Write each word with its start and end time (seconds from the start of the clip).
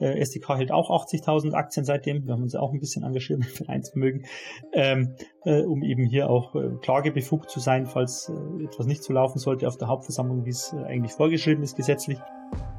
Äh, 0.00 0.20
SDK 0.20 0.56
hält 0.56 0.72
auch 0.72 0.90
80.000 0.90 1.52
Aktien 1.52 1.84
seitdem. 1.84 2.26
Wir 2.26 2.34
haben 2.34 2.42
uns 2.42 2.54
auch 2.54 2.72
ein 2.72 2.80
bisschen 2.80 3.04
engagiert 3.04 3.38
mit 3.40 3.48
Vereinsvermögen, 3.48 4.26
ähm, 4.72 5.14
äh, 5.44 5.62
um 5.62 5.82
eben 5.82 6.04
hier 6.04 6.30
auch 6.30 6.54
äh, 6.54 6.70
klagebefugt 6.82 7.50
zu 7.50 7.60
sein, 7.60 7.86
falls 7.86 8.28
äh, 8.28 8.64
etwas 8.64 8.86
nicht 8.86 9.02
so 9.02 9.12
laufen 9.12 9.38
sollte 9.38 9.68
auf 9.68 9.76
der 9.76 9.88
Hauptversammlung, 9.88 10.44
wie 10.44 10.50
es 10.50 10.72
äh, 10.72 10.84
eigentlich 10.84 11.12
vorgeschrieben 11.12 11.62
ist 11.62 11.76
gesetzlich. 11.76 12.18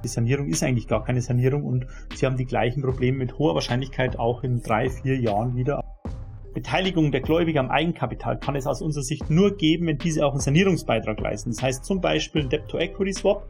Die 0.03 0.07
Sanierung 0.07 0.47
ist 0.47 0.63
eigentlich 0.63 0.87
gar 0.87 1.03
keine 1.03 1.21
Sanierung 1.21 1.63
und 1.65 1.87
sie 2.15 2.25
haben 2.25 2.37
die 2.37 2.45
gleichen 2.45 2.81
Probleme 2.81 3.17
mit 3.17 3.37
hoher 3.37 3.55
Wahrscheinlichkeit 3.55 4.17
auch 4.19 4.43
in 4.43 4.61
drei, 4.61 4.89
vier 4.89 5.17
Jahren 5.19 5.55
wieder. 5.55 5.83
Beteiligung 6.53 7.11
der 7.11 7.21
Gläubiger 7.21 7.59
am 7.59 7.69
Eigenkapital 7.69 8.39
kann 8.39 8.55
es 8.55 8.65
aus 8.65 8.81
unserer 8.81 9.03
Sicht 9.03 9.29
nur 9.29 9.57
geben, 9.57 9.85
wenn 9.85 9.99
diese 9.99 10.25
auch 10.25 10.31
einen 10.31 10.41
Sanierungsbeitrag 10.41 11.19
leisten. 11.19 11.51
Das 11.51 11.61
heißt 11.61 11.85
zum 11.85 12.01
Beispiel 12.01 12.43
ein 12.43 12.49
Debt-to-Equity-Swap 12.49 13.43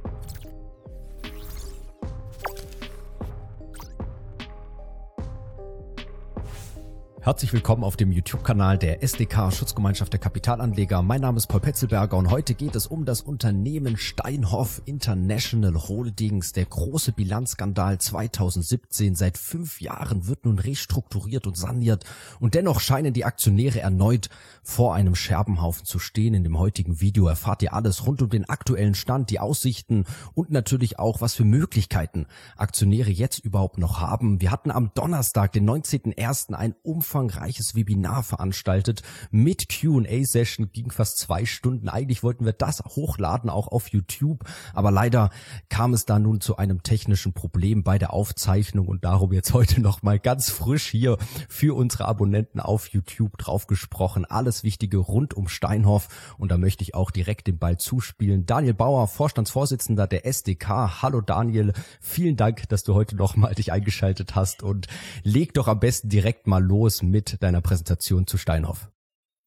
Herzlich 7.28 7.52
willkommen 7.52 7.84
auf 7.84 7.98
dem 7.98 8.14
YouTube-Kanal 8.14 8.78
der 8.78 9.04
SDK 9.04 9.52
Schutzgemeinschaft 9.52 10.14
der 10.14 10.20
Kapitalanleger. 10.22 11.02
Mein 11.02 11.20
Name 11.20 11.36
ist 11.36 11.48
Paul 11.48 11.60
Petzelberger 11.60 12.16
und 12.16 12.32
heute 12.32 12.54
geht 12.54 12.74
es 12.74 12.88
um 12.88 13.04
das 13.04 13.20
Unternehmen 13.20 13.98
Steinhoff 13.98 14.82
International 14.86 15.76
Holdings. 15.76 16.54
Der 16.54 16.64
große 16.64 17.12
Bilanzskandal 17.12 17.98
2017. 17.98 19.16
Seit 19.16 19.38
fünf 19.38 19.82
Jahren 19.82 20.28
wird 20.28 20.46
nun 20.46 20.58
restrukturiert 20.58 21.48
und 21.48 21.58
saniert 21.58 22.06
und 22.40 22.54
dennoch 22.54 22.80
scheinen 22.80 23.12
die 23.12 23.26
Aktionäre 23.26 23.82
erneut 23.82 24.30
vor 24.64 24.96
einem 24.96 25.14
Scherbenhaufen 25.14 25.86
zu 25.86 26.00
stehen. 26.00 26.34
In 26.34 26.46
dem 26.46 26.58
heutigen 26.58 27.02
Video 27.02 27.28
erfahrt 27.28 27.62
ihr 27.62 27.74
alles 27.74 28.08
rund 28.08 28.22
um 28.22 28.30
den 28.30 28.48
aktuellen 28.48 28.96
Stand, 28.96 29.32
die 29.32 29.42
Aussichten 29.42 30.06
und 30.34 30.50
natürlich 30.50 30.98
auch, 30.98 31.20
was 31.20 31.34
für 31.34 31.44
Möglichkeiten 31.44 32.26
Aktionäre 32.56 33.12
jetzt 33.12 33.40
überhaupt 33.40 33.80
noch 33.80 34.00
haben. 34.00 34.40
Wir 34.40 34.50
hatten 34.50 34.72
am 34.72 34.92
Donnerstag, 34.94 35.52
den 35.52 35.70
19.01. 35.70 36.54
ein 36.54 36.74
Umfang 36.84 37.17
umfangreiches 37.18 37.74
Webinar 37.74 38.22
veranstaltet 38.22 39.02
mit 39.32 39.68
Q&A-Session, 39.70 40.72
ging 40.72 40.92
fast 40.92 41.18
zwei 41.18 41.46
Stunden. 41.46 41.90
Eigentlich 41.90 42.22
wollten 42.22 42.46
wir 42.46 42.54
das 42.54 42.84
hochladen, 42.84 43.50
auch 43.50 43.70
auf 43.70 43.88
YouTube, 43.88 44.44
aber 44.76 44.92
leider 44.92 45.32
kam 45.70 45.96
es 45.96 46.06
da 46.06 46.20
nun 46.20 46.42
zu 46.42 46.58
einem 46.58 46.84
technischen 46.84 47.34
Problem 47.34 47.84
bei 47.84 47.98
der 47.98 48.14
Aufzeichnung 48.14 48.88
und 48.88 49.04
darum 49.04 49.34
jetzt 49.34 49.52
heute 49.54 49.82
noch 49.82 50.04
mal 50.04 50.20
ganz 50.20 50.52
frisch 50.52 50.88
hier 50.88 51.18
für 51.50 51.76
unsere 51.76 52.06
Abonnenten 52.06 52.60
auf 52.60 52.90
YouTube 52.90 53.36
drauf 53.40 53.66
gesprochen. 53.66 54.26
Alles 54.26 54.64
Wichtige 54.64 54.98
rund 54.98 55.34
um 55.34 55.48
Steinhoff 55.48 56.10
und 56.38 56.52
da 56.52 56.58
möchte 56.60 56.84
ich 56.84 56.94
auch 56.94 57.10
direkt 57.10 57.48
den 57.48 57.58
Ball 57.58 57.80
zuspielen. 57.80 58.46
Daniel 58.46 58.76
Bauer, 58.76 59.08
Vorstandsvorsitzender 59.08 60.06
der 60.06 60.28
SDK. 60.28 61.02
Hallo 61.02 61.22
Daniel, 61.22 61.74
vielen 62.00 62.36
Dank, 62.36 62.70
dass 62.70 62.84
du 62.84 62.94
heute 62.94 63.16
noch 63.16 63.36
mal 63.36 63.56
dich 63.56 63.72
eingeschaltet 63.72 64.36
hast 64.36 64.62
und 64.62 64.86
leg 65.24 65.56
doch 65.56 65.68
am 65.68 65.80
besten 65.80 66.10
direkt 66.10 66.46
mal 66.46 66.64
los 66.64 67.02
mit 67.10 67.42
deiner 67.42 67.62
Präsentation 67.62 68.28
zu 68.28 68.38
Steinhoff. 68.38 68.90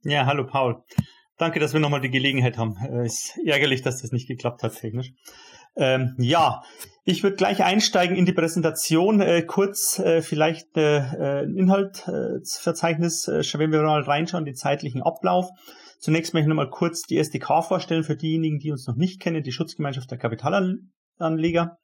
Ja, 0.03 0.27
hallo 0.27 0.47
Paul. 0.47 0.83
Danke, 1.37 1.59
dass 1.59 1.73
wir 1.73 1.81
nochmal 1.81 2.01
die 2.01 2.11
Gelegenheit 2.11 2.59
haben. 2.59 2.77
Äh, 2.77 3.07
ist 3.07 3.39
ärgerlich, 3.45 3.83
dass 3.83 4.03
das 4.03 4.13
nicht 4.13 4.29
geklappt 4.29 4.63
hat 4.63 4.75
technisch. 4.75 5.13
Ähm, 5.77 6.15
ja, 6.19 6.63
ich 7.05 7.23
würde 7.23 7.37
gleich 7.37 7.63
einsteigen 7.63 8.17
in 8.17 8.27
die 8.27 8.33
Präsentation. 8.33 9.21
Äh, 9.21 9.43
kurz 9.43 9.99
äh, 9.99 10.21
vielleicht 10.21 10.77
äh, 10.77 11.45
Inhaltsverzeichnis, 11.45 13.29
äh, 13.29 13.43
wenn 13.59 13.73
wir 13.73 13.83
mal 13.83 14.03
reinschauen, 14.03 14.45
den 14.45 14.55
zeitlichen 14.55 15.03
Ablauf. 15.03 15.49
Zunächst 15.99 16.35
möchte 16.35 16.45
ich 16.45 16.49
nochmal 16.49 16.71
kurz 16.71 17.03
die 17.03 17.19
SDK 17.19 17.63
vorstellen 17.63 18.05
für 18.05 18.17
diejenigen, 18.17 18.59
die 18.59 18.71
uns 18.71 18.87
noch 18.87 18.97
nicht 18.97 19.21
kennen, 19.21 19.43
die 19.43 19.53
Schutzgemeinschaft 19.53 20.11
der 20.11 20.19
Kapitalanleger. 20.19 21.79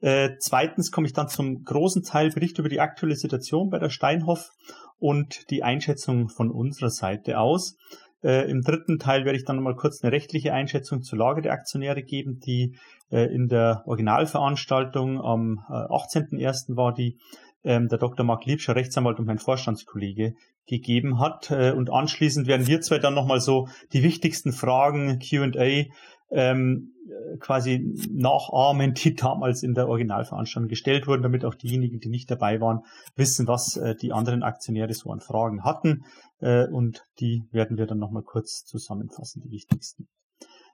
Äh, 0.00 0.30
zweitens 0.38 0.92
komme 0.92 1.08
ich 1.08 1.12
dann 1.12 1.28
zum 1.28 1.64
großen 1.64 2.04
Teil 2.04 2.30
Bericht 2.30 2.58
über 2.58 2.68
die 2.68 2.80
aktuelle 2.80 3.16
Situation 3.16 3.68
bei 3.68 3.80
der 3.80 3.90
Steinhoff 3.90 4.50
und 4.98 5.50
die 5.50 5.62
Einschätzung 5.62 6.28
von 6.28 6.50
unserer 6.50 6.90
Seite 6.90 7.38
aus. 7.38 7.76
Äh, 8.22 8.50
Im 8.50 8.62
dritten 8.62 8.98
Teil 8.98 9.24
werde 9.24 9.38
ich 9.38 9.44
dann 9.44 9.56
nochmal 9.56 9.76
kurz 9.76 10.02
eine 10.02 10.12
rechtliche 10.12 10.52
Einschätzung 10.52 11.02
zur 11.02 11.18
Lage 11.18 11.42
der 11.42 11.52
Aktionäre 11.52 12.02
geben, 12.02 12.40
die 12.40 12.76
äh, 13.10 13.32
in 13.32 13.48
der 13.48 13.82
Originalveranstaltung 13.86 15.20
am 15.20 15.64
äh, 15.68 15.72
18.01. 15.72 16.76
war, 16.76 16.92
die 16.92 17.18
ähm, 17.64 17.88
der 17.88 17.98
Dr. 17.98 18.24
Mark 18.24 18.44
Liebscher, 18.44 18.76
Rechtsanwalt 18.76 19.18
und 19.18 19.26
mein 19.26 19.38
Vorstandskollege, 19.38 20.34
gegeben 20.66 21.18
hat. 21.18 21.50
Äh, 21.50 21.72
und 21.72 21.90
anschließend 21.90 22.46
werden 22.46 22.66
wir 22.66 22.80
zwei 22.80 22.98
dann 22.98 23.14
nochmal 23.14 23.40
so 23.40 23.68
die 23.92 24.02
wichtigsten 24.02 24.52
Fragen, 24.52 25.18
Q&A, 25.18 25.84
ähm, 26.30 26.92
quasi 27.40 27.94
nachahmen, 28.10 28.94
die 28.94 29.14
damals 29.14 29.62
in 29.62 29.74
der 29.74 29.88
Originalveranstaltung 29.88 30.68
gestellt 30.68 31.06
wurden, 31.06 31.22
damit 31.22 31.44
auch 31.44 31.54
diejenigen, 31.54 32.00
die 32.00 32.08
nicht 32.08 32.30
dabei 32.30 32.60
waren, 32.60 32.84
wissen, 33.16 33.46
was 33.46 33.76
äh, 33.76 33.94
die 33.94 34.12
anderen 34.12 34.42
Aktionäre 34.42 34.92
so 34.94 35.10
an 35.10 35.20
Fragen 35.20 35.64
hatten. 35.64 36.04
Äh, 36.40 36.66
und 36.68 37.06
die 37.20 37.44
werden 37.50 37.78
wir 37.78 37.86
dann 37.86 37.98
nochmal 37.98 38.22
kurz 38.22 38.64
zusammenfassen, 38.64 39.42
die 39.42 39.50
wichtigsten. 39.50 40.08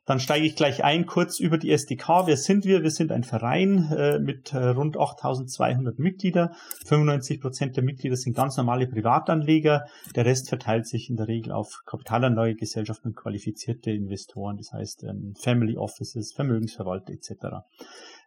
Dann 0.07 0.21
steige 0.21 0.45
ich 0.45 0.55
gleich 0.55 0.85
ein, 0.85 1.07
kurz 1.07 1.41
über 1.41 1.57
die 1.57 1.71
SDK. 1.71 2.27
Wer 2.27 2.37
sind 2.37 2.65
wir? 2.65 2.83
Wir 2.83 2.91
sind 2.91 3.11
ein 3.11 3.25
Verein 3.25 3.91
äh, 3.97 4.19
mit 4.19 4.53
äh, 4.53 4.59
rund 4.59 4.99
8200 4.99 5.99
Mitglieder. 5.99 6.55
95 6.87 7.41
Prozent 7.41 7.77
der 7.77 7.85
Mitglieder 7.85 8.17
sind 8.17 8.37
ganz 8.37 8.57
normale 8.57 8.87
Privatanleger. 8.87 9.87
Der 10.15 10.27
Rest 10.27 10.49
verteilt 10.51 10.87
sich 10.87 11.09
in 11.09 11.17
der 11.17 11.29
Regel 11.29 11.53
auf 11.53 11.83
Kapitalanlagegesellschaften 11.87 13.13
und 13.13 13.17
qualifizierte 13.17 13.91
Investoren, 13.93 14.59
das 14.59 14.73
heißt 14.73 15.05
ähm, 15.05 15.35
Family 15.39 15.77
Offices, 15.79 16.33
Vermögensverwalter 16.33 17.13
etc. 17.13 17.65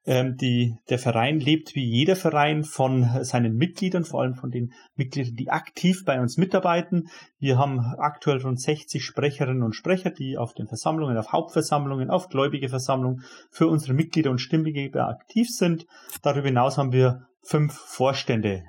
Ähm, 0.06 0.36
die, 0.38 0.76
der 0.90 1.00
Verein 1.00 1.40
lebt 1.40 1.76
wie 1.76 1.86
jeder 1.86 2.16
Verein 2.16 2.64
von 2.64 3.08
seinen 3.24 3.56
Mitgliedern, 3.56 4.06
vor 4.06 4.22
allem 4.22 4.36
von 4.36 4.52
den 4.52 4.72
Mitgliedern, 4.96 5.36
die 5.36 5.50
aktiv 5.50 6.04
bei 6.06 6.20
uns 6.20 6.38
mitarbeiten. 6.38 7.10
Wir 7.40 7.58
haben 7.58 7.80
aktuell 7.98 8.42
rund 8.42 8.62
60 8.62 9.04
Sprecherinnen 9.04 9.64
und 9.64 9.76
Sprecher, 9.76 10.12
die 10.12 10.38
auf 10.38 10.54
den 10.54 10.68
Versammlungen, 10.68 11.18
auf 11.18 11.32
Hauptversammlungen, 11.32 12.10
auf 12.10 12.30
gläubige 12.30 12.70
Versammlungen 12.70 13.24
für 13.52 13.68
unsere 13.68 13.94
Mitglieder 13.94 14.32
und 14.32 14.40
Stimmgeber 14.40 15.08
aktiv 15.08 15.48
sind. 15.50 15.86
Darüber 16.22 16.48
hinaus 16.48 16.78
haben 16.78 16.94
wir 16.94 17.28
fünf 17.44 17.74
Vorstände, 17.74 18.64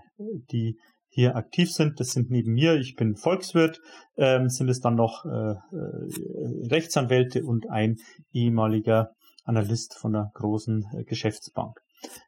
die 0.51 0.77
hier 1.09 1.37
aktiv 1.37 1.73
sind. 1.73 2.01
Das 2.01 2.13
sind 2.13 2.31
neben 2.31 2.53
mir, 2.53 2.77
ich 2.77 2.95
bin 2.95 3.17
Volkswirt, 3.17 3.81
ähm, 4.17 4.49
sind 4.49 4.69
es 4.69 4.81
dann 4.81 4.95
noch 4.95 5.25
äh, 5.25 5.29
äh, 5.29 6.69
Rechtsanwälte 6.71 7.43
und 7.45 7.69
ein 7.71 7.97
ehemaliger 8.33 9.11
Analyst 9.49 9.95
von 9.95 10.15
einer 10.15 10.31
großen 10.35 10.85
äh, 10.93 11.05
Geschäftsbank. 11.05 11.81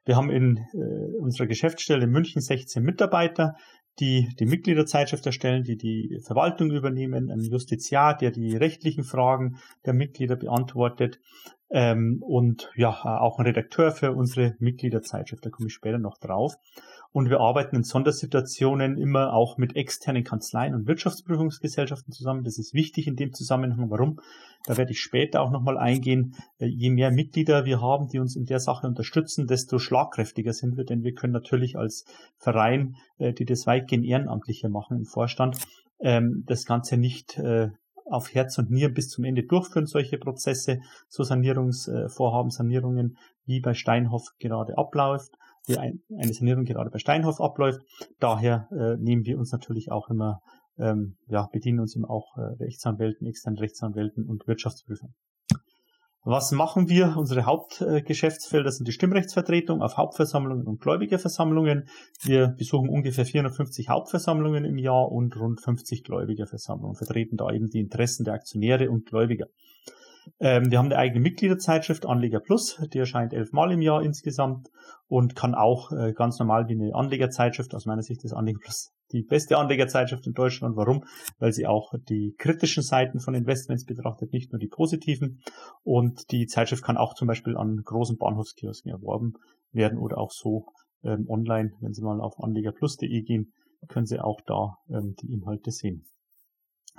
Wir 0.04 0.16
haben 0.16 0.30
in 0.30 0.56
äh, 0.72 1.16
unserer 1.20 1.46
Geschäftsstelle 1.46 2.04
in 2.04 2.10
München 2.10 2.42
16 2.42 2.82
Mitarbeiter, 2.82 3.54
die 4.00 4.28
die 4.38 4.46
Mitgliederzeitschrift 4.46 5.26
erstellen, 5.26 5.62
die 5.62 5.76
die 5.76 6.20
Verwaltung 6.24 6.70
übernehmen, 6.70 7.30
ein 7.30 7.40
Justiziar, 7.40 8.16
der 8.16 8.30
die 8.30 8.56
rechtlichen 8.56 9.04
Fragen 9.04 9.58
der 9.84 9.92
Mitglieder 9.92 10.36
beantwortet 10.36 11.20
ähm, 11.70 12.22
und 12.22 12.70
ja, 12.74 12.90
auch 12.90 13.38
ein 13.38 13.46
Redakteur 13.46 13.92
für 13.92 14.12
unsere 14.12 14.56
Mitgliederzeitschrift, 14.58 15.44
da 15.44 15.50
komme 15.50 15.68
ich 15.68 15.74
später 15.74 15.98
noch 15.98 16.18
drauf. 16.18 16.54
Und 17.12 17.28
wir 17.28 17.40
arbeiten 17.40 17.74
in 17.74 17.82
Sondersituationen 17.82 18.96
immer 18.96 19.32
auch 19.32 19.58
mit 19.58 19.74
externen 19.74 20.22
Kanzleien 20.22 20.74
und 20.74 20.86
Wirtschaftsprüfungsgesellschaften 20.86 22.12
zusammen. 22.12 22.44
Das 22.44 22.56
ist 22.56 22.72
wichtig 22.72 23.08
in 23.08 23.16
dem 23.16 23.32
Zusammenhang. 23.32 23.90
Warum? 23.90 24.20
Da 24.66 24.76
werde 24.76 24.92
ich 24.92 25.00
später 25.00 25.40
auch 25.42 25.50
nochmal 25.50 25.76
eingehen. 25.76 26.36
Äh, 26.58 26.66
je 26.66 26.90
mehr 26.90 27.10
Mitglieder 27.10 27.64
wir 27.64 27.80
haben, 27.80 28.08
die 28.08 28.20
uns 28.20 28.36
in 28.36 28.44
der 28.44 28.60
Sache 28.60 28.86
unterstützen, 28.86 29.46
desto 29.46 29.78
schlagkräftiger 29.78 30.52
sind 30.52 30.76
wir, 30.76 30.84
denn 30.84 31.02
wir 31.02 31.14
können 31.14 31.32
natürlich 31.32 31.76
als 31.76 32.04
Verein, 32.36 32.96
äh, 33.18 33.32
die 33.32 33.44
das 33.44 33.66
weitgehend 33.66 34.04
ehrenamtliche 34.04 34.68
machen 34.68 34.98
im 34.98 35.04
Vorstand, 35.04 35.56
ähm, 36.00 36.44
das 36.46 36.64
Ganze 36.64 36.96
nicht 36.96 37.38
äh, 37.38 37.70
auf 38.10 38.34
Herz 38.34 38.58
und 38.58 38.70
Nieren 38.70 38.94
bis 38.94 39.08
zum 39.08 39.24
Ende 39.24 39.44
durchführen, 39.44 39.86
solche 39.86 40.18
Prozesse, 40.18 40.80
so 41.08 41.22
Sanierungsvorhaben, 41.22 42.50
Sanierungen, 42.50 43.16
wie 43.46 43.60
bei 43.60 43.74
Steinhoff 43.74 44.34
gerade 44.38 44.76
abläuft 44.76 45.32
wie 45.66 45.78
ein, 45.78 46.02
eine 46.16 46.32
Sanierung 46.32 46.64
gerade 46.64 46.90
bei 46.90 46.98
Steinhoff 46.98 47.40
abläuft. 47.40 47.82
Daher 48.18 48.68
äh, 48.72 48.96
nehmen 48.96 49.24
wir 49.24 49.38
uns 49.38 49.52
natürlich 49.52 49.90
auch 49.90 50.08
immer, 50.08 50.42
ähm, 50.78 51.16
ja, 51.26 51.48
bedienen 51.52 51.80
uns 51.80 51.94
immer 51.94 52.10
auch 52.10 52.36
äh, 52.36 52.40
Rechtsanwälten, 52.62 53.26
externen 53.26 53.58
Rechtsanwälten 53.58 54.24
und 54.26 54.46
Wirtschaftsprüfern. 54.46 55.14
Was 56.22 56.52
machen 56.52 56.90
wir? 56.90 57.16
Unsere 57.16 57.46
Hauptgeschäftsfelder 57.46 58.70
sind 58.70 58.86
die 58.86 58.92
Stimmrechtsvertretung 58.92 59.80
auf 59.80 59.96
Hauptversammlungen 59.96 60.66
und 60.66 60.82
Gläubigerversammlungen. 60.82 61.88
Wir 62.20 62.48
besuchen 62.48 62.90
ungefähr 62.90 63.24
450 63.24 63.88
Hauptversammlungen 63.88 64.66
im 64.66 64.76
Jahr 64.76 65.10
und 65.10 65.34
rund 65.36 65.62
50 65.62 66.04
Gläubigerversammlungen, 66.04 66.94
vertreten 66.94 67.38
da 67.38 67.50
eben 67.50 67.70
die 67.70 67.80
Interessen 67.80 68.24
der 68.24 68.34
Aktionäre 68.34 68.90
und 68.90 69.06
Gläubiger. 69.06 69.46
Ähm, 70.38 70.70
wir 70.70 70.78
haben 70.78 70.86
eine 70.86 70.98
eigene 70.98 71.20
Mitgliederzeitschrift 71.20 72.06
Anleger 72.06 72.40
Plus, 72.40 72.80
die 72.92 72.98
erscheint 72.98 73.32
elfmal 73.32 73.72
im 73.72 73.82
Jahr 73.82 74.02
insgesamt 74.02 74.68
und 75.08 75.34
kann 75.36 75.54
auch 75.54 75.92
äh, 75.92 76.12
ganz 76.12 76.38
normal 76.38 76.68
wie 76.68 76.74
eine 76.74 76.94
Anlegerzeitschrift, 76.94 77.74
aus 77.74 77.86
meiner 77.86 78.02
Sicht 78.02 78.24
ist 78.24 78.32
Anleger 78.32 78.60
Plus 78.60 78.92
die 79.12 79.22
beste 79.22 79.58
Anlegerzeitschrift 79.58 80.26
in 80.26 80.32
Deutschland. 80.32 80.76
Warum? 80.76 81.04
Weil 81.38 81.52
sie 81.52 81.66
auch 81.66 81.92
die 82.08 82.34
kritischen 82.38 82.82
Seiten 82.82 83.20
von 83.20 83.34
Investments 83.34 83.84
betrachtet, 83.84 84.32
nicht 84.32 84.52
nur 84.52 84.58
die 84.58 84.68
positiven. 84.68 85.42
Und 85.82 86.30
die 86.30 86.46
Zeitschrift 86.46 86.84
kann 86.84 86.96
auch 86.96 87.14
zum 87.14 87.28
Beispiel 87.28 87.56
an 87.56 87.82
großen 87.84 88.16
Bahnhofskiosken 88.16 88.90
erworben 88.90 89.34
werden 89.72 89.98
oder 89.98 90.18
auch 90.18 90.30
so 90.30 90.66
ähm, 91.02 91.26
online, 91.28 91.72
wenn 91.80 91.92
Sie 91.92 92.02
mal 92.02 92.20
auf 92.20 92.38
anlegerplus.de 92.38 93.22
gehen, 93.22 93.52
können 93.88 94.06
Sie 94.06 94.20
auch 94.20 94.40
da 94.46 94.76
ähm, 94.88 95.14
die 95.20 95.32
Inhalte 95.32 95.70
sehen. 95.70 96.04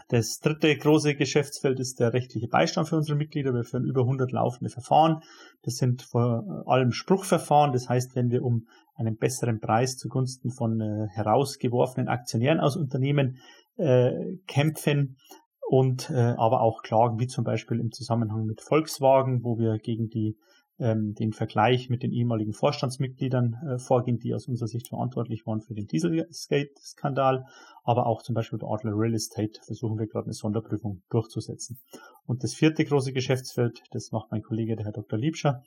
Das 0.10 0.40
dritte 0.40 0.76
große 0.76 1.16
Geschäftsfeld 1.16 1.80
ist 1.80 2.00
der 2.00 2.14
rechtliche 2.14 2.48
Beistand 2.48 2.90
für 2.90 2.98
unsere 2.98 3.18
Mitglieder. 3.18 3.54
Wir 3.54 3.64
führen 3.64 3.86
über 3.86 4.02
100 4.02 4.32
laufende 4.32 4.70
Verfahren. 4.70 5.22
Das 5.64 5.76
sind 5.76 6.02
vor 6.02 6.64
allem 6.66 6.92
Spruchverfahren. 6.92 7.72
Das 7.72 7.88
heißt, 7.88 8.16
wenn 8.16 8.30
wir 8.30 8.44
um 8.44 8.68
einen 8.96 9.18
besseren 9.18 9.60
Preis 9.60 9.98
zugunsten 9.98 10.52
von 10.52 10.82
äh, 10.82 11.08
herausgeworfenen 11.14 12.08
Aktionären 12.08 12.60
aus 12.60 12.76
Unternehmen 12.76 13.38
äh, 13.78 14.12
kämpfen 14.48 15.18
und 15.62 16.10
äh, 16.10 16.36
aber 16.38 16.62
auch 16.62 16.82
Klagen, 16.84 17.20
wie 17.20 17.28
zum 17.28 17.46
Beispiel 17.46 17.80
im 17.80 17.92
Zusammenhang 17.92 18.46
mit 18.46 18.62
Volkswagen, 18.62 19.44
wo 19.44 19.58
wir 19.58 19.78
gegen 19.78 20.10
die 20.10 20.38
ähm, 20.82 21.14
den 21.14 21.32
Vergleich 21.32 21.90
mit 21.90 22.02
den 22.02 22.12
ehemaligen 22.12 22.54
Vorstandsmitgliedern 22.54 23.54
äh, 23.54 23.78
vorgehen, 23.78 24.18
die 24.18 24.34
aus 24.34 24.48
unserer 24.48 24.68
Sicht 24.68 24.88
verantwortlich 24.90 25.46
waren 25.46 25.62
für 25.62 25.76
den 25.76 25.86
Dieselgate-Skandal, 25.86 27.46
aber 27.84 28.08
auch 28.08 28.24
zum 28.24 28.34
Beispiel 28.34 28.58
bei 28.58 28.68
Adler 28.68 28.94
Real 28.96 29.14
Estate 29.14 29.62
versuchen 29.64 30.00
wir 30.00 30.08
gerade 30.08 30.26
eine 30.26 30.34
Sonderprüfung 30.34 31.04
durchzusetzen. 31.10 31.80
Und 32.26 32.44
das 32.44 32.56
vierte 32.56 32.84
große 32.84 33.14
Geschäftsfeld, 33.14 33.84
das 33.92 34.12
macht 34.12 34.32
mein 34.32 34.42
Kollege, 34.42 34.76
der 34.76 34.86
Herr 34.86 34.94
Dr. 34.94 35.20
Liebscher, 35.20 35.64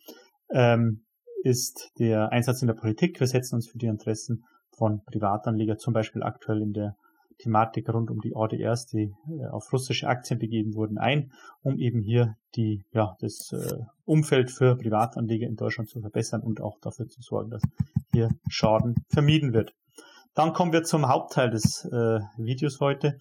ähm, 0.51 1.05
ist 1.45 1.93
der 1.99 2.33
Einsatz 2.33 2.63
in 2.63 2.67
der 2.69 2.75
Politik. 2.75 3.21
Wir 3.21 3.27
setzen 3.27 3.57
uns 3.57 3.69
für 3.69 3.79
die 3.79 3.87
Interessen 3.87 4.45
von 4.77 5.03
Privatanlegern, 5.05 5.79
zum 5.79 5.95
Beispiel 5.95 6.23
aktuell 6.23 6.61
in 6.61 6.73
der 6.73 6.97
Thematik 7.39 7.89
rund 7.89 8.11
um 8.11 8.21
die 8.21 8.35
ADRs, 8.35 8.87
die 8.87 9.15
äh, 9.29 9.47
auf 9.47 9.73
russische 9.73 10.09
Aktien 10.09 10.39
begeben 10.39 10.75
wurden, 10.75 10.99
ein, 10.99 11.33
um 11.63 11.79
eben 11.79 12.03
hier 12.03 12.37
die, 12.55 12.85
ja, 12.93 13.17
das 13.21 13.53
äh, 13.53 13.79
Umfeld 14.05 14.51
für 14.51 14.77
Privatanleger 14.77 15.47
in 15.47 15.57
Deutschland 15.57 15.89
zu 15.89 16.01
verbessern 16.01 16.43
und 16.43 16.61
auch 16.61 16.79
dafür 16.81 17.09
zu 17.09 17.21
sorgen, 17.23 17.51
dass 17.51 17.63
hier 18.13 18.31
Schaden 18.49 18.95
vermieden 19.09 19.53
wird. 19.53 19.75
Dann 20.35 20.53
kommen 20.53 20.73
wir 20.73 20.83
zum 20.83 21.09
Hauptteil 21.09 21.51
des 21.51 21.85
äh, 21.85 22.21
Videos 22.37 22.81
heute, 22.81 23.19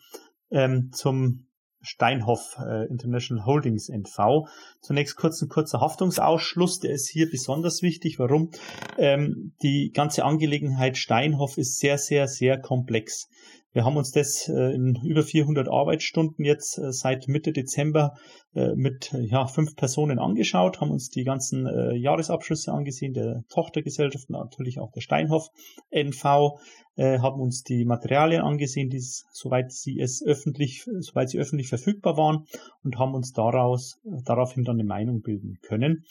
ähm, 0.49 0.91
zum 0.91 1.45
Steinhoff 1.83 2.57
äh, 2.59 2.87
International 2.87 3.45
Holdings 3.45 3.89
NV. 3.89 4.47
Zunächst 4.81 5.17
kurz 5.17 5.41
ein 5.41 5.49
kurzer 5.49 5.81
Haftungsausschluss, 5.81 6.79
der 6.79 6.91
ist 6.91 7.09
hier 7.09 7.29
besonders 7.29 7.81
wichtig. 7.81 8.19
Warum? 8.19 8.51
Ähm, 8.97 9.53
die 9.61 9.91
ganze 9.93 10.23
Angelegenheit 10.23 10.97
Steinhoff 10.97 11.57
ist 11.57 11.79
sehr, 11.79 11.97
sehr, 11.97 12.27
sehr 12.27 12.59
komplex. 12.59 13.27
Wir 13.73 13.85
haben 13.85 13.97
uns 13.97 14.11
das 14.11 14.47
äh, 14.49 14.75
in 14.75 14.95
über 15.03 15.23
400 15.23 15.67
Arbeitsstunden 15.67 16.45
jetzt 16.45 16.77
äh, 16.77 16.91
seit 16.91 17.27
Mitte 17.27 17.51
Dezember 17.51 18.13
äh, 18.53 18.75
mit 18.75 19.11
ja, 19.19 19.47
fünf 19.47 19.75
Personen 19.75 20.19
angeschaut, 20.19 20.79
haben 20.79 20.91
uns 20.91 21.09
die 21.09 21.23
ganzen 21.23 21.65
Jahresabschlüsse 21.95 22.71
angesehen, 22.71 23.13
der 23.13 23.43
Tochtergesellschaft, 23.49 24.29
natürlich 24.29 24.79
auch 24.79 24.91
der 24.91 25.01
Steinhoff 25.01 25.49
NV, 25.89 26.59
haben 26.95 27.41
uns 27.41 27.63
die 27.63 27.85
Materialien 27.85 28.43
angesehen, 28.43 28.89
die 28.89 28.99
soweit 28.99 29.71
sie 29.71 29.99
es 29.99 30.23
öffentlich, 30.23 30.85
soweit 30.99 31.29
sie 31.29 31.39
öffentlich 31.39 31.67
verfügbar 31.67 32.17
waren 32.17 32.45
und 32.83 32.99
haben 32.99 33.15
uns 33.15 33.31
daraus 33.31 33.99
daraufhin 34.25 34.63
dann 34.63 34.75
eine 34.75 34.87
Meinung 34.87 35.21
bilden 35.21 35.57
können. 35.63 36.05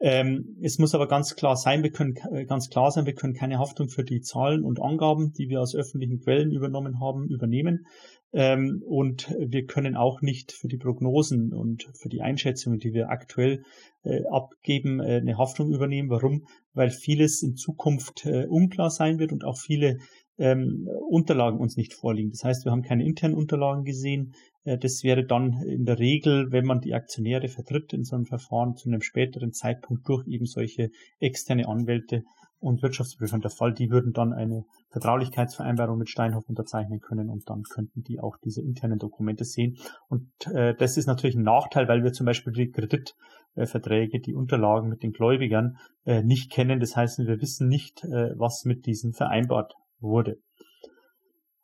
Ähm, 0.00 0.56
es 0.60 0.78
muss 0.78 0.94
aber 0.94 1.06
ganz 1.06 1.36
klar 1.36 1.56
sein, 1.56 1.82
wir 1.82 1.90
können 1.90 2.16
äh, 2.32 2.44
ganz 2.44 2.68
klar 2.68 2.90
sein, 2.90 3.06
wir 3.06 3.14
können 3.14 3.34
keine 3.34 3.58
Haftung 3.58 3.88
für 3.88 4.04
die 4.04 4.20
Zahlen 4.20 4.64
und 4.64 4.82
Angaben, 4.82 5.32
die 5.32 5.48
wir 5.48 5.60
aus 5.60 5.74
öffentlichen 5.74 6.20
Quellen 6.20 6.50
übernommen 6.50 7.00
haben, 7.00 7.28
übernehmen. 7.28 7.86
Ähm, 8.32 8.82
und 8.84 9.32
wir 9.38 9.64
können 9.64 9.96
auch 9.96 10.20
nicht 10.20 10.50
für 10.50 10.66
die 10.66 10.76
Prognosen 10.76 11.52
und 11.52 11.88
für 11.94 12.08
die 12.08 12.20
Einschätzungen, 12.20 12.80
die 12.80 12.92
wir 12.92 13.08
aktuell 13.08 13.62
äh, 14.02 14.24
abgeben, 14.26 14.98
äh, 14.98 15.18
eine 15.18 15.38
Haftung 15.38 15.72
übernehmen. 15.72 16.10
Warum? 16.10 16.48
Weil 16.72 16.90
vieles 16.90 17.42
in 17.42 17.54
Zukunft 17.54 18.26
äh, 18.26 18.46
unklar 18.46 18.90
sein 18.90 19.20
wird 19.20 19.30
und 19.30 19.44
auch 19.44 19.56
viele 19.56 19.98
ähm, 20.38 20.88
Unterlagen 21.08 21.60
uns 21.60 21.76
nicht 21.76 21.94
vorliegen. 21.94 22.30
Das 22.30 22.44
heißt, 22.44 22.64
wir 22.64 22.72
haben 22.72 22.82
keine 22.82 23.04
internen 23.04 23.34
Unterlagen 23.34 23.84
gesehen. 23.84 24.34
Äh, 24.64 24.78
das 24.78 25.02
wäre 25.04 25.24
dann 25.24 25.62
in 25.62 25.84
der 25.84 25.98
Regel, 25.98 26.50
wenn 26.50 26.64
man 26.64 26.80
die 26.80 26.94
Aktionäre 26.94 27.48
vertritt 27.48 27.92
in 27.92 28.04
so 28.04 28.16
einem 28.16 28.26
Verfahren 28.26 28.74
zu 28.74 28.88
einem 28.88 29.02
späteren 29.02 29.52
Zeitpunkt 29.52 30.08
durch 30.08 30.26
eben 30.26 30.46
solche 30.46 30.90
externe 31.20 31.68
Anwälte 31.68 32.22
und 32.64 32.82
Wirtschaftsprüfer 32.82 33.38
der 33.38 33.50
Fall. 33.50 33.74
Die 33.74 33.90
würden 33.90 34.12
dann 34.12 34.32
eine 34.32 34.64
Vertraulichkeitsvereinbarung 34.88 35.98
mit 35.98 36.08
Steinhoff 36.08 36.48
unterzeichnen 36.48 37.00
können 37.00 37.28
und 37.28 37.48
dann 37.50 37.62
könnten 37.62 38.02
die 38.02 38.20
auch 38.20 38.36
diese 38.42 38.62
internen 38.62 38.98
Dokumente 38.98 39.44
sehen. 39.44 39.76
Und 40.08 40.30
äh, 40.52 40.74
das 40.74 40.96
ist 40.96 41.06
natürlich 41.06 41.36
ein 41.36 41.42
Nachteil, 41.42 41.88
weil 41.88 42.02
wir 42.02 42.12
zum 42.12 42.26
Beispiel 42.26 42.52
die 42.52 42.70
Kreditverträge, 42.70 44.20
die 44.20 44.34
Unterlagen 44.34 44.88
mit 44.88 45.02
den 45.02 45.12
Gläubigern 45.12 45.76
äh, 46.06 46.22
nicht 46.22 46.50
kennen. 46.50 46.80
Das 46.80 46.96
heißt, 46.96 47.18
wir 47.18 47.40
wissen 47.40 47.68
nicht, 47.68 48.02
äh, 48.04 48.30
was 48.38 48.64
mit 48.64 48.86
diesen 48.86 49.12
vereinbart 49.12 49.74
wurde. 50.04 50.36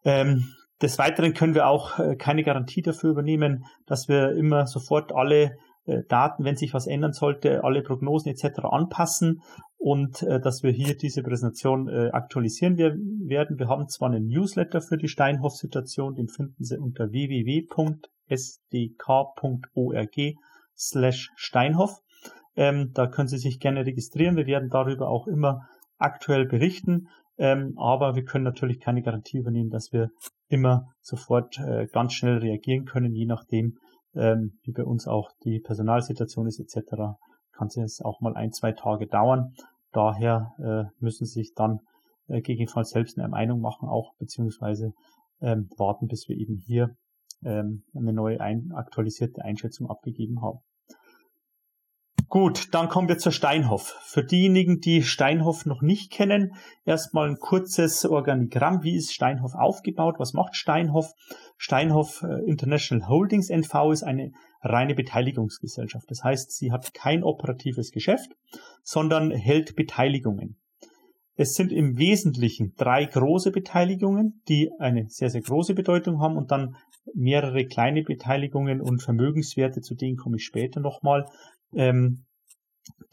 Ähm, 0.04 0.54
des 0.82 0.98
Weiteren 0.98 1.34
können 1.34 1.54
wir 1.54 1.68
auch 1.68 1.98
äh, 1.98 2.16
keine 2.16 2.42
Garantie 2.42 2.80
dafür 2.82 3.10
übernehmen, 3.10 3.66
dass 3.86 4.08
wir 4.08 4.32
immer 4.32 4.66
sofort 4.66 5.12
alle 5.12 5.58
äh, 5.84 6.04
Daten, 6.08 6.44
wenn 6.44 6.56
sich 6.56 6.72
was 6.72 6.86
ändern 6.86 7.12
sollte, 7.12 7.62
alle 7.64 7.82
Prognosen 7.82 8.32
etc. 8.32 8.60
anpassen 8.64 9.42
und 9.76 10.22
äh, 10.22 10.40
dass 10.40 10.62
wir 10.62 10.70
hier 10.70 10.96
diese 10.96 11.22
Präsentation 11.22 11.90
aktualisieren 12.12 12.78
werden. 12.78 13.58
Wir 13.58 13.68
haben 13.68 13.88
zwar 13.88 14.10
einen 14.10 14.26
Newsletter 14.26 14.80
für 14.80 14.96
die 14.96 15.08
Steinhoff-Situation, 15.08 16.14
den 16.14 16.28
finden 16.28 16.64
Sie 16.64 16.78
unter 16.78 17.10
www.sdk.org 17.10 17.96
slash 20.76 21.30
Steinhoff. 21.36 22.00
Ähm, 22.56 22.92
da 22.94 23.06
können 23.06 23.28
Sie 23.28 23.38
sich 23.38 23.60
gerne 23.60 23.84
registrieren. 23.86 24.36
Wir 24.36 24.46
werden 24.46 24.70
darüber 24.70 25.08
auch 25.08 25.26
immer 25.26 25.68
aktuell 25.98 26.46
berichten. 26.46 27.08
Ähm, 27.40 27.72
aber 27.78 28.16
wir 28.16 28.24
können 28.24 28.44
natürlich 28.44 28.80
keine 28.80 29.00
Garantie 29.00 29.38
übernehmen, 29.38 29.70
dass 29.70 29.92
wir 29.92 30.10
immer 30.48 30.92
sofort 31.00 31.58
äh, 31.58 31.86
ganz 31.90 32.12
schnell 32.12 32.36
reagieren 32.36 32.84
können, 32.84 33.14
je 33.14 33.24
nachdem, 33.24 33.78
ähm, 34.14 34.58
wie 34.62 34.72
bei 34.72 34.84
uns 34.84 35.08
auch 35.08 35.30
die 35.44 35.58
Personalsituation 35.58 36.46
ist 36.46 36.60
etc. 36.60 37.16
Kann 37.52 37.68
es 37.68 38.02
auch 38.04 38.20
mal 38.20 38.36
ein, 38.36 38.52
zwei 38.52 38.72
Tage 38.72 39.06
dauern. 39.06 39.54
Daher 39.90 40.52
äh, 40.58 40.84
müssen 41.02 41.24
Sie 41.24 41.40
sich 41.40 41.54
dann 41.54 41.78
äh, 42.28 42.42
gegebenenfalls 42.42 42.90
selbst 42.90 43.18
eine 43.18 43.28
Meinung 43.28 43.62
machen, 43.62 43.88
auch 43.88 44.12
beziehungsweise 44.18 44.92
ähm, 45.40 45.70
warten, 45.78 46.08
bis 46.08 46.28
wir 46.28 46.36
eben 46.36 46.58
hier 46.58 46.94
ähm, 47.42 47.84
eine 47.94 48.12
neue 48.12 48.38
ein, 48.38 48.70
aktualisierte 48.74 49.42
Einschätzung 49.42 49.88
abgegeben 49.88 50.42
haben. 50.42 50.58
Gut, 52.30 52.72
dann 52.74 52.88
kommen 52.88 53.08
wir 53.08 53.18
zur 53.18 53.32
Steinhoff. 53.32 53.98
Für 54.04 54.22
diejenigen, 54.22 54.78
die 54.78 55.02
Steinhoff 55.02 55.66
noch 55.66 55.82
nicht 55.82 56.12
kennen, 56.12 56.54
erstmal 56.84 57.28
ein 57.28 57.40
kurzes 57.40 58.04
Organigramm. 58.04 58.84
Wie 58.84 58.94
ist 58.94 59.12
Steinhoff 59.12 59.56
aufgebaut? 59.56 60.14
Was 60.18 60.32
macht 60.32 60.54
Steinhoff? 60.54 61.10
Steinhoff 61.56 62.22
äh, 62.22 62.48
International 62.48 63.08
Holdings 63.08 63.50
NV 63.50 63.90
ist 63.90 64.04
eine 64.04 64.30
reine 64.62 64.94
Beteiligungsgesellschaft. 64.94 66.08
Das 66.08 66.22
heißt, 66.22 66.52
sie 66.52 66.70
hat 66.70 66.94
kein 66.94 67.24
operatives 67.24 67.90
Geschäft, 67.90 68.30
sondern 68.84 69.32
hält 69.32 69.74
Beteiligungen. 69.74 70.60
Es 71.34 71.54
sind 71.54 71.72
im 71.72 71.98
Wesentlichen 71.98 72.74
drei 72.76 73.06
große 73.06 73.50
Beteiligungen, 73.50 74.40
die 74.46 74.70
eine 74.78 75.06
sehr, 75.08 75.30
sehr 75.30 75.42
große 75.42 75.74
Bedeutung 75.74 76.20
haben 76.20 76.36
und 76.36 76.52
dann 76.52 76.76
mehrere 77.12 77.64
kleine 77.64 78.04
Beteiligungen 78.04 78.80
und 78.80 79.02
Vermögenswerte, 79.02 79.80
zu 79.80 79.96
denen 79.96 80.16
komme 80.16 80.36
ich 80.36 80.44
später 80.44 80.78
nochmal, 80.78 81.26
ähm, 81.74 82.24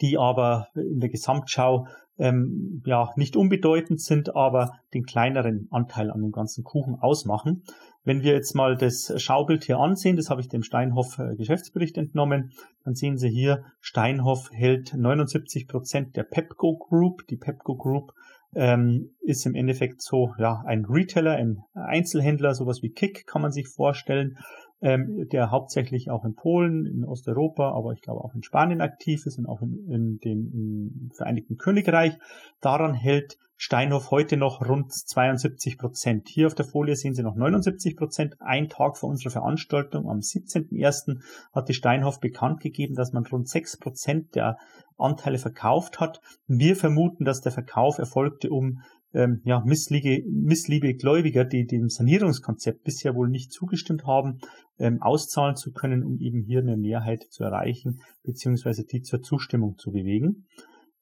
die 0.02 0.18
aber 0.18 0.68
in 0.76 1.00
der 1.00 1.10
Gesamtschau 1.10 1.88
ähm, 2.20 2.82
ja 2.86 3.12
nicht 3.16 3.36
unbedeutend 3.36 4.02
sind, 4.02 4.36
aber 4.36 4.74
den 4.94 5.04
kleineren 5.04 5.68
Anteil 5.72 6.12
an 6.12 6.22
dem 6.22 6.32
ganzen 6.32 6.64
Kuchen 6.64 6.96
ausmachen. 6.96 7.64
Wenn 8.04 8.22
wir 8.22 8.34
jetzt 8.34 8.56
mal 8.56 8.78
das 8.78 9.14
Schaubild 9.22 9.66
hier 9.66 9.80
ansehen, 9.80 10.16
das 10.16 10.30
habe 10.30 10.42
ich 10.42 10.48
dem 10.48 10.64
Steinhoff 10.64 11.20
äh, 11.20 11.36
Geschäftsbericht 11.36 11.98
entnommen, 11.98 12.54
dann 12.84 12.96
sehen 12.96 13.18
Sie 13.18 13.30
hier, 13.30 13.66
Steinhoff 13.82 14.50
hält 14.52 14.94
79 14.96 15.68
Prozent 15.68 16.16
der 16.16 16.24
Pepco 16.24 16.78
Group. 16.78 17.28
Die 17.28 17.38
Pepco 17.38 17.76
Group 17.76 18.14
ähm, 18.56 19.12
ist 19.22 19.46
im 19.46 19.56
Endeffekt 19.56 20.02
so 20.02 20.34
ja 20.40 20.64
ein 20.66 20.86
Retailer, 20.86 21.34
ein 21.34 21.64
Einzelhändler, 21.74 22.56
sowas 22.56 22.82
wie 22.82 22.92
Kick 22.92 23.28
kann 23.28 23.42
man 23.42 23.52
sich 23.52 23.68
vorstellen 23.68 24.38
ähm, 24.82 25.28
der 25.32 25.52
hauptsächlich 25.52 26.10
auch 26.12 26.24
in 26.24 26.36
Polen, 26.36 26.86
in 26.86 27.04
Osteuropa, 27.04 27.72
aber 27.72 27.94
ich 27.94 28.02
glaube 28.02 28.24
auch 28.24 28.36
in 28.36 28.44
Spanien 28.44 28.82
aktiv 28.82 29.26
ist 29.26 29.38
und 29.38 29.48
auch 29.48 29.62
in, 29.62 29.88
in 29.90 30.20
dem 30.20 31.12
Vereinigten 31.16 31.58
Königreich. 31.58 32.18
Daran 32.62 32.94
hält 32.94 33.38
Steinhoff 33.60 34.12
heute 34.12 34.38
noch 34.38 34.64
rund 34.64 34.94
72 34.94 35.80
Prozent. 35.80 36.30
Hier 36.30 36.46
auf 36.46 36.54
der 36.54 36.66
Folie 36.66 36.96
sehen 36.96 37.16
Sie 37.16 37.24
noch 37.24 37.36
79 37.36 37.98
Prozent. 37.98 38.36
Ein 38.40 38.70
Tag 38.70 38.98
vor 38.98 39.10
unserer 39.10 39.32
Veranstaltung 39.32 40.08
am 40.08 40.20
17.01. 40.20 41.24
hat 41.54 41.68
die 41.68 41.74
Steinhoff 41.74 42.20
bekannt 42.20 42.60
gegeben, 42.60 42.94
dass 42.94 43.14
man 43.14 43.26
rund 43.26 43.50
6 43.50 43.80
Prozent 43.80 44.36
der 44.36 44.60
Anteile 44.96 45.40
verkauft 45.40 46.00
hat. 46.00 46.22
Wir 46.46 46.76
vermuten, 46.76 47.26
dass 47.26 47.42
der 47.42 47.52
Verkauf 47.52 47.98
erfolgte, 47.98 48.52
um 48.52 48.82
ähm, 49.14 49.42
ja, 49.44 49.64
missliebe, 49.66 50.24
missliebe 50.30 50.94
Gläubiger, 50.94 51.44
die 51.44 51.66
dem 51.66 51.90
Sanierungskonzept 51.90 52.84
bisher 52.84 53.16
wohl 53.16 53.30
nicht 53.30 53.52
zugestimmt 53.52 54.06
haben, 54.06 54.40
ähm, 54.80 55.02
auszahlen 55.02 55.56
zu 55.56 55.72
können, 55.72 56.04
um 56.04 56.20
eben 56.20 56.42
hier 56.42 56.60
eine 56.60 56.78
Mehrheit 56.78 57.24
zu 57.30 57.44
erreichen, 57.44 58.02
beziehungsweise 58.24 58.86
die 58.86 59.02
zur 59.02 59.22
Zustimmung 59.22 59.78
zu 59.78 59.92
bewegen. 59.92 60.48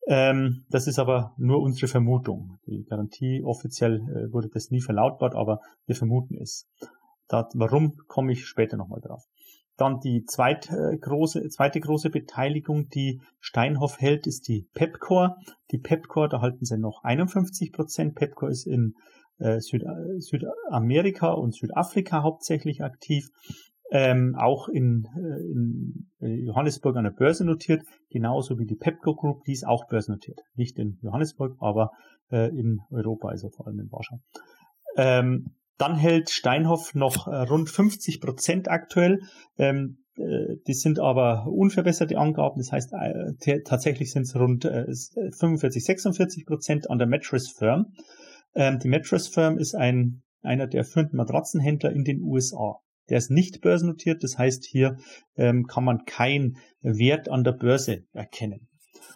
Ähm, 0.08 0.66
das 0.70 0.88
ist 0.88 1.00
aber 1.00 1.34
nur 1.38 1.62
unsere 1.62 1.88
Vermutung. 1.88 2.60
Die 2.68 2.86
Garantie 2.86 3.42
offiziell 3.44 4.02
äh, 4.02 4.32
wurde 4.32 4.50
das 4.50 4.70
nie 4.70 4.82
verlautbart, 4.82 5.36
aber 5.36 5.62
wir 5.88 5.96
vermuten 5.96 6.36
es. 6.40 6.68
Da, 7.28 7.50
warum 7.56 7.98
komme 8.08 8.32
ich 8.32 8.46
später 8.46 8.78
nochmal 8.78 9.02
drauf. 9.02 9.24
Dann 9.78 10.00
die 10.00 10.24
zweit, 10.26 10.70
äh, 10.70 10.98
große, 10.98 11.50
zweite 11.50 11.80
große 11.80 12.10
Beteiligung, 12.10 12.88
die 12.90 13.22
Steinhoff 13.40 14.00
hält, 14.00 14.26
ist 14.28 14.48
die 14.48 14.68
Pepcore. 14.74 15.36
Die 15.72 15.80
Pepcore, 15.80 16.30
da 16.30 16.40
halten 16.40 16.66
sie 16.66 16.78
noch 16.78 17.04
51 17.04 17.74
Prozent. 17.74 18.16
Pepcore 18.16 18.52
ist 18.52 18.68
in 18.68 18.96
äh, 19.40 19.60
Süd, 19.60 19.84
Südamerika 20.20 21.32
und 21.32 21.56
Südafrika 21.56 22.24
hauptsächlich 22.24 22.84
aktiv. 22.84 23.28
Ähm, 23.92 24.36
auch 24.36 24.68
in, 24.68 25.06
äh, 25.16 25.52
in 25.52 26.10
äh, 26.20 26.44
Johannesburg 26.44 26.98
an 26.98 27.04
der 27.04 27.12
Börse 27.12 27.46
notiert, 27.46 27.84
genauso 28.10 28.58
wie 28.58 28.66
die 28.66 28.76
Pepco 28.76 29.14
Group, 29.14 29.44
die 29.46 29.52
ist 29.52 29.66
auch 29.66 29.88
börsennotiert. 29.88 30.40
Nicht 30.56 30.80
in 30.80 30.98
Johannesburg, 31.04 31.56
aber 31.60 31.92
äh, 32.32 32.50
in 32.50 32.80
Europa, 32.90 33.30
also 33.30 33.50
vor 33.50 33.68
allem 33.68 33.80
in 33.80 33.92
Warschau. 33.92 34.20
Ähm, 34.98 35.52
dann 35.78 35.96
hält 35.96 36.32
Steinhoff 36.32 36.96
noch 36.96 37.28
äh, 37.28 37.36
rund 37.44 37.70
50 37.70 38.22
Prozent 38.22 38.70
aktuell. 38.70 39.20
Ähm, 39.58 40.00
äh, 40.18 40.56
die 40.66 40.74
sind 40.74 41.00
aber 41.00 41.46
unverbesserte 41.46 42.18
Angaben. 42.18 42.58
Das 42.58 42.72
heißt, 42.72 42.92
tatsächlich 43.66 44.12
sind 44.12 44.24
es 44.24 44.36
rund 44.36 44.64
45, 44.64 45.86
46 45.86 46.46
Prozent 46.48 46.90
an 46.90 46.98
der 46.98 47.08
Mattress 47.08 47.50
Firm. 47.50 47.94
Ähm, 48.56 48.80
die 48.80 48.88
Mattress 48.88 49.28
Firm 49.28 49.58
ist 49.58 49.76
ein, 49.76 50.24
einer 50.42 50.68
der 50.68 50.84
führenden 50.84 51.18
Matratzenhändler 51.18 51.92
in 51.92 52.04
den 52.04 52.22
USA. 52.22 52.80
Der 53.10 53.20
ist 53.20 53.30
nicht 53.30 53.62
börsennotiert, 53.62 54.24
das 54.24 54.38
heißt, 54.38 54.66
hier 54.66 54.98
ähm, 55.36 55.68
kann 55.68 55.84
man 55.84 56.06
keinen 56.06 56.58
Wert 56.82 57.30
an 57.30 57.44
der 57.44 57.52
Börse 57.52 58.06
erkennen. 58.14 58.68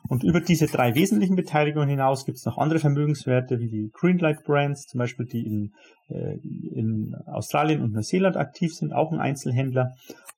Und 0.08 0.24
über 0.24 0.40
diese 0.40 0.68
drei 0.68 0.96
wesentlichen 0.96 1.36
Beteiligungen 1.36 1.90
hinaus 1.90 2.26
gibt 2.26 2.38
es 2.38 2.46
noch 2.46 2.58
andere 2.58 2.80
Vermögenswerte, 2.80 3.60
wie 3.60 3.70
die 3.70 3.90
Greenlight 3.92 4.44
Brands, 4.44 4.86
zum 4.86 5.00
Beispiel, 5.00 5.26
die 5.26 5.46
in, 5.46 5.74
äh, 6.08 6.38
in 6.74 7.16
Australien 7.26 7.82
und 7.82 7.94
Neuseeland 7.94 8.38
aktiv 8.38 8.74
sind, 8.74 8.94
auch 8.94 9.12
ein 9.12 9.20
Einzelhändler. 9.20 9.96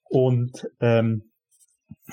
Und 0.10 0.68
ähm, 0.80 1.31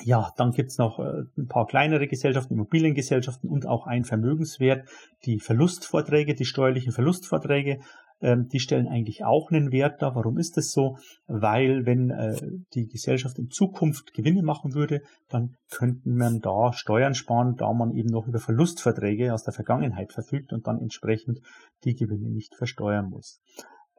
ja, 0.03 0.31
dann 0.37 0.51
gibt's 0.51 0.77
noch 0.77 0.99
äh, 0.99 1.23
ein 1.37 1.47
paar 1.47 1.67
kleinere 1.67 2.07
Gesellschaften, 2.07 2.53
Immobiliengesellschaften 2.53 3.49
und 3.49 3.65
auch 3.65 3.85
ein 3.87 4.03
Vermögenswert, 4.03 4.87
die 5.25 5.39
Verlustvorträge, 5.39 6.35
die 6.35 6.45
steuerlichen 6.45 6.91
Verlustvorträge. 6.91 7.79
Ähm, 8.21 8.47
die 8.51 8.59
stellen 8.59 8.87
eigentlich 8.87 9.23
auch 9.23 9.49
einen 9.49 9.71
Wert 9.71 10.01
dar. 10.01 10.13
Warum 10.13 10.37
ist 10.37 10.57
das 10.57 10.71
so? 10.71 10.97
Weil 11.27 11.85
wenn 11.85 12.09
äh, 12.09 12.35
die 12.73 12.87
Gesellschaft 12.87 13.39
in 13.39 13.49
Zukunft 13.49 14.13
Gewinne 14.13 14.43
machen 14.43 14.73
würde, 14.73 15.01
dann 15.29 15.55
könnten 15.71 16.17
man 16.17 16.39
da 16.39 16.73
Steuern 16.73 17.13
sparen, 17.13 17.55
da 17.55 17.71
man 17.71 17.91
eben 17.91 18.09
noch 18.09 18.27
über 18.27 18.39
Verlustverträge 18.39 19.33
aus 19.33 19.43
der 19.43 19.53
Vergangenheit 19.53 20.11
verfügt 20.11 20.51
und 20.51 20.67
dann 20.67 20.79
entsprechend 20.79 21.39
die 21.85 21.95
Gewinne 21.95 22.29
nicht 22.29 22.55
versteuern 22.55 23.09
muss. 23.09 23.39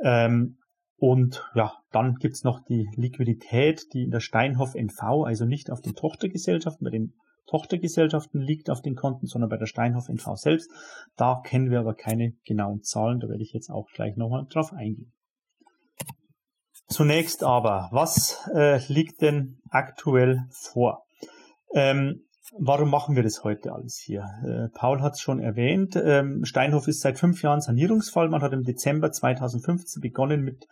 Ähm, 0.02 0.58
und 1.00 1.50
ja, 1.54 1.72
dann 1.92 2.16
gibt's 2.16 2.44
noch 2.44 2.62
die 2.62 2.86
Liquidität, 2.94 3.94
die 3.94 4.04
in 4.04 4.10
der 4.10 4.20
Steinhoff 4.20 4.74
NV, 4.74 5.24
also 5.24 5.46
nicht 5.46 5.70
auf 5.70 5.80
den 5.80 5.94
Tochtergesellschaften, 5.94 6.84
bei 6.84 6.90
den 6.90 7.14
Tochtergesellschaften 7.46 8.38
liegt 8.40 8.68
auf 8.68 8.82
den 8.82 8.96
Konten, 8.96 9.26
sondern 9.26 9.48
bei 9.48 9.56
der 9.56 9.64
Steinhoff 9.66 10.10
NV 10.10 10.36
selbst. 10.36 10.70
Da 11.16 11.40
kennen 11.42 11.70
wir 11.70 11.80
aber 11.80 11.94
keine 11.94 12.34
genauen 12.44 12.82
Zahlen, 12.82 13.18
da 13.18 13.28
werde 13.28 13.42
ich 13.42 13.54
jetzt 13.54 13.70
auch 13.70 13.88
gleich 13.94 14.16
nochmal 14.16 14.44
drauf 14.50 14.74
eingehen. 14.74 15.12
Zunächst 16.86 17.44
aber, 17.44 17.88
was 17.92 18.46
äh, 18.54 18.80
liegt 18.92 19.22
denn 19.22 19.58
aktuell 19.70 20.44
vor? 20.50 21.06
Ähm, 21.72 22.26
warum 22.58 22.90
machen 22.90 23.16
wir 23.16 23.22
das 23.22 23.44
heute 23.44 23.72
alles 23.72 23.98
hier? 23.98 24.24
Äh, 24.44 24.68
Paul 24.76 25.00
hat 25.00 25.14
es 25.14 25.20
schon 25.20 25.40
erwähnt. 25.40 25.96
Ähm, 25.96 26.44
Steinhoff 26.44 26.88
ist 26.88 27.00
seit 27.00 27.18
fünf 27.18 27.42
Jahren 27.42 27.60
Sanierungsfall. 27.60 28.28
Man 28.28 28.42
hat 28.42 28.52
im 28.52 28.64
Dezember 28.64 29.12
2015 29.12 30.00
begonnen 30.00 30.42
mit 30.42 30.66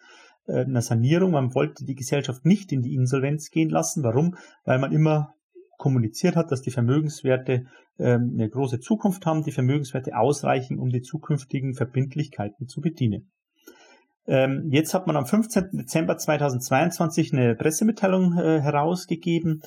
äh, 0.46 0.64
einer 0.64 0.82
Sanierung. 0.82 1.32
Man 1.32 1.54
wollte 1.54 1.84
die 1.84 1.94
Gesellschaft 1.94 2.44
nicht 2.44 2.72
in 2.72 2.82
die 2.82 2.94
Insolvenz 2.94 3.50
gehen 3.50 3.70
lassen. 3.70 4.02
Warum? 4.02 4.36
Weil 4.64 4.78
man 4.78 4.92
immer 4.92 5.34
kommuniziert 5.78 6.36
hat, 6.36 6.50
dass 6.50 6.62
die 6.62 6.72
Vermögenswerte 6.72 7.66
ähm, 7.98 8.32
eine 8.34 8.48
große 8.48 8.80
Zukunft 8.80 9.26
haben, 9.26 9.44
die 9.44 9.52
Vermögenswerte 9.52 10.16
ausreichen, 10.16 10.78
um 10.78 10.90
die 10.90 11.02
zukünftigen 11.02 11.74
Verbindlichkeiten 11.74 12.66
zu 12.66 12.80
bedienen. 12.80 13.30
Ähm, 14.26 14.68
jetzt 14.70 14.92
hat 14.92 15.06
man 15.06 15.16
am 15.16 15.26
15. 15.26 15.70
Dezember 15.72 16.18
2022 16.18 17.32
eine 17.32 17.54
Pressemitteilung 17.54 18.36
äh, 18.36 18.60
herausgegeben, 18.60 19.62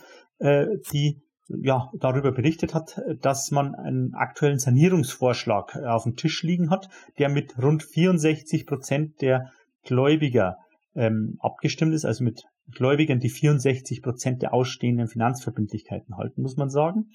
die 0.91 1.21
ja, 1.61 1.89
darüber 1.99 2.31
berichtet 2.31 2.73
hat, 2.73 3.01
dass 3.21 3.51
man 3.51 3.75
einen 3.75 4.13
aktuellen 4.13 4.59
Sanierungsvorschlag 4.59 5.75
äh, 5.75 5.85
auf 5.85 6.03
dem 6.03 6.15
Tisch 6.15 6.43
liegen 6.43 6.69
hat, 6.69 6.89
der 7.19 7.29
mit 7.29 7.57
rund 7.61 7.83
64 7.83 8.65
Prozent 8.65 9.21
der 9.21 9.51
Gläubiger 9.83 10.57
ähm, 10.95 11.37
abgestimmt 11.39 11.93
ist, 11.93 12.05
also 12.05 12.23
mit 12.23 12.43
Gläubigern, 12.71 13.19
die 13.19 13.29
64 13.29 14.01
Prozent 14.01 14.41
der 14.41 14.53
ausstehenden 14.53 15.07
Finanzverbindlichkeiten 15.07 16.17
halten, 16.17 16.41
muss 16.41 16.57
man 16.57 16.69
sagen. 16.69 17.09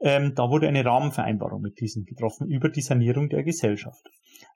Ähm, 0.00 0.32
da 0.34 0.48
wurde 0.48 0.68
eine 0.68 0.84
Rahmenvereinbarung 0.84 1.60
mit 1.60 1.80
diesen 1.80 2.04
getroffen 2.04 2.48
über 2.48 2.68
die 2.68 2.82
Sanierung 2.82 3.28
der 3.28 3.42
Gesellschaft. 3.42 4.08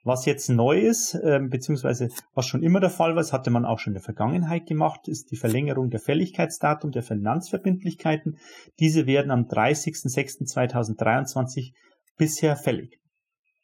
Was 0.05 0.25
jetzt 0.25 0.49
neu 0.49 0.79
ist, 0.79 1.17
ähm, 1.23 1.49
beziehungsweise 1.49 2.09
was 2.33 2.45
schon 2.45 2.61
immer 2.61 2.81
der 2.81 2.89
Fall 2.89 3.11
war, 3.11 3.21
das 3.21 3.31
hatte 3.31 3.51
man 3.51 3.63
auch 3.65 3.79
schon 3.79 3.91
in 3.91 3.95
der 3.95 4.03
Vergangenheit 4.03 4.65
gemacht, 4.65 5.07
ist 5.07 5.31
die 5.31 5.37
Verlängerung 5.37 5.89
der 5.89 6.01
Fälligkeitsdatum 6.01 6.91
der 6.91 7.03
Finanzverbindlichkeiten. 7.03 8.37
Diese 8.79 9.07
werden 9.07 9.31
am 9.31 9.45
30.06.2023 9.45 11.71
bisher 12.17 12.57
fällig. 12.57 12.99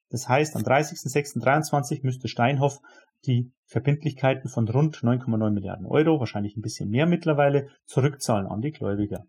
Das 0.10 0.30
heißt, 0.30 0.56
am 0.56 0.64
30.06.2023 0.64 2.00
müsste 2.04 2.30
Steinhoff 2.30 2.80
die 3.26 3.52
Verbindlichkeiten 3.66 4.50
von 4.50 4.68
rund 4.70 4.98
9,9 4.98 5.52
Milliarden 5.52 5.86
Euro, 5.86 6.20
wahrscheinlich 6.20 6.56
ein 6.56 6.62
bisschen 6.62 6.90
mehr 6.90 7.06
mittlerweile, 7.06 7.68
zurückzahlen 7.86 8.48
an 8.48 8.62
die 8.62 8.72
Gläubiger. 8.72 9.26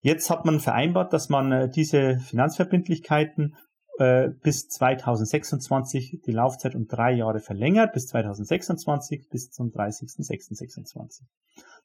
Jetzt 0.00 0.30
hat 0.30 0.44
man 0.44 0.60
vereinbart, 0.60 1.12
dass 1.12 1.28
man 1.30 1.50
äh, 1.50 1.68
diese 1.68 2.18
Finanzverbindlichkeiten 2.18 3.56
äh, 3.98 4.28
bis 4.42 4.68
2026 4.68 6.20
die 6.24 6.32
Laufzeit 6.32 6.74
um 6.74 6.86
drei 6.86 7.12
Jahre 7.12 7.40
verlängert, 7.40 7.92
bis 7.92 8.08
2026 8.08 9.28
bis 9.30 9.50
zum 9.50 9.68
30.06.26. 9.68 11.22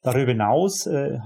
Darüber 0.02 0.32
hinaus 0.32 0.88
äh, 0.88 1.20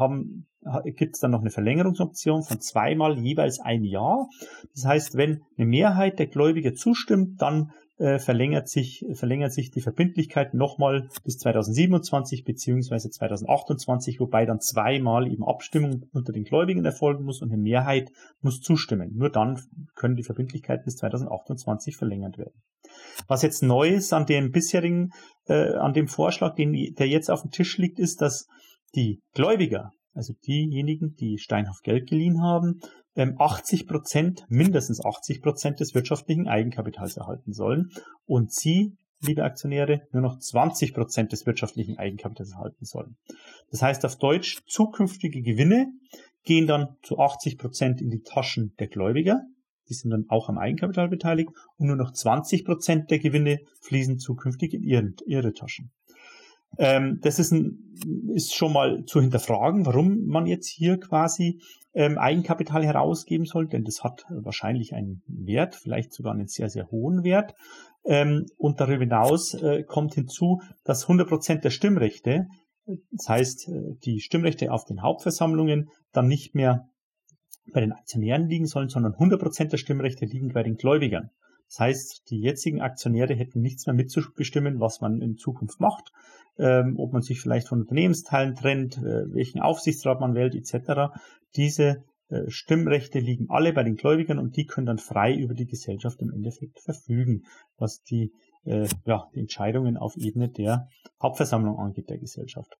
gibt 0.97 1.15
es 1.15 1.21
dann 1.21 1.31
noch 1.31 1.41
eine 1.41 1.49
Verlängerungsoption 1.49 2.43
von 2.43 2.59
zweimal 2.59 3.17
jeweils 3.17 3.59
ein 3.59 3.83
Jahr. 3.83 4.27
Das 4.73 4.85
heißt, 4.85 5.15
wenn 5.15 5.41
eine 5.57 5.65
Mehrheit 5.65 6.19
der 6.19 6.27
Gläubiger 6.27 6.73
zustimmt, 6.73 7.41
dann 7.41 7.71
äh, 7.97 8.19
verlängert 8.19 8.67
sich, 8.67 9.05
verlängert 9.13 9.53
sich 9.53 9.71
die 9.71 9.81
Verbindlichkeit 9.81 10.53
nochmal 10.53 11.07
bis 11.23 11.37
2027 11.37 12.43
beziehungsweise 12.43 13.09
2028, 13.09 14.19
wobei 14.19 14.45
dann 14.45 14.59
zweimal 14.59 15.31
eben 15.31 15.45
Abstimmung 15.45 16.03
unter 16.11 16.33
den 16.33 16.43
Gläubigen 16.43 16.83
erfolgen 16.83 17.23
muss 17.23 17.41
und 17.41 17.51
eine 17.51 17.61
Mehrheit 17.61 18.11
muss 18.41 18.59
zustimmen. 18.59 19.11
Nur 19.15 19.29
dann 19.29 19.61
können 19.95 20.15
die 20.15 20.23
Verbindlichkeiten 20.23 20.85
bis 20.85 20.97
2028 20.97 21.95
verlängert 21.95 22.37
werden. 22.37 22.61
Was 23.27 23.41
jetzt 23.41 23.63
neu 23.63 23.89
ist 23.89 24.13
an 24.13 24.25
dem 24.25 24.51
bisherigen, 24.51 25.11
äh, 25.47 25.73
an 25.75 25.93
dem 25.93 26.07
Vorschlag, 26.07 26.55
den, 26.55 26.73
der 26.95 27.07
jetzt 27.07 27.31
auf 27.31 27.41
dem 27.41 27.51
Tisch 27.51 27.77
liegt, 27.77 27.99
ist, 27.99 28.21
dass 28.21 28.47
die 28.93 29.21
Gläubiger, 29.33 29.91
also 30.13 30.33
diejenigen, 30.45 31.15
die 31.15 31.37
Steinhoff 31.37 31.81
Geld 31.81 32.09
geliehen 32.09 32.41
haben, 32.41 32.79
80 33.15 33.81
ähm, 33.81 33.87
Prozent, 33.87 34.45
mindestens 34.49 35.03
80 35.03 35.41
Prozent 35.41 35.79
des 35.79 35.95
wirtschaftlichen 35.95 36.47
Eigenkapitals 36.47 37.17
erhalten 37.17 37.53
sollen 37.53 37.91
und 38.25 38.51
Sie, 38.51 38.97
liebe 39.21 39.43
Aktionäre, 39.43 40.01
nur 40.11 40.21
noch 40.21 40.39
20 40.39 40.93
Prozent 40.93 41.31
des 41.31 41.45
wirtschaftlichen 41.45 41.97
Eigenkapitals 41.97 42.51
erhalten 42.51 42.85
sollen. 42.85 43.17
Das 43.71 43.81
heißt 43.81 44.05
auf 44.05 44.17
Deutsch, 44.17 44.61
zukünftige 44.67 45.41
Gewinne 45.41 45.87
gehen 46.43 46.67
dann 46.67 46.95
zu 47.01 47.17
80 47.17 47.57
Prozent 47.57 48.01
in 48.01 48.09
die 48.09 48.21
Taschen 48.21 48.73
der 48.79 48.87
Gläubiger. 48.87 49.41
Die 49.89 49.93
sind 49.93 50.11
dann 50.11 50.25
auch 50.29 50.49
am 50.49 50.57
Eigenkapital 50.57 51.09
beteiligt 51.09 51.49
und 51.77 51.87
nur 51.87 51.95
noch 51.95 52.11
20 52.11 52.65
Prozent 52.65 53.11
der 53.11 53.19
Gewinne 53.19 53.59
fließen 53.81 54.19
zukünftig 54.19 54.73
in 54.73 54.83
ihre, 54.83 55.13
ihre 55.25 55.53
Taschen. 55.53 55.91
Ähm, 56.77 57.19
das 57.21 57.39
ist, 57.39 57.51
ein, 57.51 57.95
ist 58.33 58.55
schon 58.55 58.73
mal 58.73 59.05
zu 59.05 59.21
hinterfragen, 59.21 59.85
warum 59.85 60.25
man 60.25 60.45
jetzt 60.45 60.67
hier 60.67 60.99
quasi 60.99 61.61
ähm, 61.93 62.17
Eigenkapital 62.17 62.85
herausgeben 62.85 63.45
soll, 63.45 63.67
denn 63.67 63.83
das 63.83 64.03
hat 64.03 64.25
wahrscheinlich 64.29 64.93
einen 64.93 65.23
Wert, 65.27 65.75
vielleicht 65.75 66.13
sogar 66.13 66.33
einen 66.33 66.47
sehr, 66.47 66.69
sehr 66.69 66.91
hohen 66.91 67.23
Wert. 67.23 67.53
Ähm, 68.05 68.45
und 68.57 68.79
darüber 68.79 68.99
hinaus 68.99 69.53
äh, 69.55 69.83
kommt 69.83 70.13
hinzu, 70.13 70.61
dass 70.83 71.03
100 71.03 71.27
Prozent 71.27 71.63
der 71.63 71.71
Stimmrechte, 71.71 72.47
das 72.85 73.29
heißt 73.29 73.69
äh, 73.69 73.95
die 74.03 74.19
Stimmrechte 74.19 74.71
auf 74.71 74.85
den 74.85 75.01
Hauptversammlungen, 75.01 75.89
dann 76.11 76.27
nicht 76.27 76.53
mehr 76.53 76.89
bei 77.73 77.79
den 77.79 77.93
Aktionären 77.93 78.47
liegen 78.47 78.67
sollen, 78.67 78.89
sondern 78.89 79.13
100 79.13 79.39
Prozent 79.39 79.71
der 79.71 79.77
Stimmrechte 79.77 80.25
liegen 80.25 80.49
bei 80.53 80.61
den 80.61 80.75
Gläubigern. 80.75 81.31
Das 81.67 81.79
heißt, 81.79 82.29
die 82.29 82.39
jetzigen 82.39 82.81
Aktionäre 82.81 83.35
hätten 83.35 83.61
nichts 83.61 83.85
mehr 83.85 83.95
mitzubestimmen, 83.95 84.79
was 84.79 85.01
man 85.01 85.21
in 85.21 85.37
Zukunft 85.37 85.79
macht, 85.79 86.11
ähm, 86.57 86.95
ob 86.97 87.13
man 87.13 87.21
sich 87.21 87.41
vielleicht 87.41 87.67
von 87.67 87.81
Unternehmensteilen 87.81 88.55
trennt, 88.55 88.97
äh, 88.97 89.33
welchen 89.33 89.61
Aufsichtsrat 89.61 90.19
man 90.19 90.35
wählt, 90.35 90.55
etc. 90.55 91.13
Diese 91.55 92.03
äh, 92.29 92.49
Stimmrechte 92.49 93.19
liegen 93.19 93.49
alle 93.49 93.73
bei 93.73 93.83
den 93.83 93.95
Gläubigern 93.95 94.39
und 94.39 94.55
die 94.57 94.65
können 94.65 94.87
dann 94.87 94.97
frei 94.97 95.35
über 95.35 95.53
die 95.53 95.67
Gesellschaft 95.67 96.21
im 96.21 96.31
Endeffekt 96.31 96.79
verfügen, 96.79 97.43
was 97.77 98.01
die, 98.01 98.31
äh, 98.63 98.87
ja, 99.05 99.27
die 99.33 99.39
Entscheidungen 99.39 99.97
auf 99.97 100.15
Ebene 100.17 100.49
der 100.49 100.87
Hauptversammlung 101.21 101.77
angeht 101.77 102.09
der 102.09 102.17
Gesellschaft. 102.17 102.77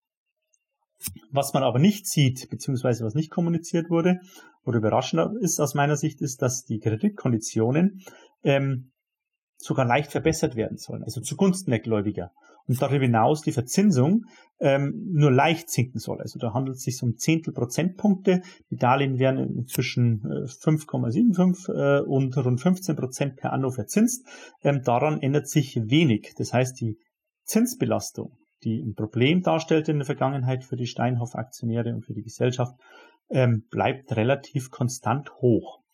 Was 1.31 1.53
man 1.53 1.63
aber 1.63 1.77
nicht 1.79 2.07
sieht, 2.07 2.49
beziehungsweise 2.49 3.05
was 3.05 3.13
nicht 3.13 3.29
kommuniziert 3.29 3.89
wurde 3.89 4.19
oder 4.63 4.77
überraschend 4.77 5.37
ist 5.41 5.59
aus 5.59 5.75
meiner 5.75 5.97
Sicht, 5.97 6.21
ist, 6.21 6.41
dass 6.41 6.63
die 6.63 6.79
Kreditkonditionen 6.79 8.01
ähm, 8.45 8.91
sogar 9.57 9.85
leicht 9.85 10.11
verbessert 10.11 10.55
werden 10.55 10.77
sollen, 10.77 11.03
also 11.03 11.19
zugunsten 11.21 11.71
der 11.71 11.79
Gläubiger. 11.79 12.31
Und 12.67 12.81
darüber 12.81 13.05
hinaus 13.05 13.41
die 13.41 13.51
Verzinsung 13.51 14.25
ähm, 14.59 15.11
nur 15.11 15.31
leicht 15.31 15.69
sinken 15.69 15.99
soll. 15.99 16.19
Also 16.19 16.39
da 16.39 16.53
handelt 16.53 16.77
es 16.77 16.83
sich 16.83 17.01
um 17.03 17.15
Zehntel 17.15 17.53
Prozentpunkte. 17.53 18.41
Die 18.71 18.77
Darlehen 18.77 19.19
werden 19.19 19.55
inzwischen 19.55 20.21
äh, 20.25 20.45
5,75 20.45 21.69
äh, 21.69 22.01
und 22.01 22.35
rund 22.37 22.59
15 22.59 22.95
Prozent 22.95 23.35
per 23.35 23.53
anno 23.53 23.69
verzinst. 23.69 24.25
Ähm, 24.63 24.81
daran 24.83 25.21
ändert 25.21 25.47
sich 25.47 25.75
wenig. 25.75 26.33
Das 26.37 26.53
heißt, 26.53 26.79
die 26.81 26.97
Zinsbelastung, 27.43 28.35
die 28.63 28.81
ein 28.81 28.95
Problem 28.95 29.43
darstellte 29.43 29.91
in 29.91 29.99
der 29.99 30.07
Vergangenheit 30.07 30.63
für 30.63 30.75
die 30.75 30.87
Steinhoff-Aktionäre 30.87 31.93
und 31.93 32.03
für 32.03 32.13
die 32.13 32.23
Gesellschaft, 32.23 32.73
ähm, 33.29 33.65
bleibt 33.69 34.15
relativ 34.15 34.71
konstant 34.71 35.31
hoch. 35.35 35.84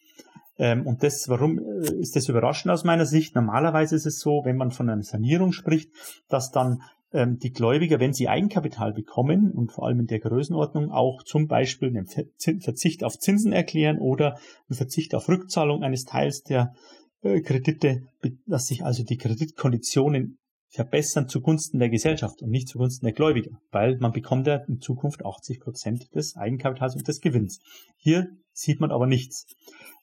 Ähm, 0.61 0.85
und 0.85 1.01
das, 1.01 1.27
warum 1.27 1.57
äh, 1.57 1.91
ist 1.99 2.15
das 2.15 2.29
überraschend 2.29 2.71
aus 2.71 2.83
meiner 2.83 3.07
Sicht? 3.07 3.33
Normalerweise 3.33 3.95
ist 3.95 4.05
es 4.05 4.19
so, 4.19 4.41
wenn 4.45 4.57
man 4.57 4.69
von 4.69 4.89
einer 4.89 5.01
Sanierung 5.01 5.53
spricht, 5.53 5.89
dass 6.29 6.51
dann 6.51 6.83
ähm, 7.13 7.39
die 7.39 7.51
Gläubiger, 7.51 7.99
wenn 7.99 8.13
sie 8.13 8.29
Eigenkapital 8.29 8.93
bekommen 8.93 9.51
und 9.51 9.71
vor 9.71 9.87
allem 9.87 10.01
in 10.01 10.05
der 10.05 10.19
Größenordnung 10.19 10.91
auch 10.91 11.23
zum 11.23 11.47
Beispiel 11.47 11.89
einen 11.89 12.05
Verzicht 12.05 13.03
auf 13.03 13.17
Zinsen 13.17 13.53
erklären 13.53 13.97
oder 13.97 14.37
einen 14.69 14.77
Verzicht 14.77 15.15
auf 15.15 15.27
Rückzahlung 15.27 15.81
eines 15.81 16.05
Teils 16.05 16.43
der 16.43 16.75
äh, 17.23 17.41
Kredite, 17.41 18.03
dass 18.45 18.67
sich 18.67 18.85
also 18.85 19.03
die 19.03 19.17
Kreditkonditionen 19.17 20.37
verbessern 20.71 21.27
zugunsten 21.27 21.79
der 21.79 21.89
Gesellschaft 21.89 22.41
und 22.41 22.49
nicht 22.49 22.69
zugunsten 22.69 23.05
der 23.05 23.13
Gläubiger, 23.13 23.51
weil 23.71 23.97
man 23.97 24.13
bekommt 24.13 24.47
ja 24.47 24.55
in 24.67 24.79
Zukunft 24.79 25.25
80 25.25 25.59
Prozent 25.59 26.15
des 26.15 26.37
Eigenkapitals 26.37 26.95
und 26.95 27.07
des 27.07 27.19
Gewinns. 27.19 27.59
Hier 27.97 28.29
sieht 28.53 28.79
man 28.79 28.91
aber 28.91 29.05
nichts 29.05 29.47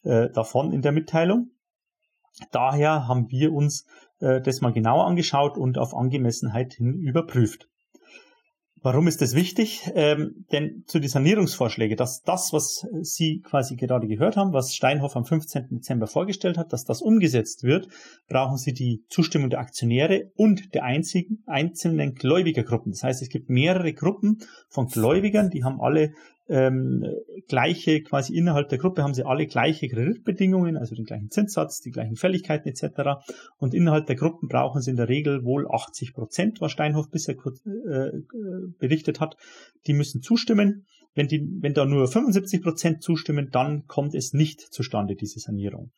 äh, 0.02 0.28
davon 0.30 0.72
in 0.72 0.82
der 0.82 0.92
Mitteilung. 0.92 1.50
Daher 2.52 3.08
haben 3.08 3.30
wir 3.30 3.52
uns 3.52 3.86
äh, 4.20 4.42
das 4.42 4.60
mal 4.60 4.72
genauer 4.72 5.06
angeschaut 5.06 5.56
und 5.56 5.78
auf 5.78 5.94
Angemessenheit 5.94 6.74
hin 6.74 7.00
überprüft. 7.00 7.68
Warum 8.82 9.08
ist 9.08 9.20
das 9.20 9.34
wichtig? 9.34 9.90
Ähm, 9.94 10.44
denn 10.52 10.84
zu 10.86 11.00
die 11.00 11.08
Sanierungsvorschläge, 11.08 11.96
dass 11.96 12.22
das, 12.22 12.52
was 12.52 12.86
Sie 13.02 13.40
quasi 13.40 13.76
gerade 13.76 14.06
gehört 14.06 14.36
haben, 14.36 14.52
was 14.52 14.74
Steinhoff 14.74 15.16
am 15.16 15.24
15. 15.24 15.68
Dezember 15.70 16.06
vorgestellt 16.06 16.58
hat, 16.58 16.72
dass 16.72 16.84
das 16.84 17.02
umgesetzt 17.02 17.64
wird, 17.64 17.88
brauchen 18.28 18.56
Sie 18.56 18.72
die 18.72 19.02
Zustimmung 19.08 19.50
der 19.50 19.60
Aktionäre 19.60 20.30
und 20.36 20.74
der 20.74 20.84
einzigen, 20.84 21.42
einzelnen 21.46 22.14
Gläubigergruppen. 22.14 22.92
Das 22.92 23.02
heißt, 23.02 23.22
es 23.22 23.30
gibt 23.30 23.50
mehrere 23.50 23.92
Gruppen 23.92 24.38
von 24.68 24.86
Gläubigern, 24.86 25.50
die 25.50 25.64
haben 25.64 25.80
alle 25.80 26.12
ähm, 26.48 27.04
gleiche, 27.46 28.02
quasi 28.02 28.34
innerhalb 28.34 28.68
der 28.68 28.78
Gruppe 28.78 29.02
haben 29.02 29.14
sie 29.14 29.24
alle 29.24 29.46
gleiche 29.46 29.88
Kreditbedingungen, 29.88 30.76
also 30.76 30.94
den 30.94 31.04
gleichen 31.04 31.30
Zinssatz, 31.30 31.80
die 31.80 31.90
gleichen 31.90 32.16
Fälligkeiten 32.16 32.68
etc. 32.68 33.20
Und 33.58 33.74
innerhalb 33.74 34.06
der 34.06 34.16
Gruppen 34.16 34.48
brauchen 34.48 34.80
sie 34.80 34.90
in 34.90 34.96
der 34.96 35.08
Regel 35.08 35.44
wohl 35.44 35.66
80 35.70 36.14
Prozent, 36.14 36.60
was 36.60 36.72
Steinhoff 36.72 37.10
bisher 37.10 37.34
äh, 37.34 38.10
berichtet 38.78 39.20
hat. 39.20 39.36
Die 39.86 39.92
müssen 39.92 40.22
zustimmen. 40.22 40.86
Wenn, 41.14 41.26
die, 41.26 41.46
wenn 41.60 41.74
da 41.74 41.84
nur 41.84 42.06
75 42.06 42.62
Prozent 42.62 43.02
zustimmen, 43.02 43.48
dann 43.50 43.86
kommt 43.86 44.14
es 44.14 44.32
nicht 44.34 44.60
zustande, 44.60 45.16
diese 45.16 45.40
Sanierung. 45.40 45.90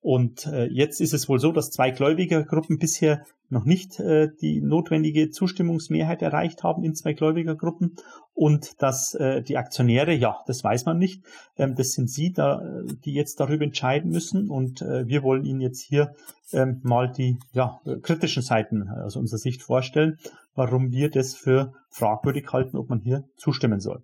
Und 0.00 0.46
äh, 0.48 0.66
jetzt 0.66 1.00
ist 1.00 1.14
es 1.14 1.30
wohl 1.30 1.38
so, 1.38 1.50
dass 1.50 1.70
zwei 1.70 1.90
Gläubigergruppen 1.90 2.78
bisher 2.78 3.24
noch 3.54 3.64
nicht 3.64 3.98
äh, 4.00 4.28
die 4.40 4.60
notwendige 4.60 5.30
Zustimmungsmehrheit 5.30 6.20
erreicht 6.20 6.62
haben 6.62 6.84
in 6.84 6.94
zwei 6.94 7.14
Gläubigergruppen. 7.14 7.96
Und 8.34 8.82
dass 8.82 9.14
äh, 9.14 9.42
die 9.42 9.56
Aktionäre, 9.56 10.12
ja, 10.12 10.38
das 10.46 10.62
weiß 10.62 10.84
man 10.84 10.98
nicht, 10.98 11.22
ähm, 11.56 11.74
das 11.76 11.92
sind 11.92 12.10
sie, 12.10 12.32
da, 12.32 12.60
die 13.04 13.14
jetzt 13.14 13.40
darüber 13.40 13.64
entscheiden 13.64 14.10
müssen. 14.10 14.50
Und 14.50 14.82
äh, 14.82 15.06
wir 15.06 15.22
wollen 15.22 15.44
Ihnen 15.44 15.60
jetzt 15.60 15.80
hier 15.80 16.14
ähm, 16.52 16.80
mal 16.82 17.10
die 17.10 17.38
ja, 17.52 17.80
kritischen 18.02 18.42
Seiten 18.42 18.88
aus 18.88 19.16
unserer 19.16 19.38
Sicht 19.38 19.62
vorstellen, 19.62 20.18
warum 20.54 20.90
wir 20.90 21.10
das 21.10 21.34
für 21.34 21.72
fragwürdig 21.88 22.52
halten, 22.52 22.76
ob 22.76 22.90
man 22.90 23.00
hier 23.00 23.24
zustimmen 23.36 23.80
soll. 23.80 24.02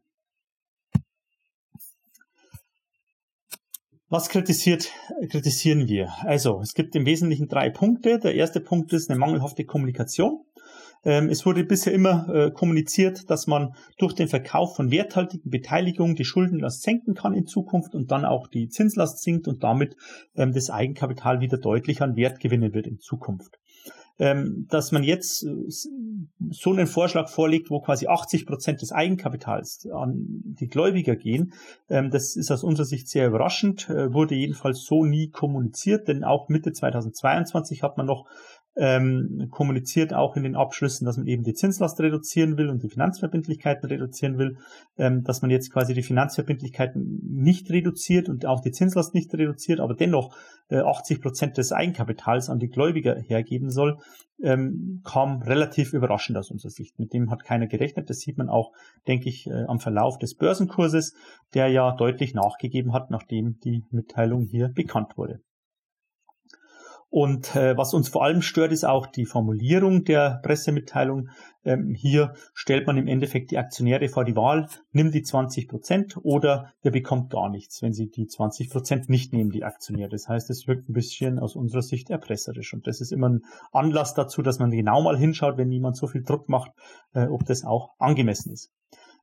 Was 4.12 4.29
kritisiert, 4.29 4.90
kritisieren 5.29 5.87
wir? 5.87 6.12
Also, 6.25 6.59
es 6.61 6.75
gibt 6.75 6.96
im 6.96 7.07
Wesentlichen 7.07 7.46
drei 7.46 7.70
Punkte. 7.70 8.18
Der 8.18 8.35
erste 8.35 8.61
Punkt 8.61 8.92
ist 8.92 9.09
eine 9.09 9.20
mangelhafte 9.20 9.64
Kommunikation. 9.64 10.40
Ähm, 11.05 11.29
es 11.29 11.46
wurde 11.46 11.62
bisher 11.62 11.92
immer 11.92 12.29
äh, 12.29 12.51
kommuniziert, 12.51 13.31
dass 13.31 13.46
man 13.46 13.73
durch 13.99 14.12
den 14.14 14.27
Verkauf 14.27 14.75
von 14.75 14.90
werthaltigen 14.90 15.49
Beteiligungen 15.49 16.16
die 16.16 16.25
Schuldenlast 16.25 16.83
senken 16.83 17.14
kann 17.14 17.35
in 17.35 17.46
Zukunft 17.46 17.94
und 17.94 18.11
dann 18.11 18.25
auch 18.25 18.49
die 18.49 18.68
Zinslast 18.68 19.23
sinkt 19.23 19.46
und 19.46 19.62
damit 19.62 19.94
ähm, 20.35 20.53
das 20.53 20.70
Eigenkapital 20.70 21.40
wieder 21.40 21.59
deutlich 21.59 22.03
an 22.03 22.16
Wert 22.16 22.40
gewinnen 22.40 22.75
wird 22.75 22.88
in 22.88 22.99
Zukunft 22.99 23.60
ähm, 24.20 24.66
dass 24.68 24.92
man 24.92 25.02
jetzt 25.02 25.44
äh, 25.44 25.54
so 26.50 26.70
einen 26.70 26.87
Vorschlag 26.87 27.30
vorlegt, 27.30 27.70
wo 27.70 27.80
quasi 27.80 28.06
80 28.06 28.44
Prozent 28.44 28.83
des 28.83 28.92
Eigenkapitals 28.92 29.88
an 29.90 30.14
die 30.44 30.68
Gläubiger 30.68 31.16
gehen. 31.16 31.54
Ähm, 31.88 32.11
das 32.11 32.37
ist 32.37 32.50
aus 32.50 32.62
unserer 32.62 32.85
Sicht 32.85 33.09
sehr 33.09 33.26
überraschend, 33.26 33.88
äh, 33.88 34.12
wurde 34.12 34.35
jedenfalls 34.35 34.85
so 34.85 35.06
nie 35.06 35.30
kommuniziert, 35.30 36.06
denn 36.06 36.22
auch 36.22 36.50
Mitte 36.50 36.72
2022 36.72 37.83
hat 37.83 37.96
man 37.96 38.06
noch 38.06 38.26
ähm, 38.81 39.49
kommuniziert 39.51 40.14
auch 40.14 40.37
in 40.37 40.43
den 40.43 40.57
Abschlüssen, 40.57 41.05
dass 41.05 41.19
man 41.19 41.27
eben 41.27 41.43
die 41.43 41.53
Zinslast 41.53 42.01
reduzieren 42.01 42.57
will 42.57 42.71
und 42.71 42.83
die 42.83 42.88
Finanzverbindlichkeiten 42.88 43.87
reduzieren 43.87 44.38
will, 44.38 44.57
ähm, 44.97 45.23
dass 45.23 45.43
man 45.43 45.51
jetzt 45.51 45.71
quasi 45.71 45.93
die 45.93 46.03
Finanzverbindlichkeiten 46.03 47.21
nicht 47.23 47.71
reduziert 47.71 48.31
und 48.31 48.47
auch 48.47 48.62
die 48.62 48.71
Zinslast 48.71 49.14
nicht 49.14 49.35
reduziert, 49.35 49.81
aber 49.81 49.93
dennoch 49.93 50.35
äh, 50.71 50.79
80 50.79 51.21
Prozent 51.21 51.59
des 51.59 51.73
Eigenkapitals 51.73 52.49
an 52.49 52.59
die 52.59 52.69
Gläubiger 52.69 53.21
hergeben 53.21 53.69
soll, 53.69 53.99
ähm, 54.43 55.03
kam 55.05 55.43
relativ 55.43 55.93
überraschend 55.93 56.38
aus 56.38 56.51
unserer 56.51 56.71
Sicht. 56.71 56.99
Mit 56.99 57.12
dem 57.12 57.31
hat 57.31 57.45
keiner 57.45 57.66
gerechnet. 57.66 58.09
Das 58.09 58.21
sieht 58.21 58.38
man 58.38 58.49
auch, 58.49 58.73
denke 59.07 59.29
ich, 59.29 59.47
äh, 59.47 59.64
am 59.69 59.81
Verlauf 59.81 60.16
des 60.16 60.37
Börsenkurses, 60.37 61.14
der 61.53 61.69
ja 61.69 61.95
deutlich 61.95 62.33
nachgegeben 62.33 62.95
hat, 62.95 63.11
nachdem 63.11 63.59
die 63.62 63.85
Mitteilung 63.90 64.40
hier 64.40 64.69
bekannt 64.69 65.19
wurde. 65.19 65.40
Und 67.11 67.57
äh, 67.57 67.77
was 67.77 67.92
uns 67.92 68.09
vor 68.09 68.23
allem 68.23 68.40
stört, 68.40 68.70
ist 68.70 68.85
auch 68.85 69.09
die 69.09 69.27
Formulierung 69.27 70.05
der 70.05 70.38
Pressemitteilung. 70.44 71.29
Ähm, 71.64 71.92
hier 71.92 72.35
stellt 72.55 72.87
man 72.87 72.96
im 72.96 73.09
Endeffekt 73.09 73.51
die 73.51 73.59
Aktionäre 73.59 74.09
vor 74.09 74.25
die 74.25 74.37
Wahl, 74.37 74.68
nimm 74.92 75.11
die 75.11 75.23
20 75.23 75.66
Prozent 75.68 76.16
oder 76.23 76.73
ihr 76.85 76.92
bekommt 76.92 77.31
gar 77.31 77.51
nichts, 77.51 77.83
wenn 77.83 77.92
sie 77.92 78.09
die 78.09 78.29
20 78.29 78.70
Prozent 78.70 79.09
nicht 79.09 79.33
nehmen, 79.33 79.51
die 79.51 79.64
Aktionäre. 79.64 80.09
Das 80.09 80.29
heißt, 80.29 80.51
es 80.51 80.68
wirkt 80.68 80.88
ein 80.88 80.92
bisschen 80.92 81.40
aus 81.40 81.57
unserer 81.57 81.83
Sicht 81.83 82.11
erpresserisch. 82.11 82.73
Und 82.73 82.87
das 82.87 83.01
ist 83.01 83.11
immer 83.11 83.29
ein 83.29 83.42
Anlass 83.73 84.14
dazu, 84.14 84.40
dass 84.40 84.61
man 84.61 84.70
genau 84.70 85.03
mal 85.03 85.18
hinschaut, 85.18 85.59
wenn 85.59 85.73
jemand 85.73 85.96
so 85.96 86.07
viel 86.07 86.23
Druck 86.23 86.49
macht, 86.49 86.70
äh, 87.12 87.27
ob 87.27 87.44
das 87.44 87.64
auch 87.64 87.90
angemessen 87.99 88.53
ist. 88.53 88.70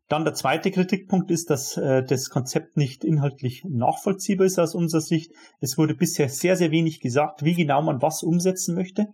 Dann 0.07 0.23
der 0.23 0.33
zweite 0.33 0.71
Kritikpunkt 0.71 1.31
ist, 1.31 1.49
dass 1.49 1.75
äh, 1.75 2.03
das 2.03 2.29
Konzept 2.29 2.77
nicht 2.77 3.03
inhaltlich 3.03 3.65
nachvollziehbar 3.67 4.45
ist 4.45 4.59
aus 4.59 4.73
unserer 4.73 5.01
Sicht. 5.01 5.33
Es 5.59 5.77
wurde 5.77 5.95
bisher 5.95 6.29
sehr, 6.29 6.55
sehr 6.55 6.71
wenig 6.71 7.01
gesagt, 7.01 7.43
wie 7.43 7.55
genau 7.55 7.81
man 7.81 8.01
was 8.01 8.23
umsetzen 8.23 8.73
möchte. 8.73 9.07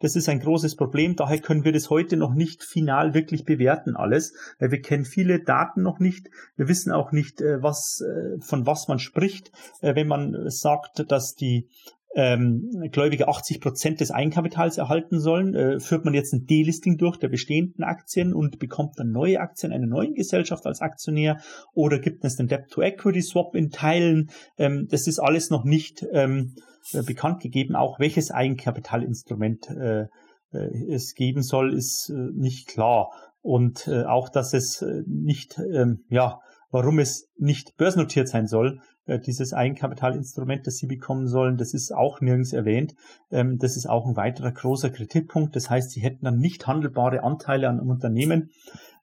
Das 0.00 0.14
ist 0.14 0.28
ein 0.28 0.38
großes 0.38 0.76
Problem. 0.76 1.16
Daher 1.16 1.40
können 1.40 1.64
wir 1.64 1.72
das 1.72 1.90
heute 1.90 2.16
noch 2.16 2.32
nicht 2.32 2.62
final 2.62 3.14
wirklich 3.14 3.44
bewerten 3.44 3.96
alles. 3.96 4.32
Wir 4.60 4.80
kennen 4.80 5.04
viele 5.04 5.42
Daten 5.42 5.82
noch 5.82 5.98
nicht. 5.98 6.28
Wir 6.56 6.68
wissen 6.68 6.92
auch 6.92 7.10
nicht, 7.10 7.40
äh, 7.40 7.62
was, 7.62 8.00
äh, 8.00 8.40
von 8.40 8.64
was 8.64 8.86
man 8.86 9.00
spricht, 9.00 9.50
äh, 9.80 9.96
wenn 9.96 10.06
man 10.06 10.50
sagt, 10.50 11.10
dass 11.10 11.34
die 11.34 11.68
ähm, 12.14 12.70
Gläubige 12.90 13.28
80 13.28 13.60
Prozent 13.60 14.00
des 14.00 14.10
Eigenkapitals 14.10 14.78
erhalten 14.78 15.20
sollen, 15.20 15.54
äh, 15.54 15.80
führt 15.80 16.04
man 16.04 16.14
jetzt 16.14 16.32
ein 16.32 16.46
Delisting 16.46 16.96
durch 16.96 17.18
der 17.18 17.28
bestehenden 17.28 17.84
Aktien 17.84 18.32
und 18.32 18.58
bekommt 18.58 18.98
dann 18.98 19.10
neue 19.10 19.40
Aktien 19.40 19.72
einer 19.72 19.86
neuen 19.86 20.14
Gesellschaft 20.14 20.66
als 20.66 20.80
Aktionär 20.80 21.38
oder 21.74 21.98
gibt 21.98 22.24
es 22.24 22.36
den 22.36 22.46
Debt-to-Equity-Swap 22.46 23.54
in 23.54 23.70
Teilen? 23.70 24.30
Ähm, 24.56 24.86
das 24.90 25.06
ist 25.06 25.18
alles 25.18 25.50
noch 25.50 25.64
nicht 25.64 26.04
ähm, 26.12 26.54
äh, 26.92 27.02
bekannt 27.02 27.40
gegeben. 27.40 27.76
Auch 27.76 28.00
welches 28.00 28.30
Eigenkapitalinstrument 28.30 29.68
äh, 29.70 30.06
äh, 30.52 30.92
es 30.92 31.14
geben 31.14 31.42
soll, 31.42 31.74
ist 31.74 32.10
äh, 32.10 32.30
nicht 32.34 32.68
klar. 32.68 33.10
Und 33.40 33.86
äh, 33.86 34.04
auch, 34.04 34.28
dass 34.28 34.54
es 34.54 34.82
äh, 34.82 35.02
nicht, 35.06 35.58
ähm, 35.58 36.04
ja, 36.08 36.38
warum 36.70 36.98
es 36.98 37.28
nicht 37.36 37.76
börsennotiert 37.76 38.28
sein 38.28 38.46
soll, 38.46 38.80
dieses 39.16 39.54
Eigenkapitalinstrument, 39.54 40.66
das 40.66 40.76
sie 40.76 40.86
bekommen 40.86 41.26
sollen, 41.26 41.56
das 41.56 41.72
ist 41.72 41.92
auch 41.92 42.20
nirgends 42.20 42.52
erwähnt. 42.52 42.94
Ähm, 43.30 43.58
das 43.58 43.76
ist 43.76 43.88
auch 43.88 44.06
ein 44.06 44.16
weiterer 44.16 44.52
großer 44.52 44.90
Kritikpunkt. 44.90 45.56
Das 45.56 45.70
heißt, 45.70 45.90
sie 45.90 46.00
hätten 46.00 46.26
dann 46.26 46.38
nicht 46.38 46.66
handelbare 46.66 47.22
Anteile 47.22 47.68
an 47.68 47.80
einem 47.80 47.88
Unternehmen, 47.88 48.50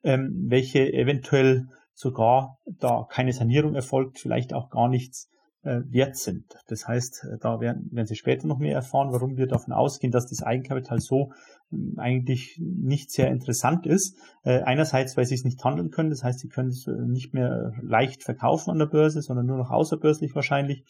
ähm, 0.04 0.46
welche 0.48 0.94
eventuell 0.94 1.68
sogar 1.96 2.60
da 2.66 3.08
keine 3.10 3.34
Sanierung 3.34 3.74
erfolgt, 3.74 4.20
vielleicht 4.20 4.54
auch 4.54 4.70
gar 4.70 4.90
nichts 4.90 5.30
äh, 5.66 5.82
wert 5.90 6.16
sind. 6.16 6.46
Das 6.68 6.88
heißt, 6.88 7.26
äh, 7.26 7.38
da 7.40 7.60
werden, 7.60 7.90
werden 7.92 8.06
Sie 8.06 8.16
später 8.16 8.48
noch 8.48 8.60
mehr 8.60 8.76
erfahren, 8.76 9.12
warum 9.12 9.36
wir 9.36 9.48
davon 9.48 9.74
ausgehen, 9.74 10.12
dass 10.12 10.28
das 10.28 10.44
Eigenkapital 10.44 11.00
so 11.00 11.32
äh, 11.72 11.78
eigentlich 11.98 12.62
nicht 12.62 13.12
sehr 13.12 13.30
interessant 13.30 13.88
ist. 13.88 14.16
Äh, 14.44 14.62
einerseits, 14.62 15.18
weil 15.18 15.26
Sie 15.26 15.36
es 15.36 15.44
nicht 15.44 15.64
handeln 15.64 15.90
können, 15.90 16.12
das 16.12 16.24
heißt, 16.24 16.40
Sie 16.40 16.50
können 16.50 16.70
es 16.70 16.88
nicht 16.88 17.34
mehr 17.34 17.74
leicht 17.82 18.24
verkaufen 18.24 18.70
an 18.70 18.80
der 18.80 18.86
Börse, 18.86 19.22
sondern 19.22 19.48
nur 19.48 19.58
noch 19.58 19.72
außerbörslich 19.72 20.36
wahrscheinlich. 20.36 20.86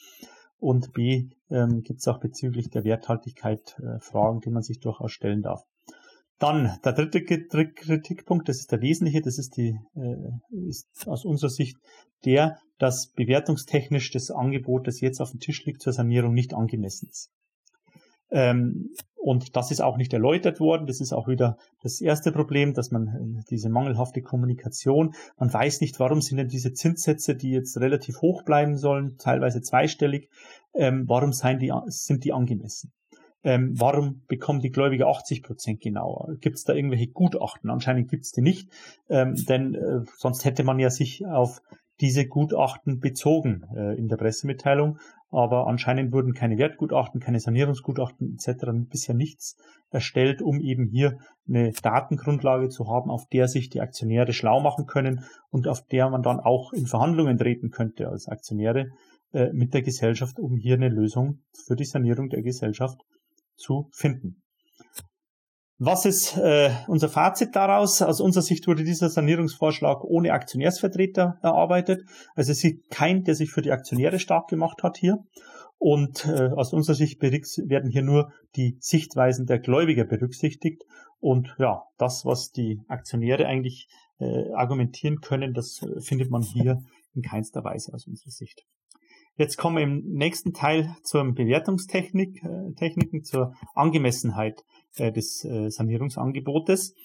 Und 0.58 0.94
B, 0.94 1.30
ähm, 1.50 1.82
gibt 1.82 2.00
es 2.00 2.08
auch 2.08 2.20
bezüglich 2.20 2.70
der 2.70 2.84
Werthaltigkeit 2.84 3.76
Fragen, 4.00 4.40
die 4.40 4.50
man 4.50 4.64
sich 4.64 4.80
durchaus 4.80 5.12
stellen 5.12 5.42
darf. 5.42 5.64
Dann 6.38 6.80
der 6.84 6.94
dritte 6.94 7.24
Kritikpunkt, 7.24 8.50
das 8.50 8.60
ist 8.60 8.72
der 8.72 8.82
wesentliche, 8.82 9.22
das 9.22 9.38
ist 9.38 9.56
die 9.56 9.80
äh, 9.96 10.68
ist 10.68 11.08
aus 11.08 11.24
unserer 11.24 11.50
Sicht 11.50 11.78
der, 12.26 12.58
dass 12.78 13.08
bewertungstechnisch 13.08 14.12
das 14.12 14.32
Angebot, 14.32 14.88
das 14.88 15.00
jetzt 15.00 15.22
auf 15.22 15.32
dem 15.32 15.40
Tisch 15.40 15.66
liegt 15.66 15.82
zur 15.82 15.94
Sanierung, 15.94 16.34
nicht 16.34 16.54
angemessen 16.54 17.08
ist. 17.10 17.32
Ähm, 18.32 18.90
und 19.16 19.56
das 19.56 19.72
ist 19.72 19.82
auch 19.82 19.98
nicht 19.98 20.14
erläutert 20.14 20.60
worden. 20.60 20.88
Das 20.88 21.00
ist 21.00 21.14
auch 21.14 21.28
wieder 21.28 21.58
das 21.82 22.02
erste 22.02 22.32
Problem, 22.32 22.74
dass 22.74 22.92
man 22.92 23.08
äh, 23.08 23.44
diese 23.50 23.70
mangelhafte 23.70 24.22
Kommunikation, 24.22 25.16
man 25.38 25.54
weiß 25.54 25.82
nicht, 25.82 26.00
warum 26.00 26.22
sind 26.22 26.38
denn 26.38 26.48
diese 26.48 26.74
Zinssätze, 26.74 27.36
die 27.36 27.52
jetzt 27.52 27.78
relativ 27.78 28.22
hoch 28.22 28.44
bleiben 28.44 28.78
sollen, 28.78 29.18
teilweise 29.18 29.62
zweistellig, 29.62 30.30
ähm, 30.74 31.06
warum 31.08 31.34
sind 31.34 31.62
die, 31.62 31.72
sind 31.88 32.24
die 32.24 32.34
angemessen? 32.34 32.92
Ähm, 33.46 33.80
warum 33.80 34.24
bekommen 34.28 34.60
die 34.60 34.72
Gläubiger 34.72 35.08
80 35.08 35.44
Prozent 35.44 35.80
genauer? 35.80 36.36
Gibt 36.42 36.58
es 36.58 36.64
da 36.64 36.74
irgendwelche 36.74 37.08
Gutachten? 37.08 37.70
Anscheinend 37.70 38.10
gibt 38.10 38.26
es 38.26 38.32
die 38.32 38.42
nicht, 38.42 38.70
ähm, 39.08 39.36
denn 39.48 39.76
äh, 39.76 40.02
sonst 40.18 40.46
hätte 40.46 40.64
man 40.64 40.80
ja 40.80 40.90
sich 40.90 41.26
auf 41.28 41.62
diese 42.02 42.26
Gutachten 42.28 43.00
bezogen 43.00 43.64
äh, 43.76 43.98
in 43.98 44.08
der 44.08 44.18
Pressemitteilung. 44.18 44.98
Aber 45.30 45.68
anscheinend 45.68 46.12
wurden 46.12 46.34
keine 46.34 46.58
Wertgutachten, 46.58 47.20
keine 47.20 47.40
Sanierungsgutachten 47.40 48.36
etc. 48.36 48.66
bisher 48.90 49.14
nichts 49.14 49.58
erstellt, 49.92 50.42
um 50.42 50.60
eben 50.60 50.88
hier 50.88 51.20
eine 51.48 51.72
Datengrundlage 51.72 52.70
zu 52.70 52.88
haben, 52.88 53.12
auf 53.12 53.28
der 53.28 53.48
sich 53.48 53.70
die 53.70 53.82
Aktionäre 53.82 54.34
schlau 54.34 54.60
machen 54.60 54.88
können 54.88 55.24
und 55.52 55.68
auf 55.68 55.86
der 55.86 56.10
man 56.10 56.24
dann 56.24 56.40
auch 56.40 56.74
in 56.74 56.88
Verhandlungen 56.88 57.38
treten 57.38 57.70
könnte 57.70 58.08
als 58.08 58.28
Aktionäre 58.28 58.88
äh, 59.34 59.52
mit 59.54 59.74
der 59.74 59.84
Gesellschaft, 59.84 60.40
um 60.40 60.58
hier 60.58 60.76
eine 60.76 60.90
Lösung 60.90 61.42
für 61.68 61.76
die 61.76 61.86
Sanierung 61.86 62.30
der 62.30 62.42
Gesellschaft 62.42 63.00
zu 63.56 63.90
finden. 63.94 64.42
Was 65.78 66.06
ist 66.06 66.38
äh, 66.38 66.72
unser 66.88 67.10
Fazit 67.10 67.54
daraus? 67.54 68.02
Aus 68.02 68.22
unserer 68.22 68.44
Sicht 68.44 68.66
wurde 68.66 68.86
dieser 68.86 69.10
Sanierungsvorschlag 69.10 70.06
ohne 70.06 70.32
Aktionärsvertreter 70.32 71.38
erarbeitet. 71.42 72.04
Also 72.34 72.54
es 72.54 72.64
ist 72.64 72.90
kein, 72.90 73.24
der 73.26 73.36
sich 73.36 73.52
für 73.52 73.62
die 73.62 73.72
Aktionäre 73.72 74.20
stark 74.20 74.48
gemacht 74.48 74.84
hat 74.84 74.98
hier. 74.98 75.18
Und 75.78 76.26
äh, 76.26 76.50
aus 76.56 76.72
unserer 76.72 76.96
Sicht 76.96 77.22
werden 77.22 77.92
hier 77.92 78.04
nur 78.04 78.32
die 78.56 78.78
Sichtweisen 78.80 79.48
der 79.48 79.60
Gläubiger 79.60 80.06
berücksichtigt. 80.06 80.84
Und 81.20 81.54
ja, 81.60 81.84
das, 81.98 82.24
was 82.24 82.52
die 82.52 82.82
Aktionäre 82.88 83.46
eigentlich 83.46 83.90
äh, 84.20 84.54
argumentieren 84.54 85.20
können, 85.20 85.54
das 85.54 85.82
äh, 85.82 86.00
findet 86.00 86.32
man 86.32 86.42
hier 86.42 86.82
in 87.14 87.22
keinster 87.22 87.66
Weise 87.66 87.94
aus 87.94 88.08
unserer 88.08 88.32
Sicht. 88.32 88.64
Jetzt 89.38 89.58
kommen 89.58 89.76
wir 89.76 89.84
im 89.84 90.02
nächsten 90.06 90.54
Teil 90.54 90.96
zur 91.04 91.24
Bewertungstechnik, 91.34 92.42
äh, 92.44 92.74
Techniken, 92.76 93.24
zur 93.24 93.54
Angemessenheit 93.74 94.64
äh, 94.96 95.12
des 95.12 95.44
äh, 95.44 95.70
Sanierungsangebotes. 95.70 96.96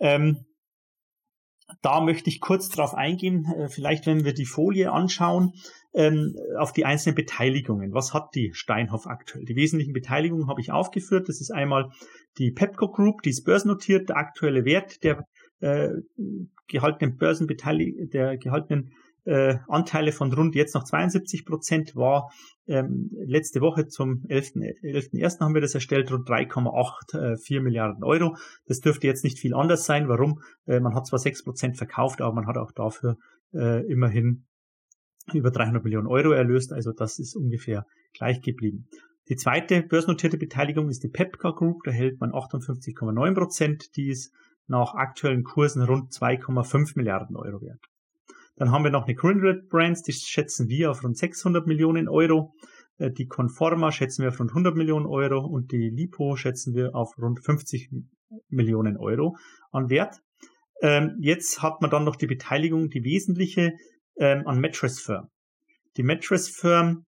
Ähm, 0.00 0.44
da 1.82 2.00
möchte 2.00 2.28
ich 2.28 2.40
kurz 2.40 2.68
darauf 2.68 2.94
eingehen, 2.94 3.44
äh, 3.44 3.68
vielleicht 3.68 4.06
wenn 4.06 4.24
wir 4.24 4.34
die 4.34 4.46
Folie 4.46 4.90
anschauen, 4.90 5.52
ähm, 5.94 6.34
auf 6.58 6.72
die 6.72 6.84
einzelnen 6.84 7.14
Beteiligungen. 7.14 7.94
Was 7.94 8.12
hat 8.12 8.34
die 8.34 8.50
Steinhoff 8.52 9.06
aktuell? 9.06 9.44
Die 9.44 9.56
wesentlichen 9.56 9.92
Beteiligungen 9.92 10.48
habe 10.48 10.60
ich 10.60 10.72
aufgeführt. 10.72 11.28
Das 11.28 11.40
ist 11.40 11.52
einmal 11.52 11.90
die 12.38 12.50
Pepco 12.50 12.90
Group, 12.90 13.22
die 13.22 13.30
ist 13.30 13.44
börsennotiert, 13.44 14.08
der 14.08 14.16
aktuelle 14.16 14.64
Wert 14.64 15.04
der 15.04 15.24
äh, 15.60 15.90
gehaltenen 16.66 17.16
Börsenbeteiligungen, 17.16 18.10
der 18.10 18.36
gehaltenen 18.38 18.92
äh, 19.26 19.58
Anteile 19.68 20.12
von 20.12 20.32
rund 20.32 20.54
jetzt 20.54 20.74
noch 20.74 20.84
72 20.84 21.44
Prozent 21.44 21.96
war 21.96 22.30
ähm, 22.68 23.10
letzte 23.26 23.60
Woche 23.60 23.88
zum 23.88 24.24
11.1. 24.28 25.12
11. 25.12 25.40
haben 25.40 25.54
wir 25.54 25.60
das 25.60 25.74
erstellt, 25.74 26.10
rund 26.10 26.28
3,84 26.28 27.56
äh, 27.56 27.60
Milliarden 27.60 28.04
Euro. 28.04 28.36
Das 28.66 28.80
dürfte 28.80 29.06
jetzt 29.06 29.24
nicht 29.24 29.38
viel 29.38 29.54
anders 29.54 29.84
sein. 29.84 30.08
Warum? 30.08 30.40
Äh, 30.66 30.80
man 30.80 30.94
hat 30.94 31.06
zwar 31.06 31.18
6 31.18 31.44
Prozent 31.44 31.76
verkauft, 31.76 32.20
aber 32.20 32.34
man 32.34 32.46
hat 32.46 32.56
auch 32.56 32.72
dafür 32.72 33.16
äh, 33.52 33.84
immerhin 33.90 34.44
über 35.32 35.50
300 35.50 35.82
Millionen 35.82 36.06
Euro 36.06 36.30
erlöst. 36.30 36.72
Also 36.72 36.92
das 36.92 37.18
ist 37.18 37.34
ungefähr 37.34 37.84
gleich 38.14 38.40
geblieben. 38.40 38.88
Die 39.28 39.36
zweite 39.36 39.82
börsennotierte 39.82 40.38
Beteiligung 40.38 40.88
ist 40.88 41.02
die 41.02 41.08
Pepka 41.08 41.50
Group. 41.50 41.82
Da 41.84 41.90
hält 41.90 42.20
man 42.20 42.30
58,9 42.30 43.34
Prozent. 43.34 43.96
Die 43.96 44.08
ist 44.08 44.32
nach 44.68 44.94
aktuellen 44.94 45.42
Kursen 45.42 45.82
rund 45.82 46.12
2,5 46.12 46.92
Milliarden 46.94 47.36
Euro 47.36 47.60
wert. 47.60 47.80
Dann 48.56 48.70
haben 48.70 48.84
wir 48.84 48.90
noch 48.90 49.04
eine 49.04 49.14
Greenred 49.14 49.68
Brands, 49.68 50.02
die 50.02 50.12
schätzen 50.12 50.68
wir 50.68 50.90
auf 50.90 51.04
rund 51.04 51.16
600 51.16 51.66
Millionen 51.66 52.08
Euro. 52.08 52.54
Äh, 52.98 53.10
die 53.10 53.26
Conforma 53.26 53.92
schätzen 53.92 54.22
wir 54.22 54.30
auf 54.30 54.40
rund 54.40 54.50
100 54.50 54.74
Millionen 54.74 55.06
Euro 55.06 55.44
und 55.46 55.72
die 55.72 55.90
Lipo 55.90 56.36
schätzen 56.36 56.74
wir 56.74 56.94
auf 56.94 57.16
rund 57.18 57.44
50 57.44 57.90
Millionen 58.48 58.96
Euro 58.96 59.36
an 59.72 59.90
Wert. 59.90 60.20
Ähm, 60.82 61.16
jetzt 61.20 61.62
hat 61.62 61.80
man 61.80 61.90
dann 61.90 62.04
noch 62.04 62.16
die 62.16 62.26
Beteiligung, 62.26 62.90
die 62.90 63.04
wesentliche 63.04 63.72
ähm, 64.18 64.46
an 64.46 64.60
Mattress 64.60 65.00
Firm. 65.00 65.28
Die 65.96 66.02
Mattress 66.02 66.48
Firm 66.48 67.06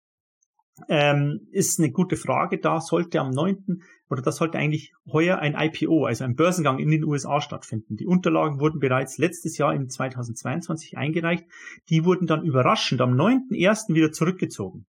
ähm, 0.89 1.47
ist 1.51 1.79
eine 1.79 1.91
gute 1.91 2.17
Frage. 2.17 2.59
Da 2.59 2.81
sollte 2.81 3.19
am 3.19 3.29
9. 3.29 3.81
oder 4.13 4.21
da 4.21 4.31
sollte 4.31 4.59
eigentlich 4.59 4.93
heuer 5.11 5.39
ein 5.39 5.55
IPO, 5.57 6.05
also 6.05 6.23
ein 6.23 6.35
Börsengang 6.35 6.77
in 6.77 6.91
den 6.91 7.03
USA 7.03 7.41
stattfinden. 7.41 7.97
Die 7.97 8.05
Unterlagen 8.05 8.59
wurden 8.59 8.79
bereits 8.79 9.17
letztes 9.17 9.57
Jahr 9.57 9.73
im 9.73 9.89
2022 9.89 10.97
eingereicht. 10.97 11.45
Die 11.89 12.05
wurden 12.05 12.27
dann 12.27 12.45
überraschend 12.45 13.01
am 13.01 13.15
9.1. 13.15 13.93
wieder 13.95 14.11
zurückgezogen 14.11 14.85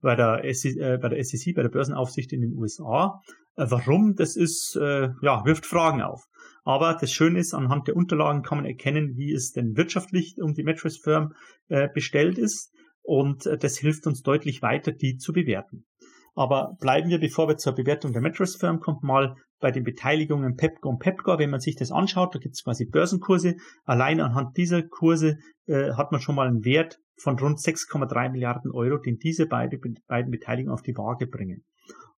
bei 0.00 0.14
der, 0.14 0.42
SEC, 0.54 0.76
äh, 0.76 0.98
bei 0.98 1.08
der 1.08 1.22
SEC, 1.24 1.54
bei 1.54 1.62
der 1.62 1.68
Börsenaufsicht 1.68 2.32
in 2.32 2.40
den 2.42 2.54
USA. 2.54 3.20
Äh, 3.56 3.66
warum? 3.68 4.14
Das 4.14 4.36
ist, 4.36 4.76
äh, 4.80 5.08
ja, 5.20 5.44
wirft 5.44 5.66
Fragen 5.66 6.00
auf. 6.00 6.22
Aber 6.64 6.96
das 6.98 7.12
Schöne 7.12 7.40
ist, 7.40 7.54
anhand 7.54 7.88
der 7.88 7.96
Unterlagen 7.96 8.42
kann 8.42 8.58
man 8.58 8.66
erkennen, 8.66 9.16
wie 9.16 9.32
es 9.32 9.52
denn 9.52 9.76
wirtschaftlich 9.76 10.36
um 10.40 10.54
die 10.54 10.62
Mattress 10.62 10.96
Firm 10.96 11.34
äh, 11.68 11.88
bestellt 11.92 12.38
ist 12.38 12.72
und 13.02 13.46
äh, 13.46 13.58
das 13.58 13.78
hilft 13.78 14.06
uns 14.06 14.22
deutlich 14.22 14.62
weiter, 14.62 14.92
die 14.92 15.16
zu 15.16 15.32
bewerten. 15.32 15.84
Aber 16.34 16.76
bleiben 16.80 17.10
wir, 17.10 17.18
bevor 17.18 17.48
wir 17.48 17.56
zur 17.56 17.74
Bewertung 17.74 18.12
der 18.12 18.22
Mattress 18.22 18.56
Firm 18.56 18.80
kommen, 18.80 19.00
mal 19.02 19.36
bei 19.60 19.70
den 19.70 19.84
Beteiligungen 19.84 20.56
Pepco 20.56 20.88
und 20.88 20.98
Pepco. 20.98 21.38
Wenn 21.38 21.50
man 21.50 21.60
sich 21.60 21.76
das 21.76 21.92
anschaut, 21.92 22.34
da 22.34 22.38
gibt 22.38 22.54
es 22.54 22.64
quasi 22.64 22.86
Börsenkurse. 22.86 23.56
Allein 23.84 24.20
anhand 24.20 24.56
dieser 24.56 24.82
Kurse 24.82 25.38
äh, 25.66 25.92
hat 25.92 26.12
man 26.12 26.20
schon 26.20 26.34
mal 26.34 26.48
einen 26.48 26.64
Wert 26.64 26.98
von 27.16 27.38
rund 27.38 27.58
6,3 27.58 28.30
Milliarden 28.30 28.70
Euro, 28.72 28.96
den 28.96 29.18
diese 29.18 29.46
beide, 29.46 29.78
beiden 30.06 30.30
Beteiligungen 30.30 30.72
auf 30.72 30.82
die 30.82 30.96
Waage 30.96 31.26
bringen. 31.26 31.64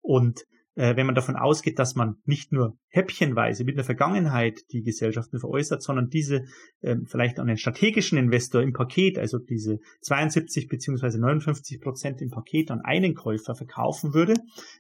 Und 0.02 0.46
äh, 0.76 0.96
wenn 0.96 1.06
man 1.06 1.16
davon 1.16 1.36
ausgeht, 1.36 1.80
dass 1.80 1.96
man 1.96 2.16
nicht 2.26 2.52
nur 2.52 2.78
häppchenweise 2.88 3.64
mit 3.64 3.78
der 3.78 3.84
Vergangenheit 3.84 4.60
die 4.72 4.84
Gesellschaften 4.84 5.40
veräußert, 5.40 5.82
sondern 5.82 6.10
diese 6.10 6.46
ähm, 6.82 7.06
vielleicht 7.06 7.40
an 7.40 7.48
den 7.48 7.58
strategischen 7.58 8.18
Investor 8.18 8.62
im 8.62 8.74
Paket, 8.74 9.18
also 9.18 9.38
diese 9.38 9.80
72 10.02 10.68
beziehungsweise 10.68 11.20
59 11.20 11.82
Prozent 11.82 12.22
im 12.22 12.30
Paket 12.30 12.72
an 12.72 12.82
einen 12.82 13.16
Käufer 13.16 13.56
verkaufen 13.56 14.14
würde, 14.14 14.36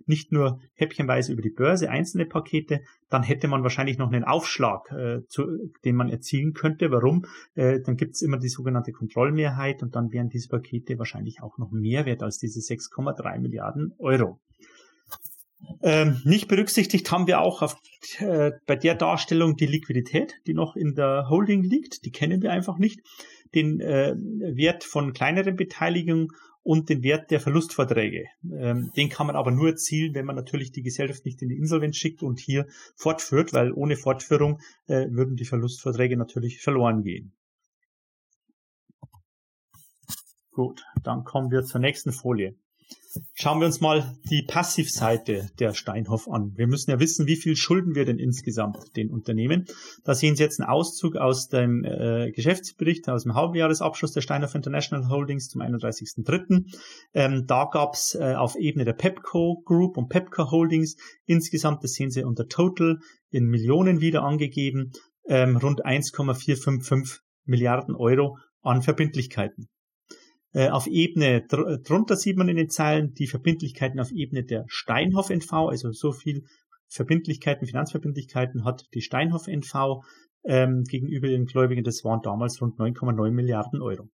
nicht 0.05 0.31
nur 0.31 0.59
häppchenweise 0.75 1.33
über 1.33 1.41
die 1.41 1.49
Börse 1.49 1.89
einzelne 1.89 2.25
Pakete, 2.25 2.81
dann 3.09 3.23
hätte 3.23 3.47
man 3.47 3.63
wahrscheinlich 3.63 3.97
noch 3.97 4.11
einen 4.11 4.23
Aufschlag, 4.23 4.89
äh, 4.91 5.25
zu, 5.27 5.45
den 5.83 5.95
man 5.95 6.09
erzielen 6.09 6.53
könnte. 6.53 6.91
Warum? 6.91 7.25
Äh, 7.55 7.81
dann 7.81 7.97
gibt 7.97 8.15
es 8.15 8.21
immer 8.21 8.37
die 8.37 8.49
sogenannte 8.49 8.93
Kontrollmehrheit 8.93 9.83
und 9.83 9.95
dann 9.95 10.11
wären 10.11 10.29
diese 10.29 10.47
Pakete 10.47 10.97
wahrscheinlich 10.97 11.41
auch 11.41 11.57
noch 11.57 11.71
mehr 11.71 12.05
wert 12.05 12.23
als 12.23 12.37
diese 12.37 12.59
6,3 12.59 13.39
Milliarden 13.39 13.93
Euro. 13.99 14.39
Ähm, 15.83 16.21
nicht 16.25 16.47
berücksichtigt 16.47 17.11
haben 17.11 17.27
wir 17.27 17.41
auch 17.41 17.61
auf, 17.61 17.75
äh, 18.19 18.51
bei 18.67 18.75
der 18.75 18.95
Darstellung 18.95 19.55
die 19.55 19.65
Liquidität, 19.65 20.35
die 20.47 20.53
noch 20.53 20.75
in 20.75 20.95
der 20.95 21.27
Holding 21.29 21.63
liegt. 21.63 22.05
Die 22.05 22.11
kennen 22.11 22.41
wir 22.41 22.51
einfach 22.51 22.77
nicht. 22.77 23.01
Den 23.55 23.79
äh, 23.79 24.15
Wert 24.15 24.83
von 24.83 25.13
kleineren 25.13 25.55
Beteiligungen 25.55 26.29
und 26.63 26.89
den 26.89 27.03
Wert 27.03 27.31
der 27.31 27.39
Verlustverträge. 27.39 28.25
Ähm, 28.51 28.91
den 28.95 29.09
kann 29.09 29.27
man 29.27 29.35
aber 29.35 29.51
nur 29.51 29.69
erzielen, 29.69 30.13
wenn 30.13 30.25
man 30.25 30.35
natürlich 30.35 30.71
die 30.71 30.83
Gesellschaft 30.83 31.25
nicht 31.25 31.41
in 31.41 31.49
die 31.49 31.57
Insolvenz 31.57 31.97
schickt 31.97 32.21
und 32.21 32.39
hier 32.39 32.67
fortführt, 32.95 33.53
weil 33.53 33.71
ohne 33.71 33.95
Fortführung 33.95 34.59
äh, 34.87 35.07
würden 35.09 35.35
die 35.35 35.45
Verlustverträge 35.45 36.17
natürlich 36.17 36.61
verloren 36.61 37.03
gehen. 37.03 37.33
Gut, 40.51 40.83
dann 41.03 41.23
kommen 41.23 41.49
wir 41.49 41.63
zur 41.63 41.81
nächsten 41.81 42.11
Folie. 42.11 42.55
Schauen 43.33 43.59
wir 43.59 43.65
uns 43.65 43.81
mal 43.81 44.15
die 44.29 44.43
Passivseite 44.43 45.49
der 45.59 45.73
Steinhoff 45.73 46.29
an. 46.29 46.53
Wir 46.55 46.67
müssen 46.67 46.91
ja 46.91 46.99
wissen, 46.99 47.27
wie 47.27 47.35
viel 47.35 47.57
schulden 47.57 47.93
wir 47.93 48.05
denn 48.05 48.19
insgesamt 48.19 48.95
den 48.95 49.09
Unternehmen. 49.09 49.65
Da 50.05 50.15
sehen 50.15 50.37
Sie 50.37 50.43
jetzt 50.43 50.61
einen 50.61 50.69
Auszug 50.69 51.17
aus 51.17 51.49
dem 51.49 51.83
äh, 51.83 52.31
Geschäftsbericht, 52.31 53.09
aus 53.09 53.23
dem 53.23 53.33
Halbjahresabschluss 53.33 54.13
der 54.13 54.21
Steinhoff 54.21 54.55
International 54.55 55.09
Holdings 55.09 55.49
zum 55.49 55.61
31.03. 55.61 56.73
Ähm, 57.13 57.45
da 57.47 57.65
gab 57.65 57.95
es 57.95 58.15
äh, 58.15 58.35
auf 58.35 58.55
Ebene 58.55 58.85
der 58.85 58.93
Pepco 58.93 59.61
Group 59.65 59.97
und 59.97 60.07
Pepco 60.07 60.49
Holdings 60.49 60.95
insgesamt, 61.25 61.83
das 61.83 61.91
sehen 61.91 62.11
Sie 62.11 62.23
unter 62.23 62.47
Total 62.47 62.97
in 63.29 63.47
Millionen 63.47 63.99
wieder 63.99 64.23
angegeben, 64.23 64.91
ähm, 65.27 65.57
rund 65.57 65.83
1,455 65.83 67.19
Milliarden 67.43 67.95
Euro 67.95 68.37
an 68.61 68.81
Verbindlichkeiten. 68.81 69.67
Äh, 70.53 70.69
auf 70.69 70.87
Ebene 70.87 71.45
dr 71.47 71.77
drunter 71.77 72.15
sieht 72.15 72.37
man 72.37 72.49
in 72.49 72.57
den 72.57 72.69
Zeilen 72.69 73.13
die 73.13 73.27
Verbindlichkeiten 73.27 73.99
auf 73.99 74.11
Ebene 74.11 74.43
der 74.43 74.65
Steinhoff 74.67 75.29
NV, 75.29 75.51
also 75.53 75.91
so 75.91 76.11
viel 76.11 76.43
Verbindlichkeiten, 76.89 77.67
Finanzverbindlichkeiten 77.67 78.65
hat 78.65 78.85
die 78.93 79.01
Steinhoff 79.01 79.47
NV 79.47 80.03
ähm, 80.43 80.83
gegenüber 80.83 81.27
den 81.27 81.45
Gläubigen. 81.45 81.83
Das 81.83 82.03
waren 82.03 82.21
damals 82.21 82.61
rund 82.61 82.77
9,9 82.77 83.31
Milliarden 83.31 83.81
Euro. 83.81 84.09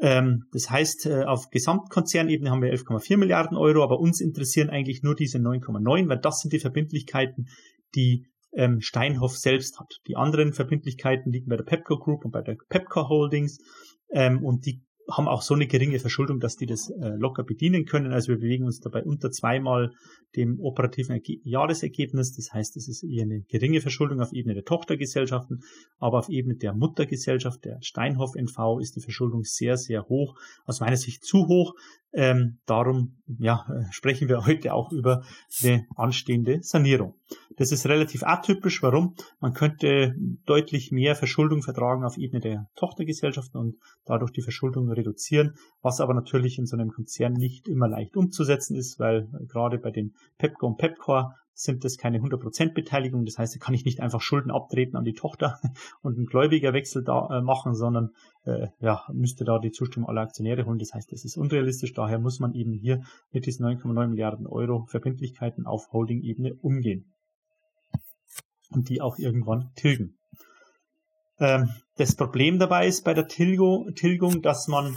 Ähm, 0.00 0.44
das 0.52 0.70
heißt, 0.70 1.06
äh, 1.06 1.24
auf 1.24 1.50
Gesamtkonzernebene 1.50 2.50
haben 2.50 2.62
wir 2.62 2.72
11,4 2.72 3.16
Milliarden 3.16 3.56
Euro, 3.56 3.82
aber 3.82 3.98
uns 3.98 4.20
interessieren 4.20 4.70
eigentlich 4.70 5.02
nur 5.02 5.14
diese 5.14 5.38
9,9, 5.38 6.08
weil 6.08 6.20
das 6.20 6.40
sind 6.40 6.52
die 6.52 6.60
Verbindlichkeiten, 6.60 7.48
die 7.94 8.26
ähm, 8.52 8.80
Steinhoff 8.80 9.36
selbst 9.36 9.80
hat. 9.80 10.00
Die 10.06 10.16
anderen 10.16 10.52
Verbindlichkeiten 10.52 11.32
liegen 11.32 11.48
bei 11.48 11.56
der 11.56 11.64
Pepco 11.64 11.98
Group 11.98 12.24
und 12.24 12.30
bei 12.30 12.42
der 12.42 12.56
Pepco 12.68 13.08
Holdings 13.08 13.58
ähm, 14.10 14.44
und 14.44 14.66
die 14.66 14.82
haben 15.10 15.28
auch 15.28 15.42
so 15.42 15.54
eine 15.54 15.66
geringe 15.66 15.98
Verschuldung, 15.98 16.40
dass 16.40 16.56
die 16.56 16.66
das 16.66 16.90
äh, 16.90 17.10
locker 17.16 17.44
bedienen 17.44 17.84
können. 17.84 18.12
Also 18.12 18.28
wir 18.28 18.38
bewegen 18.38 18.64
uns 18.64 18.80
dabei 18.80 19.04
unter 19.04 19.30
zweimal 19.30 19.92
dem 20.34 20.58
operativen 20.60 21.14
Erge 21.14 21.38
Jahresergebnis. 21.44 22.34
Das 22.34 22.52
heißt, 22.52 22.76
es 22.76 22.88
ist 22.88 23.04
eher 23.04 23.22
eine 23.22 23.42
geringe 23.42 23.80
Verschuldung 23.80 24.20
auf 24.20 24.32
Ebene 24.32 24.54
der 24.54 24.64
Tochtergesellschaften, 24.64 25.62
aber 25.98 26.18
auf 26.18 26.28
Ebene 26.28 26.56
der 26.56 26.74
Muttergesellschaft, 26.74 27.64
der 27.64 27.78
Steinhoff 27.82 28.34
NV, 28.34 28.80
ist 28.80 28.96
die 28.96 29.00
Verschuldung 29.00 29.44
sehr, 29.44 29.76
sehr 29.76 30.08
hoch. 30.08 30.36
Aus 30.64 30.80
meiner 30.80 30.96
Sicht 30.96 31.24
zu 31.24 31.46
hoch. 31.46 31.74
Ähm, 32.12 32.58
darum 32.64 33.18
ja, 33.38 33.66
äh, 33.68 33.92
sprechen 33.92 34.28
wir 34.28 34.46
heute 34.46 34.72
auch 34.72 34.90
über 34.90 35.22
eine 35.62 35.86
anstehende 35.96 36.62
Sanierung. 36.62 37.14
Das 37.56 37.72
ist 37.72 37.86
relativ 37.86 38.22
atypisch. 38.22 38.82
Warum? 38.82 39.16
Man 39.40 39.52
könnte 39.52 40.14
deutlich 40.46 40.92
mehr 40.92 41.14
Verschuldung 41.14 41.62
vertragen 41.62 42.04
auf 42.04 42.16
Ebene 42.16 42.40
der 42.40 42.68
Tochtergesellschaften 42.76 43.60
und 43.60 43.76
dadurch 44.06 44.30
die 44.30 44.40
Verschuldung 44.40 44.90
reduzieren, 44.96 45.54
was 45.82 46.00
aber 46.00 46.14
natürlich 46.14 46.58
in 46.58 46.66
so 46.66 46.76
einem 46.76 46.90
Konzern 46.90 47.32
nicht 47.32 47.68
immer 47.68 47.88
leicht 47.88 48.16
umzusetzen 48.16 48.76
ist, 48.76 48.98
weil 48.98 49.28
gerade 49.48 49.78
bei 49.78 49.90
den 49.90 50.14
Pepco 50.38 50.66
und 50.66 50.78
Pepcore 50.78 51.34
sind 51.58 51.84
das 51.84 51.96
keine 51.96 52.18
100% 52.18 52.74
Beteiligung. 52.74 53.24
Das 53.24 53.38
heißt, 53.38 53.54
da 53.54 53.58
kann 53.58 53.74
ich 53.74 53.86
nicht 53.86 54.00
einfach 54.00 54.20
Schulden 54.20 54.50
abtreten 54.50 54.96
an 54.96 55.04
die 55.04 55.14
Tochter 55.14 55.58
und 56.02 56.16
einen 56.16 56.26
Gläubigerwechsel 56.26 57.02
da 57.02 57.38
äh, 57.38 57.40
machen, 57.40 57.74
sondern 57.74 58.10
äh, 58.44 58.68
ja, 58.78 59.04
müsste 59.12 59.44
da 59.44 59.58
die 59.58 59.70
Zustimmung 59.70 60.08
aller 60.08 60.20
Aktionäre 60.20 60.66
holen. 60.66 60.78
Das 60.78 60.92
heißt, 60.92 61.10
das 61.12 61.24
ist 61.24 61.38
unrealistisch. 61.38 61.94
Daher 61.94 62.18
muss 62.18 62.40
man 62.40 62.52
eben 62.52 62.72
hier 62.72 63.02
mit 63.32 63.46
diesen 63.46 63.64
9,9 63.64 64.08
Milliarden 64.08 64.46
Euro 64.46 64.84
Verbindlichkeiten 64.84 65.66
auf 65.66 65.90
Holding-Ebene 65.92 66.54
umgehen 66.60 67.14
und 68.70 68.90
die 68.90 69.00
auch 69.00 69.18
irgendwann 69.18 69.70
tilgen. 69.76 70.18
Ähm, 71.38 71.70
das 71.96 72.14
Problem 72.14 72.58
dabei 72.58 72.86
ist 72.86 73.04
bei 73.04 73.14
der 73.14 73.28
Tilgung, 73.28 74.42
dass 74.42 74.68
man 74.68 74.96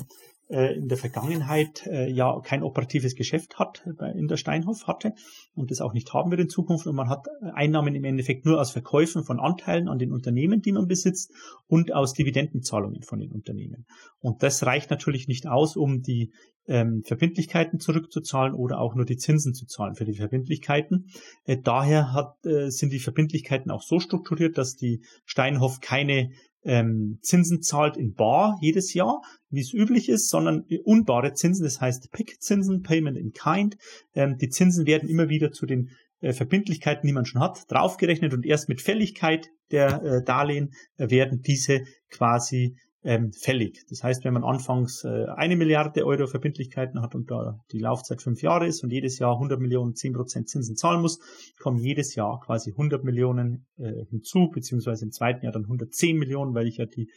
äh, 0.49 0.78
in 0.78 0.88
der 0.88 0.97
Vergangenheit 0.97 1.86
äh, 1.86 2.10
ja 2.10 2.39
kein 2.41 2.63
operatives 2.63 3.13
Geschäft 3.13 3.60
hat, 3.60 3.84
äh, 3.99 4.17
in 4.17 4.28
der 4.28 4.38
Steinhoff 4.38 4.88
hatte 4.88 5.13
und 5.54 5.69
das 5.69 5.80
auch 5.80 5.93
nicht 5.93 6.12
haben 6.12 6.32
wird 6.32 6.41
in 6.41 6.49
Zukunft. 6.49 6.88
Und 6.88 6.95
man 6.95 7.08
hat 7.08 7.28
Einnahmen 7.54 7.93
im 7.93 8.04
Endeffekt 8.04 8.45
nur 8.45 8.60
aus 8.60 8.71
Verkäufen 8.71 9.23
von 9.23 9.39
Anteilen 9.39 9.88
an 9.88 9.99
den 9.99 10.12
Unternehmen, 10.12 10.62
die 10.62 10.71
man 10.71 10.88
besitzt 10.88 11.32
und 11.67 11.93
aus 11.93 12.13
Dividendenzahlungen 12.13 13.04
von 13.04 13.19
den 13.19 13.32
Unternehmen. 13.32 13.86
Und 14.21 14.41
das 14.41 14.65
reicht 14.65 14.89
natürlich 14.89 15.28
nicht 15.28 15.47
aus, 15.47 15.75
um 15.75 16.02
die 16.02 16.34
ähm, 16.69 17.01
Verbindlichkeiten 17.03 17.79
zurückzuzahlen 17.79 18.53
oder 18.53 18.79
auch 18.79 18.95
nur 18.95 19.05
die 19.05 19.17
Zinsen 19.17 19.53
zu 19.53 19.65
zahlen 19.65 19.95
für 19.95 20.05
die 20.05 20.15
Verbindlichkeiten. 20.15 21.08
Äh, 21.45 21.58
daher 21.62 22.13
hat, 22.13 22.45
äh, 22.45 22.69
sind 22.69 22.93
die 22.93 22.99
Verbindlichkeiten 22.99 23.71
auch 23.71 23.82
so 23.82 23.99
strukturiert, 23.99 24.58
dass 24.58 24.75
die 24.75 25.01
Steinhoff 25.25 25.82
keine 25.82 26.29
ähm, 26.63 27.17
Zinsen 27.21 27.62
zahlt 27.62 27.97
in 27.97 28.13
Bar 28.13 28.58
jedes 28.62 28.93
Jahr, 28.93 29.21
wie 29.49 29.62
es 29.62 29.73
üblich 29.73 30.10
ist, 30.10 30.29
sondern 30.29 30.65
unbare 30.84 31.34
Zinsen, 31.34 31.63
das 31.63 31.82
heißt 31.82 32.12
PIK-Zinsen, 32.12 32.84
Payment 32.84 33.17
in 33.17 33.32
Kind. 33.32 33.77
Ähm, 34.13 34.38
die 34.38 34.49
Zinsen 34.49 34.86
werden 34.86 35.10
immer 35.10 35.29
wieder 35.29 35.51
zu 35.51 35.65
den 35.65 35.89
äh, 36.21 36.34
Verbindlichkeiten, 36.34 37.08
die 37.08 37.13
man 37.13 37.25
schon 37.25 37.41
hat, 37.41 37.63
draufgerechnet 37.69 38.34
und 38.34 38.45
erst 38.45 38.69
mit 38.69 38.82
Fälligkeit 38.82 39.47
der 39.71 40.03
äh, 40.03 40.23
Darlehen 40.23 40.73
äh, 40.97 41.10
werden 41.10 41.41
diese 41.41 41.84
quasi 42.10 42.75
ähm, 43.03 43.31
fällig. 43.31 43.85
Das 43.89 44.03
heißt, 44.03 44.25
wenn 44.25 44.33
man 44.33 44.43
anfangs 44.43 45.03
äh, 45.05 45.25
eine 45.35 45.55
Milliarde 45.55 46.05
Euro 46.05 46.27
Verbindlichkeiten 46.27 47.01
hat 47.01 47.15
und 47.15 47.31
da 47.31 47.59
die 47.71 47.79
Laufzeit 47.79 48.21
fünf 48.21 48.41
Jahre 48.41 48.67
ist 48.67 48.83
und 48.83 48.91
jedes 48.91 49.19
Jahr 49.19 49.33
100 49.33 49.59
Millionen 49.59 49.95
10 49.95 50.13
Prozent 50.13 50.49
Zinsen 50.49 50.75
zahlen 50.75 51.01
muss, 51.01 51.19
kommen 51.59 51.77
jedes 51.77 52.15
Jahr 52.15 52.39
quasi 52.41 52.71
100 52.71 53.03
Millionen 53.03 53.67
äh, 53.77 54.05
hinzu, 54.09 54.49
beziehungsweise 54.53 55.05
im 55.05 55.12
zweiten 55.12 55.45
Jahr 55.45 55.53
dann 55.53 55.63
110 55.63 56.17
Millionen, 56.17 56.53
weil 56.53 56.67
ich 56.67 56.77
ja 56.77 56.85
die 56.85 57.09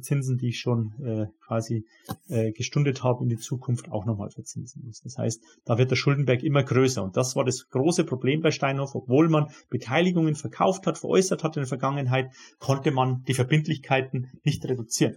Zinsen, 0.00 0.38
die 0.38 0.48
ich 0.48 0.60
schon 0.60 0.92
äh, 1.04 1.26
quasi 1.46 1.84
äh, 2.28 2.52
gestundet 2.52 3.02
habe, 3.02 3.22
in 3.24 3.28
die 3.28 3.38
Zukunft 3.38 3.90
auch 3.90 4.04
nochmal 4.04 4.30
verzinsen 4.30 4.82
muss. 4.84 5.00
Das 5.00 5.18
heißt, 5.18 5.42
da 5.64 5.78
wird 5.78 5.90
der 5.90 5.96
Schuldenberg 5.96 6.42
immer 6.42 6.62
größer. 6.62 7.02
Und 7.02 7.16
das 7.16 7.36
war 7.36 7.44
das 7.44 7.68
große 7.68 8.04
Problem 8.04 8.40
bei 8.40 8.50
Steinhoff. 8.50 8.94
Obwohl 8.94 9.28
man 9.28 9.50
Beteiligungen 9.68 10.34
verkauft 10.36 10.86
hat, 10.86 10.98
veräußert 10.98 11.42
hat 11.42 11.56
in 11.56 11.62
der 11.62 11.68
Vergangenheit, 11.68 12.30
konnte 12.58 12.90
man 12.92 13.24
die 13.24 13.34
Verbindlichkeiten 13.34 14.30
nicht 14.44 14.64
reduzieren. 14.64 15.16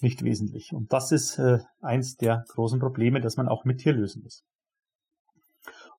Nicht 0.00 0.24
wesentlich. 0.24 0.72
Und 0.72 0.92
das 0.92 1.12
ist 1.12 1.38
äh, 1.38 1.58
eins 1.80 2.16
der 2.16 2.44
großen 2.48 2.80
Probleme, 2.80 3.20
das 3.20 3.36
man 3.36 3.48
auch 3.48 3.64
mit 3.64 3.82
hier 3.82 3.92
lösen 3.92 4.22
muss 4.22 4.44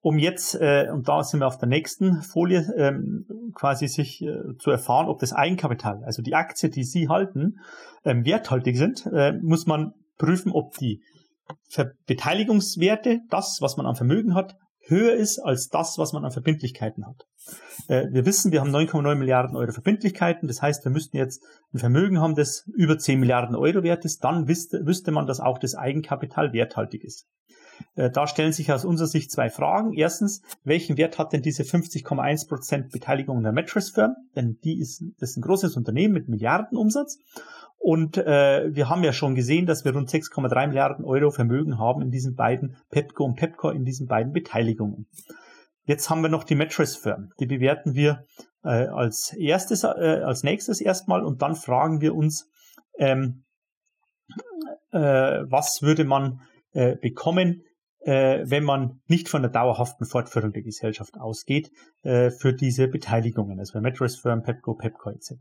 um 0.04 0.20
jetzt, 0.20 0.56
äh, 0.56 0.90
und 0.92 1.08
da 1.08 1.24
sind 1.24 1.40
wir 1.40 1.48
auf 1.48 1.58
der 1.58 1.70
nächsten 1.70 2.22
Folie, 2.22 2.68
ähm, 2.76 3.26
quasi 3.56 3.88
sich 3.88 4.22
äh, 4.22 4.58
zu 4.60 4.70
erfahren, 4.70 5.08
ob 5.08 5.20
das 5.20 5.32
Eigenkapital, 5.32 6.04
also 6.04 6.22
die 6.22 6.36
Aktie, 6.36 6.70
die 6.70 6.84
Sie 6.84 7.08
halten, 7.08 7.60
ähm, 8.04 8.26
werthaltig 8.26 8.76
sind, 8.76 9.06
äh, 9.06 9.32
muss 9.42 9.66
man 9.66 9.94
prüfen, 10.18 10.52
ob 10.52 10.78
die 10.78 11.02
Ver 11.70 11.92
Beteiligungswerte, 12.06 13.22
das, 13.30 13.60
was 13.62 13.78
man 13.78 13.86
an 13.86 13.96
Vermögen 13.96 14.36
hat, 14.36 14.58
höher 14.86 15.14
ist 15.14 15.40
als 15.40 15.70
das, 15.70 15.98
was 15.98 16.12
man 16.12 16.26
an 16.26 16.32
Verbindlichkeiten 16.32 17.06
hat. 17.08 17.26
Äh, 17.88 18.08
wir 18.12 18.26
wissen, 18.26 18.52
wir 18.52 18.60
haben 18.60 18.76
9,9 18.76 19.16
Milliarden 19.16 19.56
Euro 19.56 19.72
Verbindlichkeiten. 19.72 20.50
Das 20.50 20.62
heißt, 20.62 20.84
wir 20.84 20.92
müssten 20.92 21.16
jetzt 21.16 21.42
ein 21.74 21.80
Vermögen 21.80 22.20
haben, 22.20 22.36
das 22.36 22.70
über 22.76 22.98
10 22.98 23.22
Milliarden 23.22 23.56
Euro 23.56 23.84
wert 23.84 24.04
ist. 24.04 24.22
Dann 24.26 24.50
wüsste, 24.50 24.86
wüsste 24.86 25.12
man, 25.12 25.28
dass 25.28 25.40
auch 25.40 25.60
das 25.60 25.76
Eigenkapital 25.76 26.52
werthaltig 26.52 27.06
ist. 27.06 27.26
Äh, 27.96 28.10
da 28.10 28.28
stellen 28.28 28.54
sich 28.54 28.72
aus 28.72 28.86
unserer 28.86 29.08
Sicht 29.08 29.32
zwei 29.32 29.50
Fragen. 29.50 29.94
Erstens, 29.94 30.42
welchen 30.64 30.98
Wert 30.98 31.18
hat 31.18 31.34
denn 31.34 31.42
diese 31.42 31.64
50,1% 31.64 32.92
Beteiligung 32.92 33.38
in 33.38 33.44
der 33.44 33.54
Mattress 33.54 33.92
Firm? 33.92 34.16
Denn 34.36 34.58
die 34.64 34.80
ist, 34.80 35.04
das 35.20 35.32
ist 35.32 35.38
ein 35.38 35.42
großes 35.42 35.78
Unternehmen 35.78 36.14
mit 36.14 36.30
Milliardenumsatz. 36.30 37.20
Und 37.78 38.18
äh, 38.18 38.74
wir 38.74 38.88
haben 38.90 39.04
ja 39.04 39.12
schon 39.12 39.36
gesehen, 39.36 39.66
dass 39.66 39.84
wir 39.84 39.94
rund 39.94 40.10
6,3 40.10 40.68
Milliarden 40.68 41.04
Euro 41.04 41.32
Vermögen 41.32 41.78
haben 41.78 42.02
in 42.02 42.12
diesen 42.12 42.36
beiden 42.36 42.78
Pepco 42.90 43.26
und 43.26 43.36
Pepco 43.36 43.70
in 43.70 43.84
diesen 43.84 44.08
beiden 44.08 44.32
Beteiligungen. 44.32 45.08
Jetzt 45.86 46.10
haben 46.10 46.22
wir 46.22 46.30
noch 46.30 46.46
die 46.46 46.56
Mattress 46.56 46.96
Firm. 46.96 47.34
Die 47.42 47.46
bewerten 47.46 47.94
wir 47.94 48.24
äh, 48.64 48.88
als 48.88 49.34
erstes, 49.34 49.84
äh, 49.84 49.88
als 49.88 50.44
nächstes 50.44 50.80
erstmal 50.80 51.24
und 51.24 51.42
dann 51.42 51.56
fragen 51.56 52.00
wir 52.00 52.16
uns, 52.16 52.50
ähm, 52.98 53.44
äh, 54.92 55.00
was 55.00 55.82
würde 55.82 56.06
man 56.06 56.40
äh, 56.72 56.96
bekommen, 56.96 57.64
äh, 58.04 58.44
wenn 58.46 58.64
man 58.64 59.02
nicht 59.08 59.30
von 59.30 59.42
der 59.42 59.52
dauerhaften 59.52 60.06
Fortführung 60.06 60.52
der 60.52 60.64
Gesellschaft 60.64 61.18
ausgeht, 61.20 61.72
äh, 62.04 62.30
für 62.30 62.54
diese 62.54 62.88
Beteiligungen, 62.88 63.60
also 63.60 63.74
bei 63.74 63.82
Mattress 63.82 64.18
Firm, 64.18 64.44
Pepco, 64.44 64.76
Pepco 64.76 65.10
etc. 65.10 65.34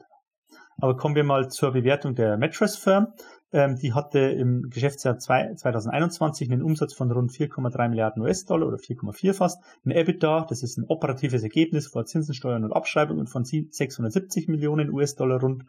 Aber 0.79 0.97
kommen 0.97 1.15
wir 1.15 1.25
mal 1.25 1.49
zur 1.49 1.73
Bewertung 1.73 2.15
der 2.15 2.37
Mattress 2.39 2.77
Firm. 2.77 3.09
Ähm, 3.53 3.77
die 3.77 3.93
hatte 3.93 4.19
im 4.19 4.71
Geschäftsjahr 4.71 5.19
2021 5.19 6.51
einen 6.51 6.63
Umsatz 6.63 6.95
von 6.95 7.11
rund 7.11 7.31
4,3 7.31 7.89
Milliarden 7.91 8.23
US-Dollar 8.23 8.67
oder 8.67 8.79
4,4 8.79 9.35
fast. 9.35 9.63
Ein 9.85 9.91
EBITDA, 9.91 10.47
das 10.49 10.63
ist 10.63 10.79
ein 10.79 10.85
operatives 10.85 11.43
Ergebnis 11.43 11.87
vor 11.87 12.07
Zinsensteuern 12.07 12.65
und 12.65 12.73
Abschreibungen 12.73 13.27
von 13.27 13.45
670 13.45 14.49
Millionen 14.49 14.91
US-Dollar 14.91 15.41
rund 15.41 15.65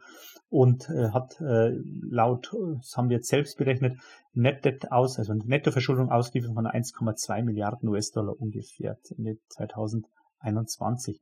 und 0.49 0.89
äh, 0.89 1.09
hat 1.09 1.41
äh, 1.41 1.71
laut, 2.09 2.53
das 2.77 2.95
haben 2.95 3.09
wir 3.09 3.17
jetzt 3.17 3.29
selbst 3.29 3.57
berechnet, 3.57 3.97
Net 4.33 4.91
aus, 4.91 5.19
also 5.19 5.31
eine 5.31 5.43
Nettoverschuldung 5.45 6.09
ausgeliefert 6.09 6.55
von 6.55 6.65
1,2 6.65 7.43
Milliarden 7.43 7.89
US-Dollar 7.89 8.39
ungefähr 8.39 8.97
Ende 9.17 9.37
2021. 9.49 11.19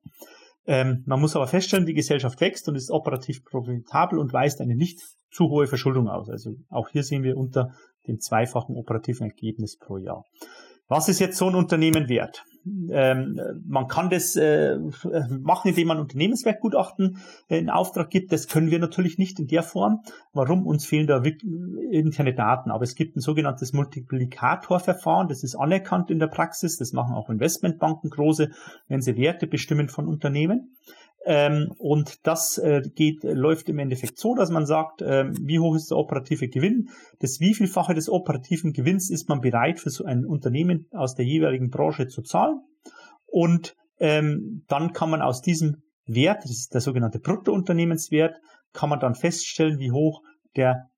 Ähm, 0.65 1.03
man 1.05 1.19
muss 1.19 1.35
aber 1.35 1.47
feststellen, 1.47 1.85
die 1.85 1.93
Gesellschaft 1.93 2.39
wächst 2.39 2.67
und 2.69 2.75
ist 2.75 2.91
operativ 2.91 3.43
profitabel 3.43 4.19
und 4.19 4.31
weist 4.31 4.61
eine 4.61 4.75
nicht 4.75 4.99
zu 5.31 5.49
hohe 5.49 5.67
Verschuldung 5.67 6.07
aus. 6.07 6.29
Also 6.29 6.51
auch 6.69 6.89
hier 6.89 7.03
sehen 7.03 7.23
wir 7.23 7.37
unter 7.37 7.73
dem 8.07 8.19
zweifachen 8.19 8.75
operativen 8.75 9.27
Ergebnis 9.27 9.77
pro 9.77 9.97
Jahr. 9.97 10.23
Was 10.87 11.09
ist 11.09 11.19
jetzt 11.19 11.37
so 11.37 11.47
ein 11.47 11.55
Unternehmen 11.55 12.09
wert? 12.09 12.43
Ähm, 12.65 13.39
man 13.65 13.87
kann 13.87 14.09
das 14.09 14.35
äh, 14.35 14.77
machen, 15.29 15.69
indem 15.69 15.87
man 15.87 15.99
Unternehmenswertgutachten 15.99 17.17
in 17.47 17.69
Auftrag 17.69 18.09
gibt. 18.09 18.31
Das 18.31 18.47
können 18.47 18.69
wir 18.69 18.79
natürlich 18.79 19.17
nicht 19.17 19.39
in 19.39 19.47
der 19.47 19.63
Form. 19.63 20.03
Warum? 20.33 20.65
Uns 20.65 20.85
fehlen 20.85 21.07
da 21.07 21.23
interne 21.91 22.33
Daten. 22.33 22.71
Aber 22.71 22.83
es 22.83 22.95
gibt 22.95 23.15
ein 23.15 23.21
sogenanntes 23.21 23.73
Multiplikatorverfahren. 23.73 25.27
Das 25.27 25.43
ist 25.43 25.55
anerkannt 25.55 26.11
in 26.11 26.19
der 26.19 26.27
Praxis. 26.27 26.77
Das 26.77 26.93
machen 26.93 27.15
auch 27.15 27.29
Investmentbanken 27.29 28.09
große, 28.09 28.51
wenn 28.87 29.01
sie 29.01 29.17
Werte 29.17 29.47
bestimmen 29.47 29.89
von 29.89 30.07
Unternehmen. 30.07 30.75
Ähm, 31.25 31.71
und 31.77 32.25
das 32.25 32.57
äh, 32.57 32.81
geht, 32.95 33.23
läuft 33.23 33.69
im 33.69 33.79
Endeffekt 33.79 34.17
so, 34.17 34.33
dass 34.33 34.49
man 34.49 34.65
sagt, 34.65 35.01
ähm, 35.03 35.35
wie 35.39 35.59
hoch 35.59 35.75
ist 35.75 35.91
der 35.91 35.97
operative 35.97 36.47
Gewinn? 36.47 36.89
Das 37.19 37.39
wievielfache 37.39 37.93
des 37.93 38.09
operativen 38.09 38.73
Gewinns 38.73 39.11
ist 39.11 39.29
man 39.29 39.39
bereit 39.39 39.79
für 39.79 39.91
so 39.91 40.03
ein 40.03 40.25
Unternehmen 40.25 40.87
aus 40.91 41.13
der 41.13 41.25
jeweiligen 41.25 41.69
Branche 41.69 42.07
zu 42.07 42.23
zahlen? 42.23 42.61
Und 43.27 43.75
ähm, 43.99 44.63
dann 44.67 44.93
kann 44.93 45.11
man 45.11 45.21
aus 45.21 45.41
diesem 45.41 45.83
Wert, 46.05 46.43
das 46.43 46.51
ist 46.51 46.73
der 46.73 46.81
sogenannte 46.81 47.19
Bruttounternehmenswert, 47.19 48.35
kann 48.73 48.89
man 48.89 48.99
dann 48.99 49.15
feststellen, 49.15 49.77
wie 49.79 49.91
hoch 49.91 50.21
der 50.55 50.90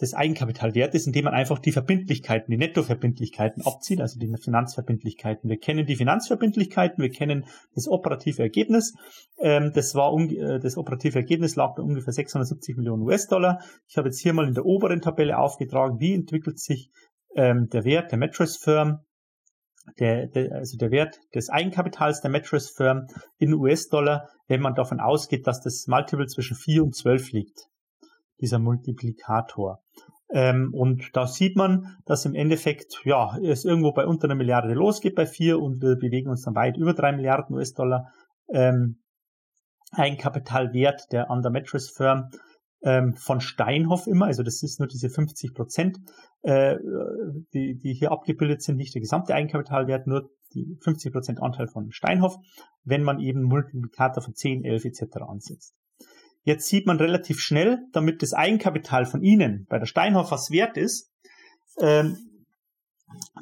des 0.00 0.14
Eigenkapitalwertes, 0.14 1.06
indem 1.06 1.24
man 1.24 1.34
einfach 1.34 1.58
die 1.58 1.72
Verbindlichkeiten, 1.72 2.50
die 2.50 2.56
Nettoverbindlichkeiten 2.56 3.64
abzieht, 3.64 4.00
also 4.00 4.18
die 4.18 4.32
Finanzverbindlichkeiten. 4.36 5.50
Wir 5.50 5.58
kennen 5.58 5.86
die 5.86 5.96
Finanzverbindlichkeiten, 5.96 7.02
wir 7.02 7.10
kennen 7.10 7.44
das 7.74 7.86
operative 7.86 8.42
Ergebnis. 8.42 8.94
Ähm, 9.38 9.72
das 9.74 9.94
war 9.94 10.18
äh, 10.18 10.58
das 10.58 10.76
operative 10.76 11.18
Ergebnis 11.18 11.56
lag 11.56 11.74
bei 11.74 11.82
ungefähr 11.82 12.12
670 12.12 12.76
Millionen 12.76 13.02
US-Dollar. 13.02 13.60
Ich 13.88 13.96
habe 13.96 14.08
jetzt 14.08 14.20
hier 14.20 14.32
mal 14.32 14.48
in 14.48 14.54
der 14.54 14.64
oberen 14.64 15.00
Tabelle 15.00 15.38
aufgetragen, 15.38 16.00
wie 16.00 16.14
entwickelt 16.14 16.58
sich 16.58 16.90
ähm, 17.34 17.68
der 17.68 17.84
Wert 17.84 18.10
der 18.10 18.18
Mattress 18.18 18.56
Firm 18.56 19.00
der, 19.98 20.28
der, 20.28 20.52
also 20.52 20.76
der 20.76 20.90
Wert 20.90 21.18
des 21.34 21.48
Eigenkapitals 21.48 22.20
der 22.20 22.30
Mattress 22.30 22.70
Firm 22.70 23.06
in 23.38 23.54
US-Dollar, 23.54 24.28
wenn 24.46 24.60
man 24.60 24.74
davon 24.74 25.00
ausgeht, 25.00 25.46
dass 25.46 25.60
das 25.60 25.86
Multiple 25.88 26.26
zwischen 26.26 26.56
4 26.56 26.84
und 26.84 26.94
12 26.94 27.32
liegt 27.32 27.69
dieser 28.40 28.58
Multiplikator. 28.58 29.82
Ähm, 30.32 30.72
und 30.72 31.10
da 31.14 31.26
sieht 31.26 31.56
man, 31.56 31.96
dass 32.06 32.24
im 32.24 32.34
Endeffekt, 32.34 33.00
ja, 33.04 33.36
es 33.42 33.64
irgendwo 33.64 33.92
bei 33.92 34.06
unter 34.06 34.24
einer 34.24 34.36
Milliarde 34.36 34.74
losgeht 34.74 35.16
bei 35.16 35.26
vier 35.26 35.60
und 35.60 35.82
wir 35.82 35.96
bewegen 35.96 36.30
uns 36.30 36.42
dann 36.42 36.54
weit 36.54 36.76
über 36.76 36.94
drei 36.94 37.12
Milliarden 37.12 37.56
US-Dollar 37.56 38.12
ähm, 38.52 39.00
Eigenkapitalwert 39.92 41.10
der 41.10 41.30
Under 41.30 41.50
Mattress 41.50 41.90
Firm 41.90 42.30
ähm, 42.82 43.14
von 43.14 43.40
Steinhoff 43.40 44.06
immer, 44.06 44.26
also 44.26 44.42
das 44.42 44.62
ist 44.62 44.78
nur 44.78 44.88
diese 44.88 45.10
50 45.10 45.52
Prozent, 45.52 45.98
äh, 46.42 46.76
die, 47.52 47.76
die 47.76 47.94
hier 47.94 48.12
abgebildet 48.12 48.62
sind, 48.62 48.76
nicht 48.76 48.94
der 48.94 49.02
gesamte 49.02 49.34
Eigenkapitalwert, 49.34 50.06
nur 50.06 50.30
die 50.54 50.78
50 50.82 51.12
Prozent 51.12 51.42
Anteil 51.42 51.66
von 51.66 51.90
Steinhoff, 51.90 52.36
wenn 52.84 53.02
man 53.02 53.18
eben 53.18 53.42
Multiplikator 53.42 54.22
von 54.22 54.34
10, 54.34 54.64
11 54.64 54.84
etc. 54.86 55.04
ansetzt. 55.28 55.74
Jetzt 56.42 56.68
sieht 56.68 56.86
man 56.86 56.96
relativ 56.96 57.40
schnell, 57.40 57.78
damit 57.92 58.22
das 58.22 58.32
Eigenkapital 58.32 59.04
von 59.04 59.22
Ihnen 59.22 59.66
bei 59.68 59.78
der 59.78 59.86
Steinhoff 59.86 60.30
was 60.30 60.50
wert 60.50 60.76
ist, 60.76 61.10
ähm, 61.78 62.16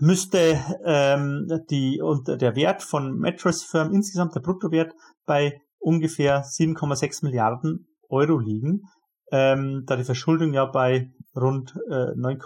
müsste 0.01 0.59
ähm, 0.85 1.49
die 1.71 2.01
und 2.01 2.29
der 2.29 2.57
Wert 2.57 2.83
von 2.83 3.19
Mattress 3.19 3.63
Firm 3.63 3.93
insgesamt 3.93 4.35
der 4.35 4.41
Bruttowert 4.41 4.93
bei 5.27 5.61
ungefähr 5.79 6.43
7,6 6.43 7.25
Milliarden 7.25 7.87
Euro 8.09 8.39
liegen, 8.39 8.83
ähm, 9.31 9.85
da 9.87 9.97
die 9.97 10.05
Verschuldung 10.05 10.55
ja 10.55 10.65
bei 10.65 11.13
rund 11.37 11.75
äh, 11.91 12.15
9, 12.17 12.39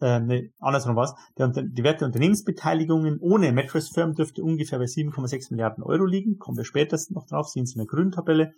äh, 0.00 0.20
nee, 0.20 0.52
andersrum 0.60 0.96
was, 0.96 1.14
der, 1.36 1.48
die 1.48 1.82
Werte 1.82 2.04
Unternehmensbeteiligungen 2.04 3.18
ohne 3.20 3.52
Mattress 3.52 3.88
Firm 3.88 4.14
dürfte 4.14 4.42
ungefähr 4.42 4.78
bei 4.78 4.84
7,6 4.84 5.50
Milliarden 5.50 5.82
Euro 5.82 6.04
liegen, 6.04 6.38
kommen 6.38 6.56
wir 6.56 6.64
spätestens 6.64 7.14
noch 7.14 7.26
drauf, 7.26 7.48
sehen 7.48 7.66
Sie 7.66 7.74
in 7.74 7.80
der 7.80 7.86
grünen 7.86 8.12
Tabelle. 8.12 8.52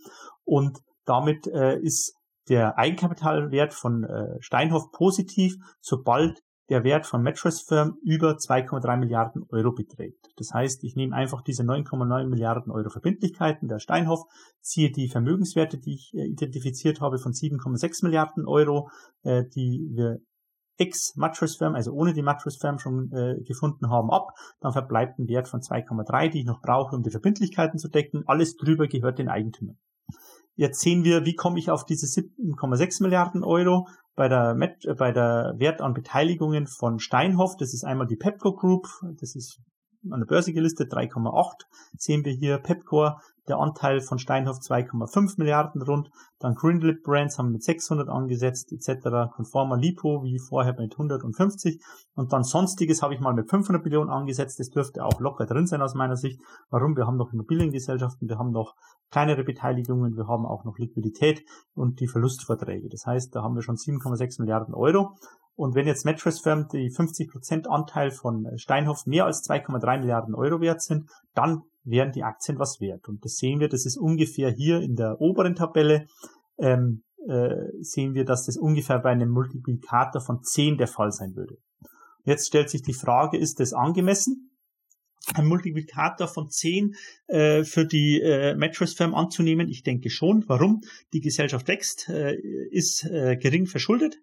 Und 0.45 0.81
damit 1.05 1.47
äh, 1.47 1.79
ist 1.79 2.15
der 2.49 2.79
Eigenkapitalwert 2.79 3.73
von 3.73 4.05
äh, 4.05 4.37
Steinhoff 4.41 4.91
positiv, 4.93 5.57
sobald 5.81 6.43
der 6.71 6.85
Wert 6.85 7.05
von 7.05 7.23
Mattress 7.23 7.63
Firm 7.63 7.99
über 8.03 8.37
2,3 8.37 8.97
Milliarden 8.97 9.45
Euro 9.51 9.73
beträgt. 9.73 10.29
Das 10.37 10.53
heißt, 10.55 10.85
ich 10.85 10.95
nehme 10.95 11.17
einfach 11.17 11.43
diese 11.43 11.65
9,9 11.65 12.29
Milliarden 12.29 12.71
Euro 12.71 12.91
Verbindlichkeiten 12.91 13.67
der 13.67 13.81
Steinhoff, 13.81 14.23
ziehe 14.61 14.93
die 14.93 15.09
Vermögenswerte, 15.09 15.79
die 15.79 15.95
ich 15.95 16.13
äh, 16.15 16.27
identifiziert 16.27 17.01
habe, 17.01 17.19
von 17.19 17.33
7,6 17.33 18.05
Milliarden 18.05 18.47
Euro, 18.47 18.89
äh, 19.23 19.45
die 19.55 19.91
wir 19.93 20.21
X 20.81 21.15
Mattress 21.17 21.57
Firm, 21.57 21.75
also 21.75 21.93
ohne 21.93 22.15
die 22.15 22.23
Mattress 22.23 22.57
Firm 22.57 22.79
schon 22.79 23.13
äh, 23.13 23.43
gefunden 23.43 23.91
haben, 23.91 24.11
ab. 24.11 24.33
Dann 24.61 24.73
verbleibt 24.73 25.19
ein 25.19 25.29
Wert 25.29 25.49
von 25.49 25.61
2,3, 25.61 26.31
die 26.31 26.41
ich 26.41 26.47
noch 26.47 26.63
brauche, 26.63 26.97
um 26.97 27.03
die 27.03 27.11
Verbindlichkeiten 27.11 27.79
zu 27.79 27.89
decken. 27.89 28.25
Alles 28.27 28.57
drüber 28.57 28.89
gehört 28.89 29.19
den 29.19 29.29
Eigentümern. 29.29 29.79
Jetzt 30.57 30.81
sehen 30.81 31.05
wir, 31.05 31.25
wie 31.25 31.35
komme 31.35 31.59
ich 31.59 31.71
auf 31.71 31.85
diese 31.85 32.07
7,6 32.07 33.03
Milliarden 33.03 33.45
Euro 33.45 33.87
bei 34.15 34.29
der, 34.29 34.55
Met, 34.55 34.87
bei 34.99 35.13
der 35.13 35.55
Wert 35.57 35.81
an 35.81 35.95
Beteiligungen 35.95 36.67
von 36.67 36.99
Steinhoff. 36.99 37.57
Das 37.57 37.73
ist 37.73 37.85
einmal 37.85 38.07
die 38.07 38.17
Pepco 38.17 38.55
Group. 38.55 38.87
Das 39.21 39.35
ist 39.35 39.61
an 40.09 40.21
der 40.21 40.27
Börse 40.27 40.53
gelistet 40.53 40.93
3,8. 40.93 41.65
Sehen 41.97 42.25
wir 42.25 42.33
hier 42.33 42.59
Pepcore 42.59 43.19
der 43.51 43.59
Anteil 43.59 44.01
von 44.01 44.19
Steinhoff 44.19 44.59
2,5 44.59 45.35
Milliarden 45.39 45.83
rund, 45.83 46.11
dann 46.39 46.55
Greenlip 46.55 47.03
Brands 47.03 47.37
haben 47.37 47.51
mit 47.51 47.63
600 47.63 48.09
angesetzt, 48.09 48.73
etc. 48.73 49.33
Conforma 49.35 49.77
Lipo 49.77 50.23
wie 50.23 50.39
vorher 50.39 50.75
mit 50.79 50.93
150 50.93 51.83
und 52.15 52.33
dann 52.33 52.45
Sonstiges 52.45 53.03
habe 53.03 53.15
ich 53.15 53.21
mal 53.21 53.35
mit 53.35 53.51
500 53.51 53.85
Millionen 53.85 54.09
angesetzt, 54.09 54.61
das 54.61 54.71
dürfte 54.71 55.05
auch 55.05 55.21
locker 55.21 55.47
drin 55.47 55.67
sein 55.67 55.83
aus 55.83 55.95
meiner 55.95 56.17
Sicht. 56.17 56.41
Warum? 56.71 56.97
Wir 56.97 57.07
haben 57.07 57.17
noch 57.17 57.33
Immobiliengesellschaften, 57.33 58.29
wir 58.29 58.39
haben 58.39 58.53
noch 58.53 58.75
kleinere 59.11 59.43
Beteiligungen, 59.43 60.17
wir 60.17 60.29
haben 60.29 60.47
auch 60.47 60.65
noch 60.65 60.79
Liquidität 60.79 61.43
und 61.75 62.01
die 62.01 62.07
Verlustverträge. 62.07 62.89
Das 62.89 63.05
heißt, 63.07 63.35
da 63.35 63.43
haben 63.43 63.57
wir 63.57 63.63
schon 63.63 63.77
7,6 63.77 64.41
Milliarden 64.41 64.75
Euro. 64.75 65.17
Und 65.61 65.75
wenn 65.75 65.87
jetzt 65.87 66.07
Mattress 66.07 66.41
Firm 66.41 66.69
die 66.73 66.91
50% 66.91 67.67
Anteil 67.67 68.13
von 68.13 68.47
Steinhoff 68.57 69.05
mehr 69.05 69.27
als 69.27 69.47
2,3 69.47 69.99
Milliarden 69.99 70.35
Euro 70.35 70.63
wert 70.63 70.81
sind, 70.81 71.11
dann 71.35 71.65
wären 71.85 72.13
die 72.13 72.23
Aktien 72.23 72.59
was 72.59 72.81
wert. 72.81 73.07
Und 73.09 73.23
das 73.27 73.35
sehen 73.35 73.61
wir, 73.61 73.69
das 73.69 73.85
ist 73.85 73.99
ungefähr 73.99 74.51
hier 74.51 74.81
in 74.81 74.97
der 74.97 75.21
oberen 75.21 75.55
Tabelle, 75.55 76.07
ähm, 76.57 77.03
äh, 77.29 77.51
sehen 77.81 78.15
wir, 78.15 78.25
dass 78.25 78.47
das 78.47 78.57
ungefähr 78.57 79.01
bei 79.01 79.11
einem 79.11 79.29
Multiplikator 79.29 80.23
von 80.23 80.43
10 80.43 80.79
der 80.79 80.89
Fall 80.89 81.13
sein 81.13 81.37
würde. 81.37 81.59
Jetzt 82.25 82.47
stellt 82.47 82.71
sich 82.71 82.81
die 82.81 82.95
Frage, 82.95 83.37
ist 83.37 83.61
das 83.61 83.75
angemessen? 83.75 84.47
ein 85.35 85.45
Multiplikator 85.45 86.27
von 86.27 86.49
10 86.49 86.95
äh, 87.27 87.65
für 87.65 87.85
die 87.85 88.23
äh, 88.23 88.55
Mattress 88.55 88.95
Firm 88.95 89.15
anzunehmen? 89.15 89.69
Ich 89.69 89.83
denke 89.83 90.09
schon. 90.09 90.45
Warum? 90.49 90.81
Die 91.13 91.21
Gesellschaft 91.21 91.69
wächst, 91.69 92.09
äh, 92.09 92.35
ist 92.71 93.05
äh, 93.05 93.37
gering 93.37 93.67
verschuldet. 93.67 94.17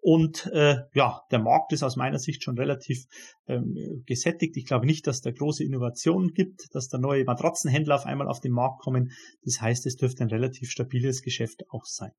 Und 0.00 0.46
äh, 0.52 0.76
ja, 0.94 1.22
der 1.30 1.38
Markt 1.40 1.72
ist 1.72 1.82
aus 1.82 1.96
meiner 1.96 2.18
Sicht 2.18 2.44
schon 2.44 2.58
relativ 2.58 3.04
ähm, 3.46 4.02
gesättigt. 4.06 4.56
Ich 4.56 4.66
glaube 4.66 4.86
nicht, 4.86 5.06
dass 5.06 5.20
da 5.20 5.30
große 5.30 5.64
Innovationen 5.64 6.32
gibt, 6.32 6.74
dass 6.74 6.88
da 6.88 6.98
neue 6.98 7.24
Matratzenhändler 7.24 7.96
auf 7.96 8.06
einmal 8.06 8.28
auf 8.28 8.40
den 8.40 8.52
Markt 8.52 8.80
kommen. 8.80 9.10
Das 9.44 9.60
heißt, 9.60 9.86
es 9.86 9.96
dürfte 9.96 10.24
ein 10.24 10.30
relativ 10.30 10.70
stabiles 10.70 11.22
Geschäft 11.22 11.64
auch 11.70 11.84
sein. 11.84 12.12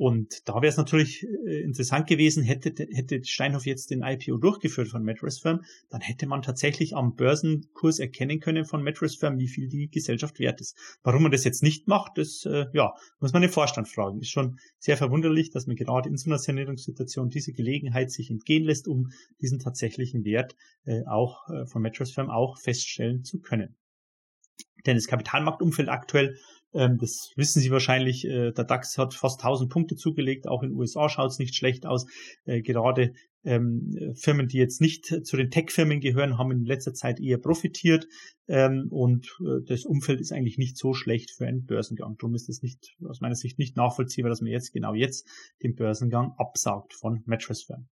Und 0.00 0.48
da 0.48 0.54
wäre 0.54 0.68
es 0.68 0.78
natürlich 0.78 1.26
äh, 1.46 1.60
interessant 1.60 2.06
gewesen, 2.06 2.42
hätte, 2.42 2.70
hätte 2.90 3.22
Steinhoff 3.22 3.66
jetzt 3.66 3.90
den 3.90 4.02
IPO 4.02 4.38
durchgeführt 4.38 4.88
von 4.88 5.04
Mattress 5.04 5.40
Firm, 5.40 5.62
dann 5.90 6.00
hätte 6.00 6.26
man 6.26 6.40
tatsächlich 6.40 6.96
am 6.96 7.16
Börsenkurs 7.16 7.98
erkennen 7.98 8.40
können 8.40 8.64
von 8.64 8.82
Mattress 8.82 9.16
Firm, 9.16 9.38
wie 9.38 9.48
viel 9.48 9.68
die 9.68 9.90
Gesellschaft 9.90 10.38
wert 10.38 10.62
ist. 10.62 10.74
Warum 11.02 11.24
man 11.24 11.32
das 11.32 11.44
jetzt 11.44 11.62
nicht 11.62 11.86
macht, 11.86 12.16
das 12.16 12.46
äh, 12.46 12.64
ja, 12.72 12.94
muss 13.18 13.34
man 13.34 13.42
den 13.42 13.50
Vorstand 13.50 13.88
fragen. 13.88 14.20
Ist 14.20 14.30
schon 14.30 14.58
sehr 14.78 14.96
verwunderlich, 14.96 15.50
dass 15.50 15.66
man 15.66 15.76
gerade 15.76 16.08
in 16.08 16.16
so 16.16 16.30
einer 16.30 16.38
Sanierungssituation 16.38 17.28
diese 17.28 17.52
Gelegenheit 17.52 18.10
sich 18.10 18.30
entgehen 18.30 18.64
lässt, 18.64 18.88
um 18.88 19.10
diesen 19.42 19.58
tatsächlichen 19.58 20.24
Wert 20.24 20.56
äh, 20.86 21.04
auch 21.04 21.42
von 21.66 21.82
Mattress 21.82 22.12
Firm 22.12 22.30
auch 22.30 22.58
feststellen 22.58 23.22
zu 23.22 23.38
können. 23.40 23.76
Denn 24.86 24.96
das 24.96 25.06
Kapitalmarktumfeld 25.06 25.88
aktuell 25.88 26.38
ähm, 26.72 26.98
das 26.98 27.32
wissen 27.36 27.60
Sie 27.60 27.70
wahrscheinlich. 27.70 28.24
Äh, 28.24 28.52
der 28.52 28.64
DAX 28.64 28.96
hat 28.98 29.14
fast 29.14 29.40
1000 29.40 29.70
Punkte 29.70 29.96
zugelegt. 29.96 30.46
Auch 30.46 30.62
in 30.62 30.70
den 30.70 30.78
USA 30.78 31.08
schaut 31.08 31.30
es 31.30 31.38
nicht 31.38 31.54
schlecht 31.54 31.86
aus. 31.86 32.06
Äh, 32.44 32.62
gerade 32.62 33.12
ähm, 33.42 34.14
Firmen, 34.14 34.48
die 34.48 34.58
jetzt 34.58 34.80
nicht 34.80 35.06
zu 35.24 35.36
den 35.36 35.50
Tech-Firmen 35.50 36.00
gehören, 36.00 36.38
haben 36.38 36.52
in 36.52 36.64
letzter 36.64 36.92
Zeit 36.92 37.20
eher 37.20 37.38
profitiert. 37.38 38.06
Ähm, 38.48 38.88
und 38.90 39.26
äh, 39.40 39.64
das 39.66 39.84
Umfeld 39.84 40.20
ist 40.20 40.32
eigentlich 40.32 40.58
nicht 40.58 40.76
so 40.76 40.92
schlecht 40.92 41.30
für 41.30 41.46
einen 41.46 41.64
Börsengang. 41.64 42.16
Darum 42.18 42.34
ist 42.34 42.48
es 42.48 42.62
nicht, 42.62 42.94
aus 43.08 43.20
meiner 43.20 43.34
Sicht 43.34 43.58
nicht 43.58 43.76
nachvollziehbar, 43.76 44.28
dass 44.28 44.40
man 44.40 44.50
jetzt 44.50 44.72
genau 44.72 44.94
jetzt 44.94 45.26
den 45.62 45.74
Börsengang 45.74 46.34
absaugt 46.36 46.94
von 46.94 47.22
Mattress 47.26 47.62
Firm. 47.62 47.88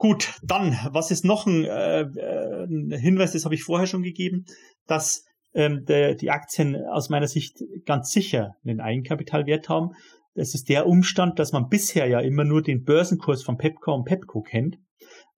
Gut, 0.00 0.38
dann, 0.44 0.78
was 0.92 1.10
ist 1.10 1.24
noch 1.24 1.46
ein, 1.46 1.64
äh, 1.64 2.02
äh 2.02 2.64
ein 2.64 2.92
Hinweis, 2.92 3.32
das 3.32 3.44
habe 3.44 3.56
ich 3.56 3.64
vorher 3.64 3.88
schon 3.88 4.04
gegeben, 4.04 4.44
dass 4.86 5.24
ähm, 5.54 5.84
der, 5.86 6.14
die 6.14 6.30
Aktien 6.30 6.76
aus 6.92 7.08
meiner 7.08 7.28
Sicht 7.28 7.62
ganz 7.86 8.10
sicher 8.10 8.56
einen 8.64 8.80
Eigenkapitalwert 8.80 9.68
haben. 9.68 9.90
Das 10.34 10.54
ist 10.54 10.68
der 10.68 10.86
Umstand, 10.86 11.38
dass 11.38 11.52
man 11.52 11.68
bisher 11.68 12.06
ja 12.06 12.20
immer 12.20 12.44
nur 12.44 12.62
den 12.62 12.84
Börsenkurs 12.84 13.42
von 13.42 13.58
Pepco 13.58 13.94
und 13.94 14.04
Pepco 14.04 14.42
kennt. 14.42 14.78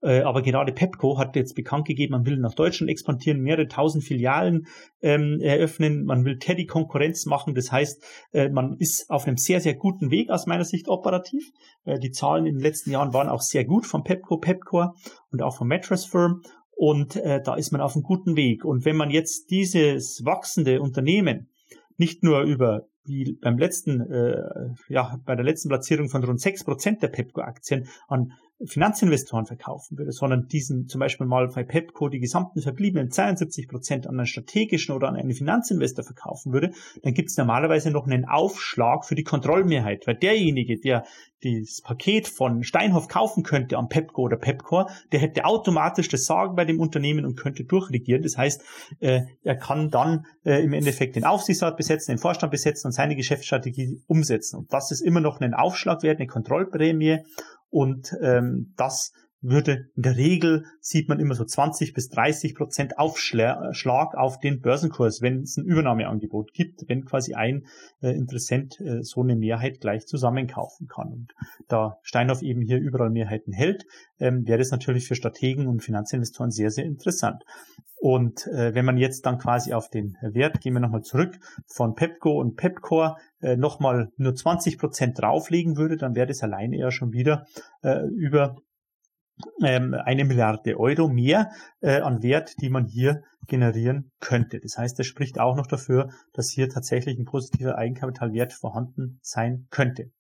Äh, 0.03 0.21
aber 0.21 0.43
gerade 0.43 0.73
Pepco 0.73 1.19
hat 1.19 1.37
jetzt 1.37 1.55
bekannt 1.55 1.87
gegeben, 1.87 2.13
man 2.13 2.27
will 2.27 2.39
nach 2.39 2.55
Deutschland 2.55 2.91
expandieren, 2.91 3.41
mehrere 3.41 3.69
tausend 3.69 4.05
Filialen 4.05 4.67
ähm, 5.03 5.41
eröffnen, 5.41 6.05
man 6.05 6.25
will 6.25 6.39
Teddy 6.39 6.67
Konkurrenz 6.67 7.27
machen. 7.27 7.55
Das 7.55 7.71
heißt, 7.71 8.03
äh, 8.33 8.49
man 8.49 8.77
ist 8.79 9.11
auf 9.11 9.27
einem 9.27 9.37
sehr, 9.37 9.61
sehr 9.61 9.75
guten 9.75 10.11
Weg 10.11 10.31
aus 10.31 10.47
meiner 10.47 10.65
Sicht 10.65 10.89
operativ. 10.89 11.51
Äh, 11.85 11.99
die 11.99 12.13
Zahlen 12.13 12.47
in 12.47 12.55
den 12.55 12.63
letzten 12.63 12.91
Jahren 12.91 13.13
waren 13.13 13.29
auch 13.29 13.43
sehr 13.43 13.65
gut 13.65 13.87
von 13.87 14.03
Pepco, 14.03 14.39
Pepcore 14.39 14.93
und 15.33 15.43
auch 15.43 15.57
vom 15.57 15.69
Mattress 15.69 16.07
Firm. 16.07 16.43
Und 16.81 17.17
äh, 17.17 17.43
da 17.43 17.57
ist 17.57 17.73
man 17.73 17.83
auf 17.83 17.95
einem 17.95 18.05
guten 18.05 18.37
Weg. 18.37 18.65
Und 18.65 18.87
wenn 18.87 18.97
man 18.97 19.11
jetzt 19.11 19.51
dieses 19.51 20.25
wachsende 20.25 20.81
Unternehmen 20.81 21.51
nicht 21.99 22.23
nur 22.23 22.41
über 22.41 22.87
wie 23.05 23.37
beim 23.39 23.59
letzten, 23.59 24.01
äh, 24.11 24.41
ja, 24.89 25.21
bei 25.27 25.37
der 25.37 25.45
letzten 25.45 25.69
Platzierung 25.69 26.09
von 26.09 26.25
rund 26.25 26.41
6% 26.41 27.01
der 27.01 27.09
Pepco-Aktien 27.09 27.87
an 28.09 28.33
Finanzinvestoren 28.65 29.47
verkaufen 29.47 29.97
würde, 29.97 30.13
sondern 30.13 30.47
diesen 30.47 30.87
zum 30.87 30.99
Beispiel 30.99 31.27
mal 31.27 31.49
bei 31.49 31.65
Pepco 31.65 32.09
die 32.09 32.21
gesamten 32.21 32.61
verbliebenen 32.61 33.11
72 33.11 33.69
Prozent 33.69 34.07
an 34.07 34.19
einen 34.19 34.27
strategischen 34.27 34.95
oder 34.95 35.09
an 35.09 35.17
einen 35.17 35.33
Finanzinvestor 35.33 36.05
verkaufen 36.05 36.53
würde, 36.53 36.73
dann 37.03 37.15
gibt 37.15 37.31
es 37.31 37.37
normalerweise 37.37 37.91
noch 37.91 38.07
einen 38.07 38.27
Aufschlag 38.27 39.05
für 39.07 39.15
die 39.15 39.25
Kontrollmehrheit, 39.25 40.07
weil 40.07 40.17
derjenige, 40.17 40.79
der 40.79 41.05
das 41.43 41.81
Paket 41.81 42.29
von 42.29 42.63
Steinhoff 42.63 43.09
kaufen 43.09 43.43
könnte 43.43 43.79
am 43.79 43.89
Pepco 43.89 44.23
oder 44.23 44.37
Pepcore, 44.37 44.89
der 45.11 45.21
hätte 45.21 45.47
automatisch 45.47 46.09
das 46.09 46.25
Sagen 46.25 46.55
bei 46.55 46.67
dem 46.67 46.81
Unternehmen 46.81 47.25
und 47.25 47.37
könnte 47.37 47.65
durchregieren. 47.65 48.23
Das 48.23 48.37
heißt, 48.37 48.63
äh, 49.01 49.23
er 49.43 49.57
kann 49.57 49.89
dann 49.89 50.27
äh, 50.45 50.63
im 50.63 50.75
Endeffekt 50.75 51.17
den 51.17 51.25
Aufsichtsrat 51.25 51.77
besetzen, 51.79 52.13
den 52.13 52.19
Vorstand 52.19 52.51
besetzen 52.51 52.89
und 52.89 52.93
seine 52.93 53.17
Geschäftsstrategie 53.17 54.03
umsetzen. 54.07 54.59
Und 54.59 54.73
das 54.73 54.91
ist 54.91 55.01
immer 55.01 55.21
noch 55.21 55.41
ein 55.41 55.55
Aufschlag 55.55 56.03
wert, 56.03 56.19
eine 56.19 56.27
Kontrollprämie 56.27 57.21
und 57.71 58.15
ähm, 58.23 58.75
das 58.77 59.13
würde 59.43 59.87
in 59.97 60.03
der 60.03 60.17
Regel 60.17 60.65
sieht 60.81 61.09
man 61.09 61.19
immer 61.19 61.35
so 61.35 61.45
20 61.45 61.95
bis 61.95 62.09
30 62.09 62.55
Prozent 62.55 62.99
Aufschlag 62.99 64.15
auf 64.15 64.39
den 64.39 64.61
Börsenkurs, 64.61 65.23
wenn 65.23 65.43
es 65.43 65.57
ein 65.57 65.65
Übernahmeangebot 65.65 66.53
gibt, 66.53 66.89
wenn 66.89 67.05
quasi 67.05 67.35
ein 67.35 67.65
äh, 68.03 68.11
Interessent 68.11 68.81
äh, 68.81 69.03
so 69.03 69.23
eine 69.23 69.37
Mehrheit 69.37 69.81
gleich 69.81 70.07
zusammenkaufen 70.07 70.89
kann. 70.89 71.13
Und 71.13 71.33
da 71.69 71.99
Steinhoff 72.03 72.43
eben 72.43 72.61
hier 72.63 72.79
überall 72.79 73.11
Mehrheiten 73.11 73.53
hält, 73.53 73.85
ähm, 74.19 74.47
wäre 74.47 74.59
das 74.59 74.71
natürlich 74.71 75.07
für 75.07 75.15
Strategen 75.15 75.67
und 75.67 75.83
Finanzinvestoren 75.83 76.51
sehr, 76.51 76.71
sehr 76.71 76.85
interessant. 76.85 77.43
Und 78.01 78.47
äh, 78.47 78.75
wenn 78.75 78.87
man 78.87 78.97
jetzt 78.97 79.27
dann 79.27 79.39
quasi 79.39 79.75
auf 79.75 79.91
den 79.91 80.17
Wert, 80.23 80.63
gehen 80.63 80.73
wir 80.73 80.81
nochmal 80.81 81.03
zurück, 81.03 81.39
von 81.67 81.95
Pepco 81.95 82.41
und 82.41 82.57
Pepcore 82.57 83.17
äh, 83.43 83.57
nochmal 83.57 84.11
nur 84.17 84.35
20 84.35 84.79
Prozent 84.79 85.19
drauflegen 85.19 85.77
würde, 85.77 85.99
dann 85.99 86.15
wäre 86.15 86.27
das 86.27 86.43
alleine 86.43 86.79
ja 86.79 86.91
schon 86.91 87.13
wieder 87.13 87.47
äh, 87.83 88.07
über 88.07 88.57
ähm, 89.65 89.95
eine 89.95 90.25
Milliarde 90.25 90.79
Euro 90.79 91.09
mehr 91.09 91.51
äh, 91.81 92.01
an 92.01 92.23
Wert, 92.23 92.55
die 92.61 92.71
man 92.71 92.87
hier 92.87 93.23
generieren 93.47 94.13
könnte. 94.21 94.61
Das 94.61 94.79
heißt, 94.79 94.99
das 94.99 95.07
spricht 95.07 95.39
auch 95.41 95.57
noch 95.57 95.67
dafür, 95.67 96.11
dass 96.33 96.51
hier 96.51 96.69
tatsächlich 96.69 97.19
ein 97.19 97.25
positiver 97.25 97.77
Eigenkapitalwert 97.77 98.53
vorhanden 98.53 99.19
sein 99.23 99.67
könnte. 99.71 100.11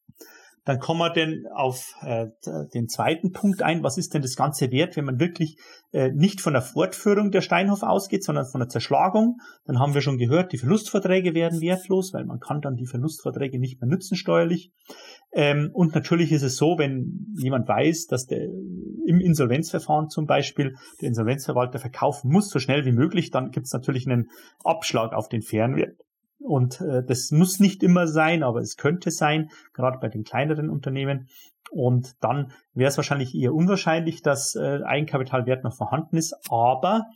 Dann 0.64 0.79
kommen 0.79 1.01
wir 1.01 1.11
denn 1.11 1.47
auf 1.55 1.95
äh, 2.03 2.27
den 2.75 2.89
zweiten 2.89 3.33
Punkt 3.33 3.62
ein. 3.62 3.83
Was 3.83 3.97
ist 3.97 4.12
denn 4.12 4.21
das 4.21 4.37
Ganze 4.37 4.71
wert, 4.71 4.97
wenn 4.97 5.07
man 5.07 5.18
wirklich 5.18 5.57
äh, 5.93 6.11
nicht 6.12 6.43
von 6.43 6.53
der 6.53 6.62
Fortführung 6.62 7.31
der 7.31 7.41
Steinhoff 7.41 7.83
ausgeht, 7.83 8.23
sondern 8.23 8.45
von 8.47 8.61
der 8.61 8.68
Zerschlagung? 8.68 9.39
Dann 9.64 9.79
haben 9.79 9.95
wir 9.95 10.03
schon 10.03 10.18
gehört, 10.18 10.53
die 10.53 10.59
Verlustverträge 10.59 11.35
werden 11.35 11.62
wertlos, 11.62 12.12
weil 12.12 12.27
man 12.27 12.41
kann 12.41 12.61
dann 12.61 12.77
die 12.77 12.87
Verlustverträge 12.87 13.59
nicht 13.59 13.81
mehr 13.81 13.89
nutzen 13.89 14.16
steuerlich. 14.16 14.71
Ähm, 15.33 15.70
und 15.72 15.95
natürlich 15.95 16.33
ist 16.33 16.43
es 16.43 16.57
so, 16.57 16.76
wenn 16.78 17.35
jemand 17.37 17.68
weiß, 17.68 18.07
dass 18.07 18.26
der 18.26 18.45
im 19.07 19.20
Insolvenzverfahren 19.20 20.09
zum 20.09 20.26
Beispiel 20.26 20.76
der 21.01 21.09
Insolvenzverwalter 21.09 21.78
verkaufen 21.78 22.31
muss, 22.31 22.51
so 22.51 22.59
schnell 22.59 22.85
wie 22.85 22.93
möglich, 22.93 23.31
dann 23.31 23.51
gibt 23.51 23.66
es 23.66 23.72
natürlich 23.72 24.07
einen 24.07 24.31
Abschlag 24.64 25.12
auf 25.12 25.28
den 25.28 25.43
fairen 25.43 25.76
Wert. 25.76 26.01
Und 26.41 26.81
äh, 26.81 27.05
das 27.05 27.31
muss 27.31 27.61
nicht 27.61 27.83
immer 27.83 28.07
sein, 28.07 28.43
aber 28.43 28.61
es 28.61 28.76
könnte 28.76 29.11
sein, 29.11 29.51
gerade 29.72 29.99
bei 29.99 30.09
den 30.09 30.24
kleineren 30.24 30.70
Unternehmen. 30.70 31.28
Und 31.70 32.14
dann 32.20 32.53
wäre 32.74 32.89
es 32.89 32.97
wahrscheinlich 32.97 33.35
eher 33.35 33.55
unwahrscheinlich, 33.55 34.22
dass 34.22 34.57
äh, 34.57 34.81
Eigenkapitalwert 34.83 35.62
noch 35.62 35.76
vorhanden 35.76 36.16
ist. 36.16 36.35
Aber 36.49 37.07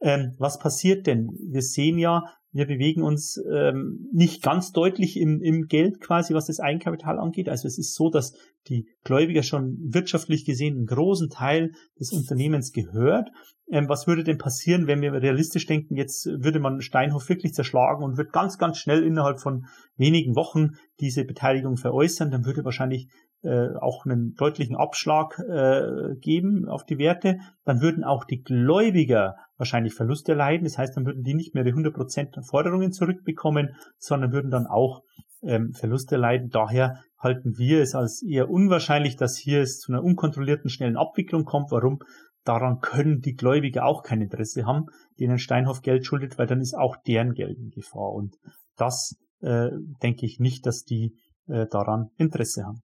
ähm, 0.00 0.34
was 0.38 0.58
passiert 0.58 1.06
denn? 1.06 1.30
Wir 1.40 1.62
sehen 1.62 1.98
ja, 1.98 2.24
wir 2.54 2.66
bewegen 2.66 3.02
uns 3.02 3.36
ähm, 3.52 4.08
nicht 4.12 4.40
ganz 4.40 4.70
deutlich 4.70 5.18
im, 5.18 5.42
im 5.42 5.66
Geld 5.66 6.00
quasi, 6.00 6.34
was 6.34 6.46
das 6.46 6.60
Eigenkapital 6.60 7.18
angeht. 7.18 7.48
Also 7.48 7.66
es 7.66 7.78
ist 7.78 7.94
so, 7.94 8.10
dass 8.10 8.32
die 8.68 8.86
Gläubiger 9.02 9.42
schon 9.42 9.76
wirtschaftlich 9.82 10.44
gesehen 10.44 10.76
einen 10.76 10.86
großen 10.86 11.30
Teil 11.30 11.72
des 11.98 12.12
Unternehmens 12.12 12.70
gehört. 12.72 13.28
Ähm, 13.70 13.88
was 13.88 14.06
würde 14.06 14.22
denn 14.22 14.38
passieren, 14.38 14.86
wenn 14.86 15.02
wir 15.02 15.12
realistisch 15.12 15.66
denken, 15.66 15.96
jetzt 15.96 16.26
würde 16.26 16.60
man 16.60 16.80
Steinhoff 16.80 17.28
wirklich 17.28 17.54
zerschlagen 17.54 18.04
und 18.04 18.18
wird 18.18 18.32
ganz, 18.32 18.56
ganz 18.56 18.78
schnell 18.78 19.02
innerhalb 19.02 19.40
von 19.40 19.66
wenigen 19.96 20.36
Wochen 20.36 20.76
diese 21.00 21.24
Beteiligung 21.24 21.76
veräußern, 21.76 22.30
dann 22.30 22.44
würde 22.44 22.64
wahrscheinlich 22.64 23.08
äh, 23.44 23.76
auch 23.80 24.06
einen 24.06 24.34
deutlichen 24.34 24.76
Abschlag 24.76 25.38
äh, 25.38 26.16
geben 26.20 26.66
auf 26.66 26.84
die 26.84 26.98
Werte, 26.98 27.38
dann 27.64 27.80
würden 27.80 28.02
auch 28.02 28.24
die 28.24 28.42
Gläubiger 28.42 29.36
wahrscheinlich 29.56 29.94
Verluste 29.94 30.34
leiden. 30.34 30.64
Das 30.64 30.78
heißt, 30.78 30.96
dann 30.96 31.06
würden 31.06 31.22
die 31.22 31.34
nicht 31.34 31.54
mehr 31.54 31.64
die 31.64 31.74
100% 31.74 32.42
Forderungen 32.48 32.92
zurückbekommen, 32.92 33.76
sondern 33.98 34.32
würden 34.32 34.50
dann 34.50 34.66
auch 34.66 35.02
ähm, 35.42 35.72
Verluste 35.74 36.16
leiden. 36.16 36.48
Daher 36.48 37.02
halten 37.18 37.58
wir 37.58 37.80
es 37.80 37.94
als 37.94 38.22
eher 38.22 38.50
unwahrscheinlich, 38.50 39.16
dass 39.16 39.36
hier 39.36 39.60
es 39.60 39.78
zu 39.78 39.92
einer 39.92 40.02
unkontrollierten, 40.02 40.70
schnellen 40.70 40.96
Abwicklung 40.96 41.44
kommt. 41.44 41.70
Warum? 41.70 41.98
Daran 42.44 42.80
können 42.80 43.20
die 43.20 43.34
Gläubiger 43.34 43.84
auch 43.84 44.02
kein 44.02 44.20
Interesse 44.20 44.66
haben, 44.66 44.86
denen 45.18 45.38
Steinhoff 45.38 45.80
Geld 45.80 46.04
schuldet, 46.04 46.38
weil 46.38 46.46
dann 46.46 46.60
ist 46.60 46.74
auch 46.74 46.96
deren 47.06 47.32
Geld 47.32 47.58
in 47.58 47.70
Gefahr. 47.70 48.12
Und 48.12 48.36
das 48.76 49.16
äh, 49.40 49.70
denke 50.02 50.26
ich 50.26 50.40
nicht, 50.40 50.66
dass 50.66 50.82
die 50.82 51.14
äh, 51.46 51.66
daran 51.70 52.10
Interesse 52.16 52.64
haben. 52.64 52.80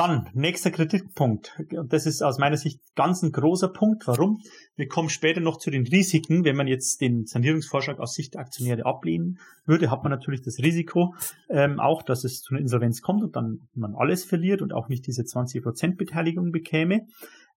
Dann, 0.00 0.30
nächster 0.32 0.70
Kritikpunkt. 0.70 1.60
Und 1.76 1.92
das 1.92 2.06
ist 2.06 2.22
aus 2.22 2.38
meiner 2.38 2.56
Sicht 2.56 2.80
ganz 2.96 3.22
ein 3.22 3.32
großer 3.32 3.68
Punkt. 3.68 4.06
Warum? 4.06 4.40
Wir 4.74 4.88
kommen 4.88 5.10
später 5.10 5.42
noch 5.42 5.58
zu 5.58 5.70
den 5.70 5.86
Risiken. 5.86 6.42
Wenn 6.42 6.56
man 6.56 6.68
jetzt 6.68 7.02
den 7.02 7.26
Sanierungsvorschlag 7.26 7.98
aus 7.98 8.14
Sicht 8.14 8.32
der 8.32 8.40
Aktionäre 8.40 8.86
ablehnen 8.86 9.40
würde, 9.66 9.90
hat 9.90 10.02
man 10.02 10.10
natürlich 10.10 10.40
das 10.40 10.56
Risiko 10.60 11.14
ähm, 11.50 11.80
auch, 11.80 12.02
dass 12.02 12.24
es 12.24 12.40
zu 12.40 12.54
einer 12.54 12.62
Insolvenz 12.62 13.02
kommt 13.02 13.22
und 13.22 13.36
dann 13.36 13.68
man 13.74 13.94
alles 13.94 14.24
verliert 14.24 14.62
und 14.62 14.72
auch 14.72 14.88
nicht 14.88 15.06
diese 15.06 15.20
20% 15.20 15.98
Beteiligung 15.98 16.50
bekäme. 16.50 17.02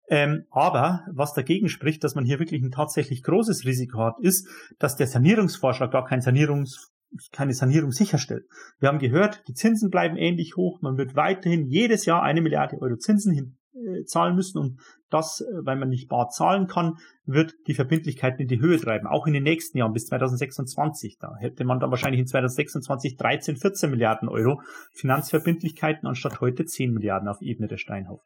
Ähm, 0.09 0.43
aber 0.51 1.05
was 1.15 1.35
dagegen 1.35 1.69
spricht, 1.69 2.03
dass 2.03 2.17
man 2.17 2.25
hier 2.25 2.41
wirklich 2.41 2.61
ein 2.61 2.73
tatsächlich 2.73 3.23
großes 3.23 3.67
Risiko 3.67 4.01
hat, 4.01 4.17
ist, 4.21 4.49
dass 4.81 4.97
der 4.97 5.07
Sanierungsvorschlag 5.07 5.93
gar 5.93 6.07
kein 6.07 6.23
Sanierungs 6.23 6.93
keine 7.33 7.55
Sanierung 7.55 7.93
sicherstellt. 7.93 8.47
Wir 8.79 8.89
haben 8.89 8.99
gehört, 8.99 9.43
die 9.49 9.55
Zinsen 9.55 9.91
bleiben 9.91 10.17
ähnlich 10.17 10.57
hoch. 10.57 10.81
Man 10.81 10.97
wird 10.97 11.15
weiterhin 11.15 11.67
jedes 11.67 12.07
Jahr 12.07 12.23
eine 12.23 12.41
Milliarde 12.41 12.81
Euro 12.81 12.97
Zinsen 12.97 13.33
hin, 13.33 13.57
äh, 13.75 14.05
zahlen 14.05 14.35
müssen 14.35 14.59
und 14.59 14.81
das, 15.11 15.41
äh, 15.41 15.65
weil 15.65 15.77
man 15.77 15.89
nicht 15.89 16.09
bar 16.09 16.29
zahlen 16.29 16.67
kann, 16.67 16.99
wird 17.25 17.55
die 17.67 17.75
Verbindlichkeiten 17.75 18.41
in 18.41 18.49
die 18.49 18.61
Höhe 18.61 18.79
treiben, 18.79 19.07
auch 19.07 19.27
in 19.27 19.33
den 19.33 19.43
nächsten 19.43 19.79
Jahren 19.79 19.93
bis 19.93 20.07
2026. 20.07 21.19
Da 21.19 21.35
hätte 21.39 21.65
man 21.65 21.81
dann 21.81 21.91
wahrscheinlich 21.91 22.21
in 22.21 22.27
2026 22.27 23.17
13, 23.17 23.57
14 23.57 23.91
Milliarden 23.91 24.29
Euro 24.29 24.61
Finanzverbindlichkeiten 24.93 26.07
anstatt 26.09 26.41
heute 26.41 26.65
10 26.65 26.93
Milliarden 26.93 27.29
auf 27.29 27.41
Ebene 27.41 27.69
der 27.69 27.79
Steinhoff. 27.79 28.23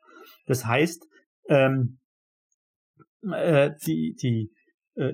Das 0.46 0.64
heißt, 0.66 1.06
ähm, 1.48 1.98
äh, 3.32 3.72
die, 3.84 4.14
die 4.14 4.50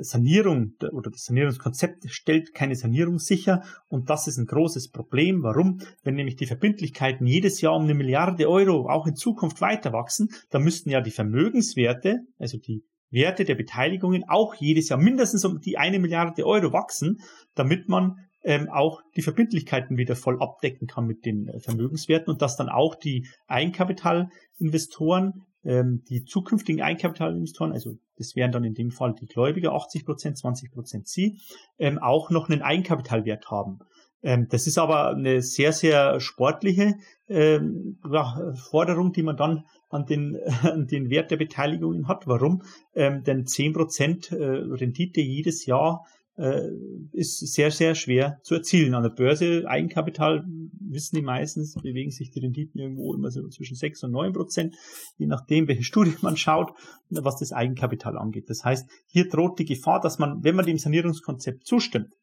Sanierung 0.01 0.75
oder 0.93 1.11
das 1.11 1.25
Sanierungskonzept 1.25 2.05
stellt 2.09 2.55
keine 2.55 2.77
Sanierung 2.77 3.19
sicher 3.19 3.65
und 3.89 4.11
das 4.11 4.29
ist 4.29 4.39
ein 4.39 4.47
großes 4.47 4.91
Problem. 4.91 5.43
Warum? 5.43 5.81
Wenn 6.05 6.15
nämlich 6.15 6.37
die 6.37 6.47
Verbindlichkeiten 6.47 7.27
jedes 7.27 7.61
Jahr 7.61 7.75
um 7.75 7.83
eine 7.83 7.95
Milliarde 7.95 8.49
Euro 8.49 8.89
auch 8.89 9.07
in 9.07 9.17
Zukunft 9.17 9.61
weiter 9.61 9.93
wachsen, 9.93 10.29
dann 10.51 10.63
müssten 10.63 10.91
ja 10.91 11.01
die 11.01 11.11
Vermögenswerte, 11.11 12.21
also 12.39 12.59
die 12.59 12.85
Werte 13.11 13.45
der 13.45 13.57
Beteiligungen 13.57 14.25
auch 14.29 14.55
jedes 14.55 14.89
Jahr 14.89 14.99
mindestens 14.99 15.45
um 15.45 15.61
die 15.61 15.79
eine 15.79 15.99
Milliarde 15.99 16.47
Euro 16.47 16.73
wachsen, 16.73 17.21
damit 17.55 17.89
man 17.89 18.17
ähm, 18.45 18.69
auch 18.69 19.03
die 19.17 19.23
Verbindlichkeiten 19.23 19.97
wieder 19.97 20.17
voll 20.17 20.41
abdecken 20.41 20.87
kann 20.87 21.07
mit 21.07 21.25
den 21.25 21.49
äh, 21.49 21.61
Vermögenswerten 21.61 22.33
und 22.33 22.43
dass 22.43 22.57
dann 22.57 22.69
auch 22.69 22.95
die 22.95 23.27
Eigenkapitalinvestoren 23.47 25.43
ähm, 25.65 26.03
die 26.09 26.25
zukünftigen 26.25 26.83
Eigenkapitalinvestoren, 26.83 27.73
also 27.73 27.99
das 28.17 28.37
wären 28.37 28.53
dann 28.53 28.65
in 28.65 28.75
dem 28.75 28.91
Fall 28.91 29.15
die 29.15 29.27
Gläubiger 29.27 29.73
80 29.73 30.05
Prozent, 30.05 30.39
20 30.39 30.73
Prozent 30.73 31.09
Sie, 31.09 31.41
ähm, 31.79 31.99
auch 31.99 32.31
noch 32.31 32.49
einen 32.49 32.63
Eigenkapitalwert 32.63 33.51
haben. 33.51 33.81
Ähm, 34.23 34.47
das 34.49 34.67
ist 34.67 34.79
aber 34.79 35.11
eine 35.11 35.43
sehr, 35.43 35.73
sehr 35.73 36.21
sportliche 36.21 36.95
ähm, 37.29 37.99
ja, 38.11 38.53
Forderung, 38.55 39.13
die 39.13 39.23
man 39.23 39.37
dann 39.37 39.65
an 39.89 40.07
den, 40.07 40.39
an 40.63 40.87
den 40.87 41.11
Wert 41.11 41.31
der 41.31 41.37
Beteiligungen 41.37 42.09
hat. 42.09 42.27
Warum? 42.27 42.63
Ähm, 42.95 43.25
denn 43.25 43.47
10 43.47 43.73
Prozent 43.73 44.33
äh, 44.33 44.37
Rendite 44.37 45.21
jedes 45.21 45.67
Jahr 45.67 46.07
äh, 46.37 46.69
ist 47.13 47.39
sehr, 47.53 47.71
sehr 47.71 47.95
schwer 47.95 48.39
zu 48.43 48.55
erzielen. 48.55 48.95
An 48.95 49.03
der 49.03 49.11
Börse, 49.11 49.65
Eigenkapital, 49.67 50.45
wissen 50.81 51.17
die 51.17 51.23
meistens, 51.23 51.75
bewegen 51.75 52.11
sich 52.11 52.31
die 52.31 52.41
Renditen 52.41 52.81
irgendwo 52.81 53.15
immer 53.15 53.31
so 53.31 53.47
zwischen 53.49 53.77
6 53.77 54.05
und 54.05 54.13
9 54.13 54.33
Prozent, 54.33 54.75
je 55.19 55.27
nachdem, 55.27 55.69
welche 55.69 55.85
Studie 55.85 56.15
man 56.23 56.37
schaut, 56.37 56.73
was 57.11 57.39
das 57.39 57.53
Eigenkapital 57.53 58.17
angeht. 58.17 58.49
Das 58.49 58.65
heißt, 58.65 58.89
hier 59.07 59.29
droht 59.29 59.59
die 59.59 59.65
Gefahr, 59.65 60.01
dass 60.01 60.19
man, 60.19 60.43
wenn 60.43 60.57
man 60.57 60.67
dem 60.67 60.79
Sanierungskonzept 60.79 61.67
zustimmt, 61.67 62.15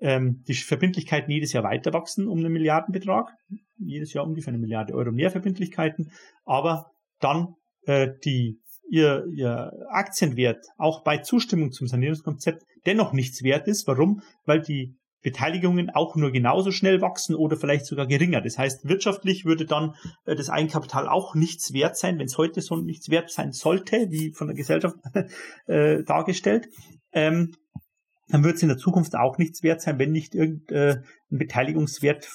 ähm, 0.00 0.44
die 0.46 0.54
Verbindlichkeiten 0.54 1.30
jedes 1.30 1.52
Jahr 1.52 1.64
weiter 1.64 1.92
wachsen 1.92 2.28
um 2.28 2.38
einen 2.38 2.52
Milliardenbetrag, 2.52 3.32
jedes 3.78 4.12
Jahr 4.12 4.26
ungefähr 4.26 4.52
eine 4.52 4.58
Milliarde 4.58 4.94
Euro 4.94 5.10
mehr 5.10 5.30
Verbindlichkeiten, 5.30 6.12
aber 6.44 6.92
dann 7.20 7.54
äh, 7.82 8.10
die 8.24 8.60
ihr, 8.90 9.26
ihr 9.32 9.72
Aktienwert 9.90 10.66
auch 10.76 11.02
bei 11.02 11.18
Zustimmung 11.18 11.72
zum 11.72 11.86
Sanierungskonzept 11.86 12.64
dennoch 12.86 13.12
nichts 13.12 13.42
wert 13.42 13.68
ist. 13.68 13.86
Warum? 13.86 14.22
Weil 14.44 14.60
die 14.60 14.96
Beteiligungen 15.22 15.90
auch 15.90 16.14
nur 16.14 16.30
genauso 16.30 16.70
schnell 16.70 17.00
wachsen 17.00 17.34
oder 17.34 17.56
vielleicht 17.56 17.86
sogar 17.86 18.06
geringer. 18.06 18.40
Das 18.40 18.56
heißt, 18.56 18.88
wirtschaftlich 18.88 19.44
würde 19.44 19.66
dann 19.66 19.94
äh, 20.26 20.36
das 20.36 20.48
Eigenkapital 20.48 21.08
auch 21.08 21.34
nichts 21.34 21.72
wert 21.72 21.96
sein, 21.96 22.18
wenn 22.18 22.26
es 22.26 22.38
heute 22.38 22.60
so 22.60 22.76
nichts 22.76 23.10
wert 23.10 23.30
sein 23.30 23.52
sollte, 23.52 24.10
wie 24.10 24.32
von 24.32 24.46
der 24.46 24.56
Gesellschaft 24.56 24.96
äh, 25.66 26.04
dargestellt. 26.04 26.68
Ähm, 27.12 27.52
dann 28.28 28.44
wird 28.44 28.56
es 28.56 28.62
in 28.62 28.68
der 28.68 28.76
Zukunft 28.76 29.16
auch 29.16 29.38
nichts 29.38 29.62
wert 29.62 29.80
sein, 29.80 29.98
wenn 29.98 30.12
nicht 30.12 30.34
irgendein 30.34 30.76
äh, 30.76 31.02
Beteiligungswert 31.30 32.28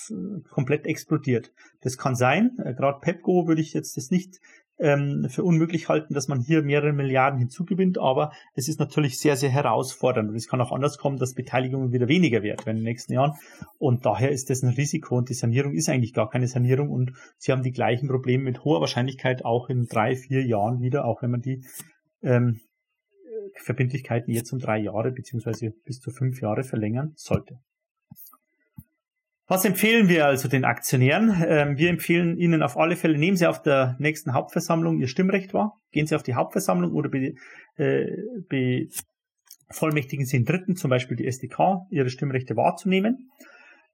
komplett 0.49 0.85
explodiert. 0.85 1.51
Das 1.81 1.97
kann 1.97 2.15
sein. 2.15 2.57
Äh, 2.63 2.73
Gerade 2.73 2.99
Pepco 2.99 3.47
würde 3.47 3.61
ich 3.61 3.73
jetzt 3.73 3.95
das 3.95 4.09
nicht 4.09 4.39
ähm, 4.79 5.27
für 5.29 5.43
unmöglich 5.43 5.89
halten, 5.89 6.13
dass 6.13 6.27
man 6.27 6.41
hier 6.41 6.63
mehrere 6.63 6.93
Milliarden 6.93 7.39
hinzugewinnt, 7.39 7.97
aber 7.97 8.31
es 8.55 8.67
ist 8.67 8.79
natürlich 8.79 9.19
sehr, 9.19 9.35
sehr 9.35 9.49
herausfordernd. 9.49 10.29
Und 10.29 10.35
es 10.35 10.47
kann 10.47 10.61
auch 10.61 10.71
anders 10.71 10.97
kommen, 10.97 11.17
dass 11.17 11.33
Beteiligungen 11.33 11.91
wieder 11.91 12.07
weniger 12.07 12.43
werden 12.43 12.67
in 12.67 12.75
den 12.77 12.83
nächsten 12.83 13.13
Jahren. 13.13 13.33
Und 13.77 14.05
daher 14.05 14.31
ist 14.31 14.49
das 14.49 14.63
ein 14.63 14.73
Risiko. 14.73 15.17
Und 15.17 15.29
die 15.29 15.35
Sanierung 15.35 15.73
ist 15.73 15.89
eigentlich 15.89 16.13
gar 16.13 16.29
keine 16.29 16.47
Sanierung. 16.47 16.89
Und 16.89 17.13
sie 17.37 17.51
haben 17.51 17.63
die 17.63 17.71
gleichen 17.71 18.07
Probleme 18.07 18.43
mit 18.43 18.63
hoher 18.63 18.81
Wahrscheinlichkeit 18.81 19.45
auch 19.45 19.69
in 19.69 19.85
drei, 19.85 20.15
vier 20.15 20.45
Jahren 20.45 20.81
wieder, 20.81 21.05
auch 21.05 21.21
wenn 21.21 21.31
man 21.31 21.41
die 21.41 21.63
ähm, 22.21 22.59
Verbindlichkeiten 23.63 24.33
jetzt 24.33 24.51
um 24.51 24.59
drei 24.59 24.79
Jahre 24.79 25.11
beziehungsweise 25.11 25.71
bis 25.85 25.99
zu 25.99 26.11
fünf 26.11 26.41
Jahre 26.41 26.63
verlängern 26.63 27.13
sollte. 27.15 27.59
Was 29.47 29.65
empfehlen 29.65 30.07
wir 30.07 30.25
also 30.25 30.47
den 30.47 30.63
Aktionären? 30.63 31.43
Ähm, 31.45 31.77
wir 31.77 31.89
empfehlen 31.89 32.37
Ihnen 32.37 32.63
auf 32.63 32.77
alle 32.77 32.95
Fälle, 32.95 33.17
nehmen 33.17 33.35
Sie 33.35 33.45
auf 33.45 33.61
der 33.61 33.97
nächsten 33.99 34.33
Hauptversammlung 34.33 34.99
Ihr 34.99 35.07
Stimmrecht 35.07 35.53
wahr, 35.53 35.81
gehen 35.91 36.07
Sie 36.07 36.15
auf 36.15 36.23
die 36.23 36.35
Hauptversammlung 36.35 36.93
oder 36.93 37.09
äh, 37.75 38.05
bevollmächtigen 39.67 40.25
Sie 40.25 40.37
den 40.37 40.45
Dritten, 40.45 40.75
zum 40.77 40.89
Beispiel 40.89 41.17
die 41.17 41.27
SDK, 41.27 41.85
Ihre 41.89 42.09
Stimmrechte 42.09 42.55
wahrzunehmen. 42.55 43.31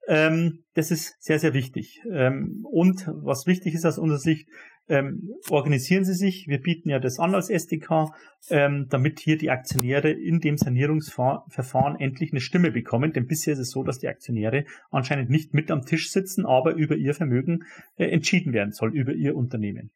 Ähm, 0.06 0.64
das 0.74 0.92
ist 0.92 1.16
sehr, 1.20 1.40
sehr 1.40 1.52
wichtig. 1.52 2.00
Ähm, 2.10 2.64
und 2.70 3.08
was 3.08 3.46
wichtig 3.46 3.74
ist 3.74 3.84
aus 3.84 3.98
unserer 3.98 4.20
Sicht, 4.20 4.48
ähm, 4.90 5.30
organisieren 5.48 6.04
Sie 6.04 6.12
sich. 6.14 6.48
Wir 6.48 6.60
bieten 6.60 6.90
ja 6.90 6.98
das 6.98 7.18
an 7.18 7.34
als 7.34 7.48
SDK, 7.48 8.12
ähm, 8.50 8.88
damit 8.90 9.20
hier 9.20 9.38
die 9.38 9.50
Aktionäre 9.50 10.10
in 10.10 10.40
dem 10.40 10.58
Sanierungsverfahren 10.58 11.98
endlich 11.98 12.32
eine 12.32 12.40
Stimme 12.40 12.72
bekommen. 12.72 13.12
Denn 13.12 13.26
bisher 13.26 13.54
ist 13.54 13.60
es 13.60 13.70
so, 13.70 13.84
dass 13.84 14.00
die 14.00 14.08
Aktionäre 14.08 14.64
anscheinend 14.90 15.30
nicht 15.30 15.54
mit 15.54 15.70
am 15.70 15.86
Tisch 15.86 16.10
sitzen, 16.10 16.44
aber 16.44 16.74
über 16.74 16.96
ihr 16.96 17.14
Vermögen 17.14 17.60
äh, 17.96 18.06
entschieden 18.06 18.52
werden 18.52 18.72
soll, 18.72 18.92
über 18.92 19.12
ihr 19.12 19.36
Unternehmen. 19.36 19.92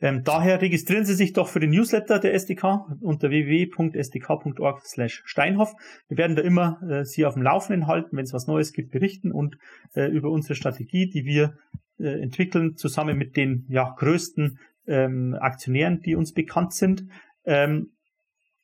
Ähm, 0.00 0.24
daher 0.24 0.60
registrieren 0.60 1.04
Sie 1.04 1.14
sich 1.14 1.34
doch 1.34 1.46
für 1.48 1.60
den 1.60 1.70
Newsletter 1.70 2.18
der 2.18 2.34
SDK 2.34 2.84
unter 3.00 3.30
www.sdk.org/steinhoff. 3.30 5.72
Wir 6.08 6.18
werden 6.18 6.34
da 6.34 6.42
immer 6.42 6.82
äh, 6.88 7.04
Sie 7.04 7.24
auf 7.24 7.34
dem 7.34 7.44
Laufenden 7.44 7.86
halten, 7.86 8.16
wenn 8.16 8.24
es 8.24 8.32
was 8.32 8.48
Neues 8.48 8.72
gibt, 8.72 8.90
berichten 8.90 9.30
und 9.32 9.56
äh, 9.94 10.06
über 10.06 10.30
unsere 10.30 10.56
Strategie, 10.56 11.08
die 11.08 11.24
wir 11.24 11.56
äh, 11.98 12.20
entwickeln, 12.20 12.76
zusammen 12.76 13.16
mit 13.16 13.36
den 13.36 13.66
ja, 13.68 13.94
größten 13.96 14.58
ähm, 14.86 15.36
Aktionären, 15.38 16.00
die 16.00 16.16
uns 16.16 16.32
bekannt 16.32 16.74
sind, 16.74 17.04
ähm, 17.44 17.92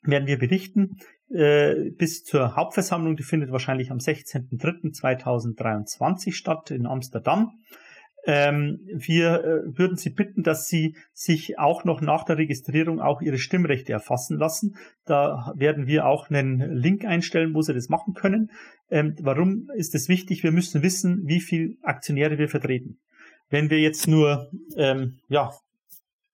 werden 0.02 0.26
wir 0.26 0.38
berichten. 0.38 0.96
Äh, 1.32 1.90
bis 1.96 2.24
zur 2.24 2.56
Hauptversammlung, 2.56 3.14
die 3.16 3.22
findet 3.22 3.52
wahrscheinlich 3.52 3.92
am 3.92 3.98
16.03.2023 3.98 6.32
statt 6.32 6.70
in 6.70 6.86
Amsterdam. 6.86 7.52
Ähm, 8.26 8.80
wir 8.92 9.44
äh, 9.44 9.78
würden 9.78 9.96
Sie 9.96 10.10
bitten, 10.10 10.42
dass 10.42 10.66
Sie 10.66 10.96
sich 11.12 11.58
auch 11.58 11.84
noch 11.84 12.00
nach 12.00 12.24
der 12.24 12.36
Registrierung 12.36 13.00
auch 13.00 13.22
Ihre 13.22 13.38
Stimmrechte 13.38 13.92
erfassen 13.92 14.38
lassen. 14.38 14.76
Da 15.06 15.52
werden 15.56 15.86
wir 15.86 16.06
auch 16.06 16.28
einen 16.28 16.76
Link 16.76 17.04
einstellen, 17.04 17.54
wo 17.54 17.62
Sie 17.62 17.72
das 17.72 17.88
machen 17.88 18.14
können. 18.14 18.50
Ähm, 18.90 19.14
warum 19.20 19.68
ist 19.74 19.94
es 19.94 20.08
wichtig? 20.08 20.42
Wir 20.42 20.52
müssen 20.52 20.82
wissen, 20.82 21.22
wie 21.26 21.40
viele 21.40 21.76
Aktionäre 21.82 22.38
wir 22.38 22.48
vertreten. 22.48 22.98
Wenn 23.50 23.68
wir 23.68 23.78
jetzt 23.78 24.08
nur 24.08 24.50
ähm, 24.76 25.18
ja, 25.28 25.52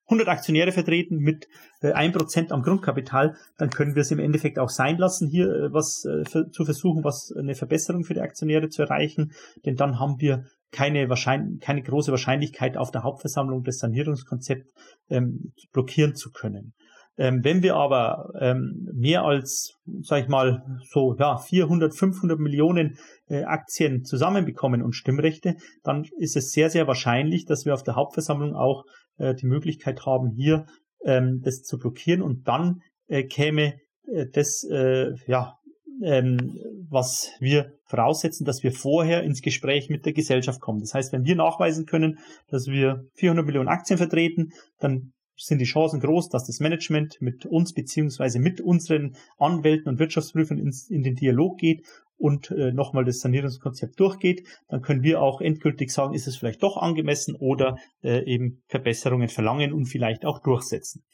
100 0.07 0.29
Aktionäre 0.29 0.71
vertreten 0.71 1.19
mit 1.19 1.49
äh, 1.81 1.93
1% 1.93 2.53
am 2.53 2.63
Grundkapital, 2.63 3.37
dann 3.59 3.71
können 3.71 3.95
wir 3.95 4.03
es 4.03 4.11
im 4.11 4.21
Endeffekt 4.21 4.59
auch 4.59 4.71
sein 4.71 4.99
lassen, 4.99 5.29
hier 5.29 5.49
äh, 5.49 5.73
was 5.73 6.05
äh, 6.05 6.25
für, 6.25 6.51
zu 6.51 6.65
versuchen, 6.65 7.03
was 7.03 7.33
eine 7.37 7.55
Verbesserung 7.55 8.05
für 8.05 8.15
die 8.15 8.21
Aktionäre 8.21 8.69
zu 8.69 8.83
erreichen. 8.83 9.33
Denn 9.65 9.75
dann 9.75 9.99
haben 9.99 10.21
wir 10.21 10.45
keine, 10.71 11.09
wahrscheinlich, 11.09 11.61
keine 11.61 11.83
große 11.83 12.13
Wahrscheinlichkeit 12.13 12.77
auf 12.77 12.91
der 12.91 13.03
Hauptversammlung 13.03 13.65
des 13.65 13.79
Sanierungskonzepts 13.79 14.69
ähm, 15.11 15.53
blockieren 15.73 16.15
zu 16.15 16.31
können. 16.31 16.75
Ähm, 17.19 17.41
wenn 17.43 17.63
wir 17.63 17.77
aber 17.77 18.31
ähm, 18.39 18.89
mehr 18.93 19.23
als, 19.23 19.75
sag 20.03 20.23
ich 20.23 20.29
mal, 20.29 20.63
so 20.91 21.17
ja 21.19 21.39
400, 21.39 21.95
500 21.95 22.39
Millionen 22.39 22.99
äh, 23.29 23.45
Aktien 23.45 24.05
zusammenbekommen 24.05 24.83
und 24.83 24.95
Stimmrechte, 24.95 25.57
dann 25.83 26.05
ist 26.19 26.37
es 26.37 26.51
sehr, 26.51 26.69
sehr 26.69 26.87
wahrscheinlich, 26.87 27.47
dass 27.47 27.65
wir 27.65 27.75
auf 27.75 27.83
der 27.83 27.97
Hauptversammlung 27.97 28.55
auch 28.55 28.85
äh, 29.19 29.35
die 29.35 29.47
Möglichkeit 29.47 30.05
haben, 30.05 30.31
hier 30.31 30.67
ähm, 31.05 31.41
das 31.43 31.63
zu 31.63 31.79
blockieren 31.79 32.21
und 32.21 32.47
dann 32.49 32.83
äh, 33.09 33.25
käme 33.25 33.75
äh, 34.13 34.27
das 34.33 34.65
äh, 34.71 35.13
ja 35.27 35.55
ähm, 36.03 36.59
was 36.91 37.33
wir 37.41 37.73
voraussetzen, 37.87 38.45
dass 38.45 38.63
wir 38.63 38.73
vorher 38.73 39.23
ins 39.23 39.41
Gespräch 39.41 39.89
mit 39.89 40.05
der 40.05 40.13
Gesellschaft 40.13 40.61
kommen. 40.61 40.81
Das 40.81 40.95
heißt, 40.95 41.13
wenn 41.13 41.25
wir 41.25 41.37
nachweisen 41.37 41.87
können, 41.87 42.19
dass 42.49 42.67
wir 42.67 43.05
400 43.15 43.47
Millionen 43.47 43.69
Aktien 43.69 43.97
vertreten, 43.97 44.53
dann 44.79 45.13
sind 45.37 45.59
die 45.59 45.65
Chancen 45.65 46.01
groß, 46.01 46.29
dass 46.29 46.47
das 46.47 46.61
Management 46.61 47.19
mit 47.21 47.47
uns 47.47 47.73
beziehungsweise 47.73 48.39
mit 48.39 48.61
unseren 48.61 49.17
Anwälten 49.39 49.89
und 49.89 49.99
Wirtschaftsprüfern 49.99 50.59
ins, 50.59 50.89
in 50.89 51.03
den 51.03 51.15
Dialog 51.15 51.59
geht 51.59 51.87
und 52.19 52.51
äh, 52.51 52.73
nochmal 52.73 53.05
das 53.05 53.21
Sanierungskonzept 53.21 54.01
durchgeht. 54.01 54.47
Dann 54.69 54.83
können 54.83 55.03
wir 55.03 55.21
auch 55.21 55.41
endgültig 55.41 55.91
sagen, 55.91 56.15
ist 56.15 56.27
es 56.27 56.37
vielleicht 56.37 56.63
doch 56.63 56.77
angemessen 56.77 57.35
oder 57.35 57.77
äh, 58.03 58.25
eben 58.25 58.63
Verbesserungen 58.69 59.29
verlangen 59.29 59.73
und 59.73 59.87
vielleicht 59.87 60.25
auch 60.25 60.41
durchsetzen. 60.41 61.05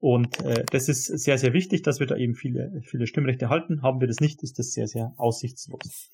Und 0.00 0.40
äh, 0.40 0.64
das 0.70 0.88
ist 0.88 1.04
sehr, 1.06 1.36
sehr 1.36 1.52
wichtig, 1.52 1.82
dass 1.82 2.00
wir 2.00 2.06
da 2.06 2.16
eben 2.16 2.34
viele, 2.34 2.80
viele 2.84 3.06
Stimmrechte 3.06 3.50
halten. 3.50 3.82
Haben 3.82 4.00
wir 4.00 4.08
das 4.08 4.20
nicht, 4.20 4.42
ist 4.42 4.58
das 4.58 4.72
sehr, 4.72 4.86
sehr 4.86 5.12
aussichtslos. 5.18 6.10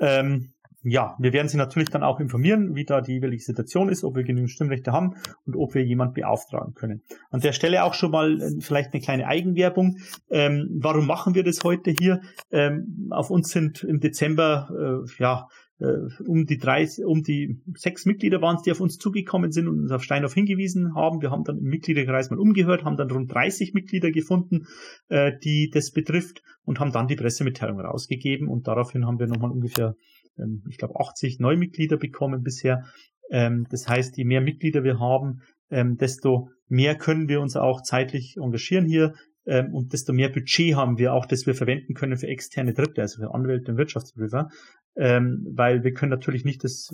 Ähm, 0.00 0.52
ja, 0.84 1.16
wir 1.18 1.32
werden 1.32 1.48
Sie 1.48 1.56
natürlich 1.56 1.90
dann 1.90 2.02
auch 2.02 2.20
informieren, 2.20 2.74
wie 2.74 2.84
da 2.84 3.00
die 3.00 3.14
jeweilige 3.14 3.42
Situation 3.42 3.88
ist, 3.88 4.04
ob 4.04 4.16
wir 4.16 4.22
genügend 4.22 4.50
Stimmrechte 4.50 4.92
haben 4.92 5.14
und 5.46 5.56
ob 5.56 5.74
wir 5.74 5.82
jemand 5.82 6.14
beauftragen 6.14 6.74
können. 6.74 7.02
An 7.30 7.40
der 7.40 7.52
Stelle 7.52 7.84
auch 7.84 7.94
schon 7.94 8.10
mal 8.10 8.40
äh, 8.40 8.60
vielleicht 8.60 8.92
eine 8.92 9.02
kleine 9.02 9.26
Eigenwerbung. 9.26 9.98
Ähm, 10.30 10.68
warum 10.80 11.06
machen 11.06 11.34
wir 11.34 11.42
das 11.42 11.64
heute 11.64 11.90
hier? 11.90 12.20
Ähm, 12.50 13.08
auf 13.10 13.30
uns 13.30 13.50
sind 13.50 13.82
im 13.82 14.00
Dezember 14.00 15.04
äh, 15.08 15.22
ja 15.22 15.48
äh, 15.80 16.22
um 16.24 16.46
die 16.46 16.58
drei, 16.58 16.86
um 17.04 17.22
die 17.22 17.60
sechs 17.74 18.06
Mitglieder 18.06 18.40
waren 18.40 18.56
es, 18.56 18.62
die 18.62 18.70
auf 18.70 18.80
uns 18.80 18.98
zugekommen 18.98 19.52
sind 19.52 19.68
und 19.68 19.80
uns 19.80 19.90
auf 19.90 20.02
Steinhoff 20.02 20.34
hingewiesen 20.34 20.94
haben. 20.94 21.20
Wir 21.20 21.30
haben 21.30 21.44
dann 21.44 21.58
im 21.58 21.64
Mitgliederkreis 21.64 22.30
mal 22.30 22.38
umgehört, 22.38 22.84
haben 22.84 22.96
dann 22.96 23.10
rund 23.10 23.32
30 23.32 23.74
Mitglieder 23.74 24.10
gefunden, 24.10 24.66
äh, 25.08 25.32
die 25.42 25.70
das 25.72 25.90
betrifft 25.90 26.42
und 26.64 26.80
haben 26.80 26.92
dann 26.92 27.08
die 27.08 27.16
Pressemitteilung 27.16 27.80
rausgegeben 27.80 28.48
und 28.48 28.68
daraufhin 28.68 29.06
haben 29.06 29.18
wir 29.18 29.26
nochmal 29.26 29.50
ungefähr, 29.50 29.96
ich 30.68 30.78
glaube, 30.78 30.98
80 30.98 31.38
Neumitglieder 31.38 31.96
bekommen 31.96 32.42
bisher. 32.42 32.84
Ähm, 33.30 33.66
das 33.70 33.88
heißt, 33.88 34.16
je 34.16 34.24
mehr 34.24 34.40
Mitglieder 34.40 34.84
wir 34.84 34.98
haben, 34.98 35.42
ähm, 35.70 35.96
desto 35.96 36.50
mehr 36.68 36.96
können 36.96 37.28
wir 37.28 37.40
uns 37.40 37.56
auch 37.56 37.82
zeitlich 37.82 38.36
engagieren 38.36 38.86
hier 38.86 39.14
ähm, 39.46 39.74
und 39.74 39.92
desto 39.92 40.12
mehr 40.12 40.28
Budget 40.28 40.74
haben 40.74 40.98
wir 40.98 41.12
auch, 41.12 41.26
das 41.26 41.46
wir 41.46 41.54
verwenden 41.54 41.94
können 41.94 42.16
für 42.16 42.28
externe 42.28 42.74
Dritte, 42.74 43.02
also 43.02 43.22
für 43.22 43.34
Anwälte 43.34 43.72
und 43.72 43.78
Wirtschaftsprüfer, 43.78 44.48
ähm, 44.96 45.46
weil 45.54 45.82
wir 45.82 45.92
können 45.92 46.10
natürlich 46.10 46.44
nicht 46.44 46.62
das, 46.62 46.88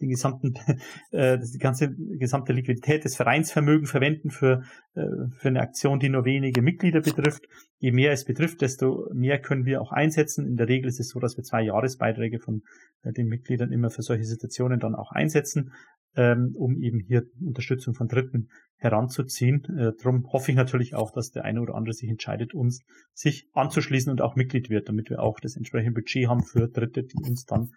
den 0.00 0.08
gesamten, 0.08 0.54
äh, 1.10 1.38
die 1.38 1.58
ganze 1.58 1.94
gesamte 1.94 2.52
Liquidität 2.52 3.04
des 3.04 3.16
Vereinsvermögen 3.16 3.86
verwenden 3.86 4.30
für, 4.30 4.62
äh, 4.94 5.02
für 5.36 5.48
eine 5.48 5.60
Aktion, 5.60 5.98
die 5.98 6.08
nur 6.08 6.24
wenige 6.24 6.62
Mitglieder 6.62 7.00
betrifft. 7.00 7.46
Je 7.78 7.92
mehr 7.92 8.12
es 8.12 8.24
betrifft, 8.24 8.60
desto 8.60 9.08
mehr 9.12 9.40
können 9.40 9.66
wir 9.66 9.82
auch 9.82 9.90
einsetzen. 9.90 10.46
In 10.46 10.56
der 10.56 10.68
Regel 10.68 10.88
ist 10.88 11.00
es 11.00 11.08
so, 11.08 11.18
dass 11.18 11.36
wir 11.36 11.44
zwei 11.44 11.62
Jahresbeiträge 11.62 12.38
von 12.38 12.62
äh, 13.02 13.12
den 13.12 13.26
Mitgliedern 13.26 13.72
immer 13.72 13.90
für 13.90 14.02
solche 14.02 14.24
Situationen 14.24 14.78
dann 14.78 14.94
auch 14.94 15.10
einsetzen. 15.10 15.72
ähm, 16.16 16.54
um 16.56 16.80
eben 16.80 17.00
hier 17.00 17.24
Unterstützung 17.40 17.94
von 17.94 18.08
Dritten 18.08 18.48
heranzuziehen. 18.76 19.64
Äh, 19.76 19.92
darum 20.00 20.30
hoffe 20.32 20.50
ich 20.50 20.56
natürlich 20.56 20.94
auch, 20.94 21.10
dass 21.10 21.30
der 21.30 21.44
eine 21.44 21.60
oder 21.60 21.74
andere 21.74 21.94
sich 21.94 22.08
entscheidet, 22.08 22.54
uns 22.54 22.84
sich 23.12 23.48
anzuschließen 23.52 24.10
und 24.10 24.20
auch 24.20 24.36
Mitglied 24.36 24.70
wird, 24.70 24.88
damit 24.88 25.10
wir 25.10 25.20
auch 25.20 25.40
das 25.40 25.56
entsprechende 25.56 25.92
Budget 25.92 26.28
haben 26.28 26.42
für 26.42 26.68
Dritte, 26.68 27.02
die 27.02 27.16
uns 27.24 27.44
dann 27.44 27.70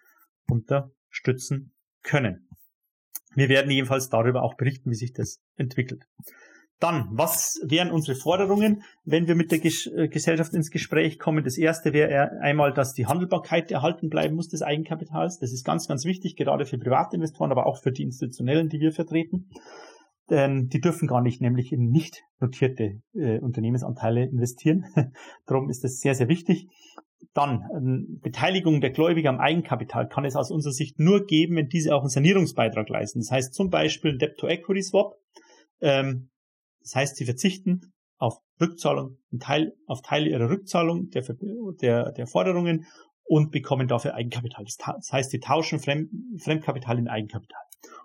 unterstützen 0.48 1.72
können. 2.02 2.48
Wir 3.34 3.48
werden 3.48 3.70
jedenfalls 3.70 4.08
darüber 4.08 4.42
auch 4.42 4.56
berichten, 4.56 4.90
wie 4.90 4.94
sich 4.94 5.12
das 5.12 5.40
entwickelt. 5.56 6.04
Dann, 6.80 7.08
was 7.10 7.60
wären 7.64 7.90
unsere 7.90 8.16
Forderungen, 8.16 8.84
wenn 9.04 9.26
wir 9.26 9.34
mit 9.34 9.50
der 9.50 9.58
Ges 9.58 9.86
äh, 9.86 10.06
Gesellschaft 10.08 10.54
ins 10.54 10.70
Gespräch 10.70 11.18
kommen? 11.18 11.42
Das 11.42 11.58
erste 11.58 11.92
wäre 11.92 12.40
einmal, 12.40 12.72
dass 12.72 12.94
die 12.94 13.06
Handelbarkeit 13.06 13.72
erhalten 13.72 14.08
bleiben 14.08 14.36
muss 14.36 14.48
des 14.48 14.62
Eigenkapitals. 14.62 15.38
Das 15.40 15.52
ist 15.52 15.64
ganz, 15.64 15.88
ganz 15.88 16.04
wichtig, 16.04 16.36
gerade 16.36 16.66
für 16.66 16.78
Privatinvestoren, 16.78 17.50
aber 17.50 17.66
auch 17.66 17.82
für 17.82 17.90
die 17.90 18.04
Institutionellen, 18.04 18.68
die 18.68 18.78
wir 18.78 18.92
vertreten. 18.92 19.50
Denn 20.30 20.68
die 20.68 20.80
dürfen 20.80 21.08
gar 21.08 21.22
nicht 21.22 21.40
nämlich 21.40 21.72
in 21.72 21.90
nicht 21.90 22.22
notierte 22.38 23.00
äh, 23.14 23.40
Unternehmensanteile 23.40 24.24
investieren. 24.26 24.84
Darum 25.46 25.70
ist 25.70 25.82
das 25.82 25.98
sehr, 25.98 26.14
sehr 26.14 26.28
wichtig. 26.28 26.68
Dann 27.34 27.64
ähm, 27.74 28.18
Beteiligung 28.22 28.80
der 28.80 28.90
Gläubiger 28.90 29.30
am 29.30 29.38
Eigenkapital 29.38 30.08
kann 30.08 30.24
es 30.24 30.36
aus 30.36 30.50
unserer 30.50 30.72
Sicht 30.72 30.98
nur 30.98 31.26
geben, 31.26 31.56
wenn 31.56 31.68
diese 31.68 31.94
auch 31.94 32.00
einen 32.00 32.10
Sanierungsbeitrag 32.10 32.88
leisten. 32.88 33.20
Das 33.20 33.30
heißt 33.30 33.54
zum 33.54 33.70
Beispiel 33.70 34.18
Debt-to-Equity-Swap. 34.18 35.14
Ähm, 35.80 36.30
das 36.82 36.94
heißt, 36.94 37.16
sie 37.16 37.24
verzichten 37.24 37.92
auf 38.18 38.38
Rückzahlung, 38.60 39.18
Teil, 39.40 39.74
auf 39.86 40.02
Teile 40.02 40.28
ihrer 40.28 40.50
Rückzahlung 40.50 41.10
der, 41.10 41.24
der, 41.80 42.12
der 42.12 42.26
Forderungen 42.26 42.86
und 43.24 43.50
bekommen 43.50 43.88
dafür 43.88 44.14
Eigenkapital. 44.14 44.64
Das 44.64 45.12
heißt, 45.12 45.30
sie 45.30 45.40
tauschen 45.40 45.78
Fremd, 45.78 46.10
Fremdkapital 46.38 46.98
in 46.98 47.08
Eigenkapital. 47.08 47.60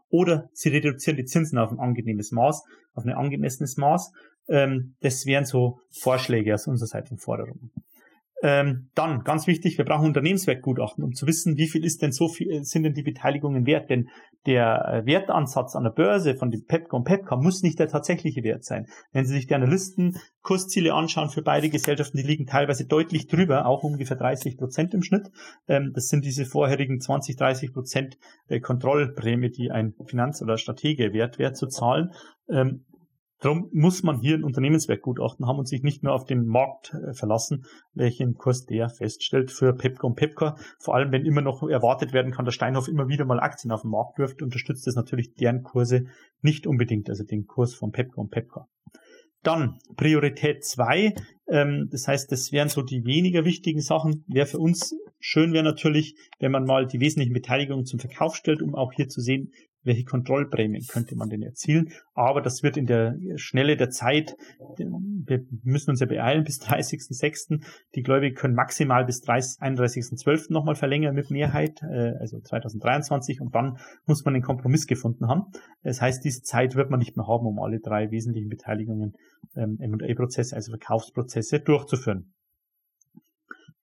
Oder 0.09 0.49
sie 0.53 0.70
reduzieren 0.70 1.18
die 1.18 1.26
Zinsen 1.26 1.57
auf 1.57 1.72
ein 1.72 1.80
angenehmes 1.80 2.32
Maß, 2.32 2.64
auf 2.93 3.03
ein 3.03 3.14
angemessenes 3.14 3.78
Maß. 3.78 4.11
Ähm, 4.47 4.95
das 4.99 5.26
wären 5.26 5.45
so 5.45 5.80
Vorschläge 5.89 6.53
aus 6.53 6.68
unserer 6.68 6.88
Seite 6.88 7.11
und 7.11 7.20
Forderungen. 7.20 7.72
Ähm, 8.46 8.89
dann, 8.94 9.24
ganz 9.24 9.48
wichtig, 9.48 9.78
wir 9.78 9.86
brauchen 9.86 10.08
Unternehmenswertgutachten, 10.08 11.02
um 11.02 11.14
zu 11.14 11.26
wissen, 11.28 11.56
wie 11.56 11.70
viel 11.70 11.86
ist 11.86 12.02
denn 12.02 12.12
so 12.12 12.28
viel, 12.28 12.52
äh, 12.52 12.64
sind 12.64 12.84
denn 12.84 12.94
die 12.94 13.02
Beteiligungen 13.02 13.66
wert. 13.66 13.89
Denn 13.89 14.10
der 14.46 14.86
äh, 14.86 15.06
Wertansatz 15.06 15.78
an 15.78 15.86
der 15.86 15.91
Börse 15.91 16.36
von 16.36 16.52
Pepco 16.68 16.98
und 16.98 17.06
Pepca 17.06 17.38
muss 17.38 17.64
nicht 17.64 17.80
der 17.80 17.88
tatsächliche 17.88 18.44
Wert 18.44 18.66
sein. 18.66 18.88
Wenn 19.14 19.26
Sie 19.26 19.34
sich 19.34 19.48
die 19.48 19.56
Analysten 19.56 20.18
Kursziele 20.41 20.94
anschauen 20.94 21.30
für 21.30 21.41
beide 21.41 21.70
Gesellschaften, 21.70 22.18
die 22.18 22.24
liegen 22.24 22.46
teilweise 22.46 22.86
deutlich 22.86 23.28
drüber, 23.28 23.66
auch 23.66 23.82
ungefähr 23.84 24.18
30 24.18 24.58
Prozent 24.58 24.94
im 24.94 25.04
Schnitt. 25.04 25.32
Ähm, 25.70 25.94
das 25.96 26.10
sind 26.10 26.26
diese 26.26 26.44
vorherigen 26.44 27.00
20, 27.00 27.38
30 27.38 27.72
Prozent 27.72 28.18
äh, 28.50 28.60
Kontrollprämie, 28.60 29.52
die 29.52 29.72
ein 29.72 29.94
Finanz- 30.06 30.41
oder 30.41 30.58
Stratege 30.58 31.14
wert 31.14 31.39
wäre 31.39 31.54
zu 31.54 31.68
zahlen. 31.68 32.12
Ähm, 32.50 32.84
Darum 33.44 33.70
muss 33.74 34.04
man 34.04 34.22
hier 34.22 34.38
ein 34.38 34.46
Unternehmenswertgutachten 34.46 35.46
haben 35.46 35.60
und 35.60 35.68
sich 35.68 35.84
nicht 35.84 36.02
nur 36.02 36.14
auf 36.14 36.24
den 36.24 36.46
Markt 36.46 36.94
äh, 36.94 37.14
verlassen, 37.14 37.66
welchen 37.94 38.36
Kurs 38.36 38.66
der 38.66 38.88
feststellt 38.88 39.52
für 39.52 39.74
Pepco 39.74 40.08
und 40.08 40.16
Pepca. 40.16 40.56
Vor 40.80 40.96
allem, 40.96 41.12
wenn 41.12 41.26
immer 41.26 41.41
noch 41.41 41.62
erwartet 41.62 42.14
werden 42.14 42.32
kann, 42.32 42.46
dass 42.46 42.54
Steinhoff 42.54 42.88
immer 42.88 43.10
wieder 43.10 43.26
mal 43.26 43.41
Aktien 43.41 43.74
auf 43.74 43.82
den 43.82 43.91
Markt 43.91 44.18
wirft, 44.18 44.41
unterstützt 44.41 44.88
das 44.88 44.96
natürlich 44.96 45.34
deren 45.34 45.62
Kurse 45.62 46.06
nicht 46.41 46.66
unbedingt, 46.66 47.10
also 47.10 47.26
den 47.26 47.46
Kurs 47.46 47.76
von 47.76 47.91
Pepco 47.91 48.22
und 48.22 48.32
Pepca. 48.32 48.70
Dann 49.41 49.78
Priorität 49.98 50.64
zwei, 50.64 51.14
ähm, 51.50 51.89
das 51.91 52.08
heißt, 52.08 52.32
das 52.32 52.54
wären 52.54 52.70
so 52.70 52.82
die 52.82 53.04
weniger 53.04 53.44
wichtigen 53.44 53.82
Sachen. 53.82 54.24
Wäre 54.30 54.48
für 54.48 54.60
uns 54.60 54.96
schön 55.20 55.52
wäre 55.52 55.66
natürlich, 55.66 56.16
wenn 56.39 56.54
man 56.54 56.64
mal 56.64 56.88
die 56.88 57.02
wesentlichen 57.02 57.34
Beteiligungen 57.34 57.84
zum 57.84 58.00
Verkauf 58.00 58.38
stellt, 58.38 58.62
um 58.62 58.74
auch 58.74 58.94
hier 58.94 59.10
zu 59.10 59.20
sehen, 59.20 59.52
welche 59.84 60.04
Kontrollprämien 60.04 60.86
könnte 60.88 61.16
man 61.16 61.30
denn 61.30 61.42
erzielen. 61.42 61.90
Aber 62.14 62.42
das 62.42 62.64
wird 62.64 62.78
in 62.78 62.86
der 62.86 63.18
Schnelle 63.36 63.78
der 63.78 63.90
Zeit, 63.90 64.36
wir 64.78 65.46
müssen 65.64 65.92
uns 65.92 66.00
ja 66.00 66.06
beeilen 66.06 66.44
bis 66.44 66.62
30.06. 66.66 67.64
Die 67.96 68.02
Gläubiger 68.02 68.36
können 68.36 68.56
maximal 68.56 69.06
bis 69.06 69.24
31.12. 69.24 70.52
nochmal 70.52 70.76
verlängern 70.76 71.16
mit 71.16 71.32
Mehrheit, 71.32 71.82
äh, 71.84 72.14
also 72.20 72.40
2023 72.40 73.42
und 73.42 73.54
dann 73.56 73.78
muss 74.06 74.24
man 74.26 74.34
einen 74.34 74.44
Kompromiss 74.44 74.88
gefunden 74.88 75.28
haben. 75.28 75.52
Das 75.84 76.02
heißt, 76.02 76.24
diese 76.24 76.42
Zeit 76.42 76.76
wird 76.76 76.90
man 76.90 77.00
nicht 77.00 77.18
mehr 77.18 77.28
haben, 77.28 77.46
um 77.46 77.60
alle 77.60 77.80
drei 77.80 78.12
wesentlichen 78.12 78.50
Beteiligungen 78.50 79.14
ähm, 79.56 79.78
M&A-Prozesse, 79.80 80.56
also 80.56 80.72
Verkaufsprozesse 80.72 81.60
durchzuführen. 81.60 82.34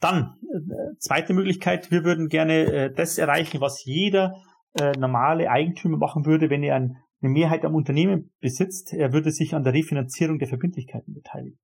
Dann, 0.00 0.36
äh, 0.50 0.96
zweite 0.98 1.34
Möglichkeit, 1.34 1.90
wir 1.90 2.04
würden 2.04 2.28
gerne 2.28 2.72
äh, 2.72 2.92
das 2.92 3.18
erreichen, 3.18 3.60
was 3.60 3.84
jeder 3.84 4.34
äh, 4.78 4.92
normale 4.98 5.50
Eigentümer 5.50 5.96
machen 5.96 6.26
würde, 6.26 6.50
wenn 6.50 6.62
er 6.62 6.76
ein, 6.76 6.96
eine 7.22 7.32
Mehrheit 7.32 7.64
am 7.64 7.74
Unternehmen 7.74 8.32
besitzt. 8.40 8.92
Er 8.92 9.12
würde 9.12 9.30
sich 9.30 9.54
an 9.54 9.64
der 9.64 9.74
Refinanzierung 9.74 10.38
der 10.38 10.48
Verbindlichkeiten 10.48 11.14
beteiligen. 11.14 11.58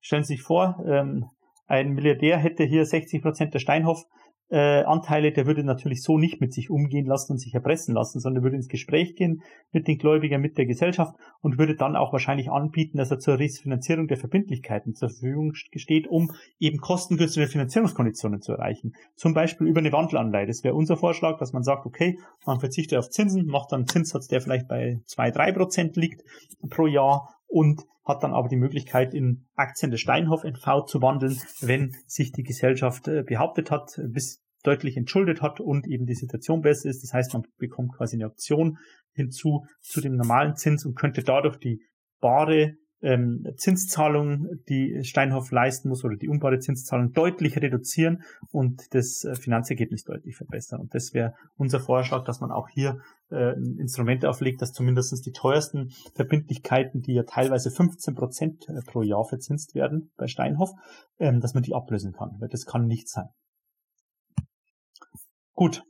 Stellen 0.00 0.24
Sie 0.24 0.34
sich 0.34 0.42
vor, 0.42 0.82
ähm, 0.86 1.26
ein 1.66 1.92
Milliardär 1.92 2.38
hätte 2.38 2.64
hier 2.64 2.84
60 2.84 3.22
Prozent 3.22 3.54
der 3.54 3.60
Steinhoff 3.60 4.04
äh, 4.52 4.84
Anteile, 4.84 5.32
der 5.32 5.46
würde 5.46 5.64
natürlich 5.64 6.02
so 6.02 6.18
nicht 6.18 6.42
mit 6.42 6.52
sich 6.52 6.68
umgehen 6.68 7.06
lassen 7.06 7.32
und 7.32 7.38
sich 7.38 7.54
erpressen 7.54 7.94
lassen, 7.94 8.20
sondern 8.20 8.44
würde 8.44 8.56
ins 8.56 8.68
Gespräch 8.68 9.16
gehen 9.16 9.42
mit 9.72 9.88
den 9.88 9.96
Gläubigern, 9.96 10.42
mit 10.42 10.58
der 10.58 10.66
Gesellschaft 10.66 11.14
und 11.40 11.58
würde 11.58 11.74
dann 11.74 11.96
auch 11.96 12.12
wahrscheinlich 12.12 12.50
anbieten, 12.50 12.98
dass 12.98 13.10
er 13.10 13.18
zur 13.18 13.38
Refinanzierung 13.38 14.08
der 14.08 14.18
Verbindlichkeiten 14.18 14.94
zur 14.94 15.08
Verfügung 15.08 15.54
steht, 15.54 16.06
um 16.06 16.32
eben 16.60 16.78
kostengünstige 16.78 17.46
Finanzierungskonditionen 17.46 18.42
zu 18.42 18.52
erreichen. 18.52 18.92
Zum 19.16 19.32
Beispiel 19.32 19.66
über 19.66 19.80
eine 19.80 19.90
Wandelanleihe. 19.90 20.46
Das 20.46 20.62
wäre 20.64 20.74
unser 20.74 20.98
Vorschlag, 20.98 21.38
dass 21.38 21.54
man 21.54 21.62
sagt, 21.62 21.86
okay, 21.86 22.18
man 22.44 22.60
verzichtet 22.60 22.98
auf 22.98 23.08
Zinsen, 23.08 23.46
macht 23.46 23.72
dann 23.72 23.80
einen 23.80 23.88
Zinssatz, 23.88 24.28
der 24.28 24.42
vielleicht 24.42 24.68
bei 24.68 25.00
zwei 25.06 25.30
drei 25.30 25.52
Prozent 25.52 25.96
liegt 25.96 26.24
pro 26.68 26.86
Jahr 26.86 27.30
und 27.52 27.82
hat 28.04 28.22
dann 28.22 28.32
aber 28.32 28.48
die 28.48 28.56
Möglichkeit, 28.56 29.14
in 29.14 29.44
Aktien 29.54 29.90
des 29.90 30.00
Steinhoff 30.00 30.42
NV 30.42 30.86
zu 30.86 31.02
wandeln, 31.02 31.38
wenn 31.60 31.94
sich 32.06 32.32
die 32.32 32.42
Gesellschaft 32.42 33.06
äh, 33.08 33.22
behauptet 33.22 33.70
hat, 33.70 34.00
bis 34.08 34.42
deutlich 34.64 34.96
entschuldet 34.96 35.42
hat 35.42 35.60
und 35.60 35.86
eben 35.86 36.06
die 36.06 36.14
Situation 36.14 36.62
besser 36.62 36.88
ist. 36.88 37.02
Das 37.02 37.12
heißt, 37.12 37.34
man 37.34 37.42
bekommt 37.58 37.92
quasi 37.92 38.16
eine 38.16 38.26
Option 38.26 38.78
hinzu 39.12 39.66
zu 39.80 40.00
dem 40.00 40.16
normalen 40.16 40.56
Zins 40.56 40.86
und 40.86 40.94
könnte 40.94 41.22
dadurch 41.22 41.58
die 41.58 41.82
bare 42.20 42.76
ähm, 43.02 43.46
Zinszahlung, 43.56 44.48
die 44.68 45.02
Steinhoff 45.02 45.50
leisten 45.50 45.88
muss 45.88 46.04
oder 46.04 46.16
die 46.16 46.28
unbare 46.28 46.58
Zinszahlung 46.60 47.12
deutlich 47.12 47.56
reduzieren 47.56 48.22
und 48.50 48.94
das 48.94 49.24
äh, 49.24 49.34
Finanzergebnis 49.34 50.04
deutlich 50.04 50.36
verbessern. 50.36 50.80
Und 50.80 50.94
das 50.94 51.12
wäre 51.12 51.34
unser 51.56 51.80
Vorschlag, 51.80 52.24
dass 52.24 52.40
man 52.40 52.52
auch 52.52 52.68
hier 52.68 52.98
äh, 53.30 53.52
ein 53.52 53.76
Instrument 53.78 54.24
auflegt, 54.24 54.62
dass 54.62 54.72
zumindest 54.72 55.26
die 55.26 55.32
teuersten 55.32 55.90
Verbindlichkeiten, 56.14 57.00
die 57.00 57.14
ja 57.14 57.24
teilweise 57.24 57.70
15 57.70 58.14
Prozent 58.14 58.68
äh, 58.68 58.80
pro 58.86 59.02
Jahr 59.02 59.24
verzinst 59.24 59.74
werden 59.74 60.12
bei 60.16 60.28
Steinhoff, 60.28 60.70
ähm, 61.18 61.40
dass 61.40 61.54
man 61.54 61.62
die 61.62 61.74
ablösen 61.74 62.12
kann, 62.12 62.36
weil 62.38 62.48
das 62.48 62.66
kann 62.66 62.86
nicht 62.86 63.08
sein. 63.08 63.28
Gut. 65.54 65.82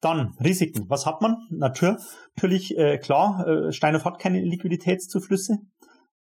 Dann 0.00 0.34
Risiken. 0.42 0.88
Was 0.88 1.06
hat 1.06 1.22
man? 1.22 1.36
Natürlich, 1.50 2.76
äh, 2.76 2.98
klar, 2.98 3.46
äh, 3.46 3.72
Steinhoff 3.72 4.04
hat 4.04 4.18
keine 4.18 4.40
Liquiditätszuflüsse. 4.40 5.58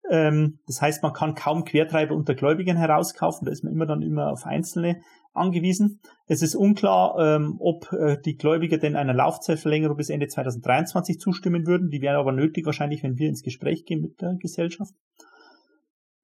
Ähm, 0.10 0.60
das 0.68 0.82
heißt, 0.82 1.04
man 1.04 1.14
kann 1.14 1.36
kaum 1.36 1.66
Quertreiber 1.66 2.16
unter 2.16 2.36
Gläubigen 2.36 2.78
herauskaufen. 2.78 3.46
Da 3.46 3.52
ist 3.52 3.64
man 3.64 3.74
immer 3.74 3.86
dann 3.86 4.02
immer 4.02 4.32
auf 4.32 4.46
Einzelne 4.46 5.02
angewiesen. 5.34 6.00
Es 6.28 6.42
ist 6.42 6.56
unklar, 6.56 7.16
ähm, 7.20 7.56
ob 7.60 7.92
äh, 7.92 8.18
die 8.24 8.36
Gläubiger 8.36 8.78
denn 8.78 8.96
einer 8.96 9.14
Laufzeitverlängerung 9.14 9.98
bis 9.98 10.10
Ende 10.10 10.28
2023 10.28 11.20
zustimmen 11.20 11.68
würden. 11.68 11.90
Die 11.90 12.02
wäre 12.02 12.18
aber 12.18 12.32
nötig 12.32 12.66
wahrscheinlich, 12.66 13.04
wenn 13.04 13.18
wir 13.18 13.30
ins 13.30 13.44
Gespräch 13.44 13.86
gehen 13.86 14.02
mit 14.02 14.22
der 14.22 14.36
Gesellschaft. 14.40 14.94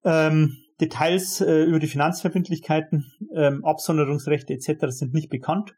Ähm, 0.04 0.56
Details 0.80 1.40
äh, 1.40 1.62
über 1.62 1.78
die 1.78 1.86
Finanzverbindlichkeiten, 1.86 3.12
ähm, 3.34 3.64
Absonderungsrechte 3.64 4.52
etc. 4.54 4.86
sind 4.88 5.14
nicht 5.14 5.30
bekannt. 5.30 5.74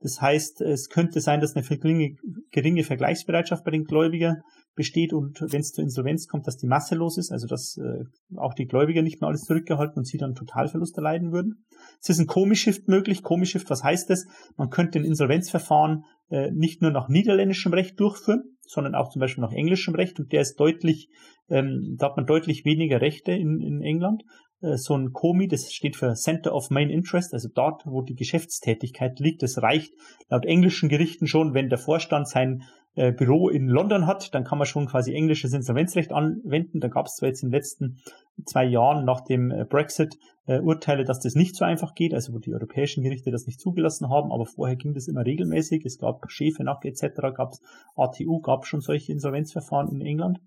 Das 0.00 0.20
heißt, 0.20 0.60
es 0.60 0.88
könnte 0.88 1.20
sein, 1.20 1.40
dass 1.40 1.56
eine 1.56 1.64
geringe, 1.64 2.16
geringe 2.50 2.84
Vergleichsbereitschaft 2.84 3.64
bei 3.64 3.72
den 3.72 3.84
Gläubigern 3.84 4.42
besteht 4.78 5.12
und 5.12 5.42
wenn 5.42 5.60
es 5.60 5.72
zur 5.72 5.82
Insolvenz 5.82 6.28
kommt, 6.28 6.46
dass 6.46 6.56
die 6.56 6.68
Masse 6.68 6.94
los 6.94 7.18
ist, 7.18 7.32
also 7.32 7.46
dass 7.48 7.76
äh, 7.76 8.04
auch 8.36 8.54
die 8.54 8.66
Gläubiger 8.66 9.02
nicht 9.02 9.20
mehr 9.20 9.28
alles 9.28 9.42
zurückgehalten 9.42 9.98
und 9.98 10.06
sie 10.06 10.18
dann 10.18 10.36
Totalverlust 10.36 10.96
erleiden 10.96 11.32
würden. 11.32 11.66
Es 12.00 12.08
ist 12.08 12.20
ein 12.20 12.28
Komishift 12.28 12.86
möglich. 12.86 13.22
Komishift, 13.22 13.68
was 13.68 13.82
heißt 13.82 14.08
das? 14.08 14.26
Man 14.56 14.70
könnte 14.70 15.00
ein 15.00 15.04
Insolvenzverfahren 15.04 16.04
äh, 16.30 16.52
nicht 16.52 16.80
nur 16.80 16.92
nach 16.92 17.08
niederländischem 17.08 17.72
Recht 17.72 17.98
durchführen, 17.98 18.56
sondern 18.66 18.94
auch 18.94 19.10
zum 19.10 19.20
Beispiel 19.20 19.42
nach 19.42 19.52
englischem 19.52 19.96
Recht 19.96 20.20
und 20.20 20.32
der 20.32 20.42
ist 20.42 20.60
deutlich, 20.60 21.08
ähm, 21.50 21.96
da 21.98 22.06
hat 22.06 22.16
man 22.16 22.26
deutlich 22.26 22.64
weniger 22.64 23.00
Rechte 23.00 23.32
in, 23.32 23.60
in 23.60 23.82
England 23.82 24.22
äh, 24.62 24.76
so 24.76 24.96
ein 24.96 25.12
COMI, 25.12 25.48
das 25.48 25.72
steht 25.72 25.96
für 25.96 26.14
Center 26.14 26.54
of 26.54 26.70
Main 26.70 26.90
Interest, 26.90 27.34
also 27.34 27.48
dort, 27.52 27.82
wo 27.84 28.02
die 28.02 28.14
Geschäftstätigkeit 28.14 29.18
liegt. 29.18 29.42
Das 29.42 29.60
reicht 29.60 29.92
laut 30.28 30.46
englischen 30.46 30.88
Gerichten 30.88 31.26
schon, 31.26 31.54
wenn 31.54 31.68
der 31.68 31.78
Vorstand 31.78 32.28
sein 32.28 32.62
äh, 32.98 33.12
Büro 33.12 33.48
in 33.48 33.68
London 33.68 34.08
hat, 34.08 34.34
dann 34.34 34.42
kann 34.42 34.58
man 34.58 34.66
schon 34.66 34.86
quasi 34.86 35.14
englisches 35.14 35.52
Insolvenzrecht 35.52 36.12
anwenden. 36.12 36.80
Da 36.80 36.88
gab 36.88 37.06
es 37.06 37.14
zwar 37.14 37.28
jetzt 37.28 37.44
in 37.44 37.50
den 37.50 37.54
letzten 37.54 37.98
zwei 38.44 38.64
Jahren 38.64 39.04
nach 39.04 39.20
dem 39.20 39.52
äh, 39.52 39.64
Brexit 39.64 40.18
äh, 40.46 40.58
Urteile, 40.58 41.04
dass 41.04 41.20
das 41.20 41.34
nicht 41.34 41.54
so 41.54 41.64
einfach 41.64 41.94
geht, 41.94 42.12
also 42.12 42.32
wo 42.32 42.38
die 42.38 42.52
europäischen 42.52 43.04
Gerichte 43.04 43.30
das 43.30 43.46
nicht 43.46 43.60
zugelassen 43.60 44.08
haben, 44.08 44.32
aber 44.32 44.46
vorher 44.46 44.74
ging 44.74 44.94
das 44.94 45.06
immer 45.06 45.24
regelmäßig. 45.24 45.84
Es 45.84 45.98
gab 45.98 46.28
Schäfenach 46.28 46.82
etc., 46.82 47.20
gab 47.36 47.52
es 47.52 47.62
ATU, 47.94 48.40
gab 48.40 48.66
schon 48.66 48.80
solche 48.80 49.12
Insolvenzverfahren 49.12 49.92
in 49.92 50.00
England. 50.00 50.40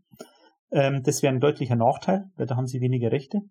Ähm, 0.71 1.03
das 1.03 1.23
wäre 1.23 1.33
ein 1.33 1.39
deutlicher 1.39 1.77
Nachteil, 1.77 2.25
weil 2.35 2.47
da 2.47 2.57
haben 2.57 2.67
sie 2.67 2.81
weniger 2.81 3.13
Rechte. 3.13 3.43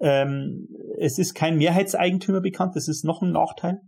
Ähm, 0.00 0.66
es 0.98 1.18
ist 1.18 1.34
kein 1.34 1.58
Mehrheitseigentümer 1.58 2.40
bekannt, 2.40 2.74
das 2.74 2.88
ist 2.88 3.04
noch 3.04 3.22
ein 3.22 3.30
Nachteil. 3.30 3.82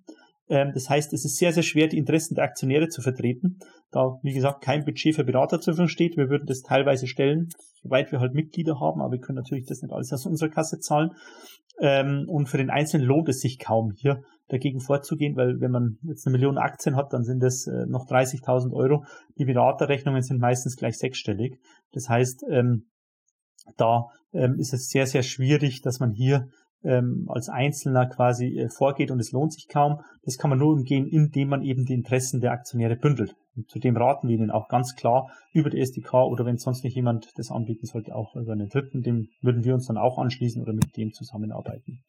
Ähm, 0.49 0.73
das 0.75 0.91
heißt, 0.91 1.13
es 1.13 1.25
ist 1.25 1.37
sehr, 1.37 1.53
sehr 1.53 1.63
schwer, 1.63 1.89
die 1.89 1.99
Interessen 1.99 2.35
der 2.35 2.45
Aktionäre 2.45 2.89
zu 2.89 3.03
vertreten, 3.03 3.59
da, 3.91 4.19
wie 4.23 4.35
gesagt, 4.35 4.63
kein 4.63 4.85
Budget 4.85 5.15
für 5.15 5.25
Berater 5.25 5.61
zur 5.61 5.75
Verfügung 5.75 5.89
steht. 5.89 6.17
Wir 6.17 6.29
würden 6.29 6.47
das 6.47 6.63
teilweise 6.63 7.07
stellen, 7.07 7.49
soweit 7.83 8.13
wir 8.13 8.21
halt 8.21 8.35
Mitglieder 8.35 8.81
haben, 8.81 9.01
aber 9.01 9.13
wir 9.13 9.21
können 9.21 9.37
natürlich 9.37 9.67
das 9.67 9.83
nicht 9.83 9.93
alles 9.93 10.13
aus 10.13 10.27
unserer 10.27 10.51
Kasse 10.51 10.81
zahlen. 10.81 11.11
Ähm, 11.81 12.27
und 12.29 12.49
für 12.49 12.59
den 12.59 12.71
Einzelnen 12.71 13.07
lohnt 13.07 13.29
es 13.29 13.41
sich 13.41 13.59
kaum, 13.59 13.93
hier 13.97 14.23
dagegen 14.49 14.81
vorzugehen, 14.81 15.37
weil 15.37 15.61
wenn 15.61 15.71
man 15.71 15.99
jetzt 16.03 16.27
eine 16.27 16.37
Million 16.37 16.59
Aktien 16.59 16.97
hat, 16.97 17.13
dann 17.13 17.25
sind 17.25 17.41
das 17.41 17.67
äh, 17.67 17.87
noch 17.87 18.07
30.000 18.07 18.73
Euro. 18.73 19.05
Die 19.39 19.45
Beraterrechnungen 19.45 20.23
sind 20.23 20.41
meistens 20.41 20.77
gleich 20.77 20.99
sechsstellig. 20.99 21.59
Das 21.93 22.09
heißt, 22.09 22.45
ähm, 22.51 22.91
da 23.77 24.09
ist 24.59 24.75
es 24.75 24.89
sehr, 24.89 25.07
sehr 25.07 25.23
schwierig, 25.23 25.81
dass 25.81 26.01
man 26.01 26.11
hier 26.11 26.49
ähm, 26.85 27.27
als 27.29 27.49
Einzelner 27.49 28.07
quasi 28.07 28.59
äh, 28.59 28.69
vorgeht 28.69 29.11
und 29.11 29.19
es 29.19 29.33
lohnt 29.33 29.53
sich 29.53 29.69
kaum. 29.69 30.01
Das 30.23 30.39
kann 30.39 30.51
man 30.51 30.59
nur 30.59 30.75
umgehen, 30.75 31.07
indem 31.07 31.49
man 31.49 31.63
eben 31.63 31.85
die 31.85 31.95
Interessen 31.95 32.41
der 32.41 32.53
Aktionäre 32.53 32.97
bündelt. 32.97 33.35
Und 33.57 33.69
zudem 33.71 33.97
raten 33.97 34.29
wir 34.29 34.35
ihnen 34.35 34.51
auch 34.51 34.69
ganz 34.69 34.95
klar 34.95 35.31
über 35.53 35.71
die 35.71 35.81
SDK 35.81 36.15
oder 36.25 36.45
wenn 36.45 36.59
sonst 36.59 36.85
nicht 36.85 36.97
jemand 36.97 37.31
das 37.37 37.51
anbieten 37.51 37.87
sollte, 37.87 38.15
auch 38.15 38.35
über 38.37 38.53
einen 38.53 38.69
Dritten, 38.69 39.03
dem 39.03 39.29
würden 39.41 39.65
wir 39.65 39.75
uns 39.75 39.87
dann 39.87 39.97
auch 39.97 40.19
anschließen 40.19 40.61
oder 40.61 40.73
mit 40.73 40.97
dem 40.97 41.13
zusammenarbeiten. 41.13 42.03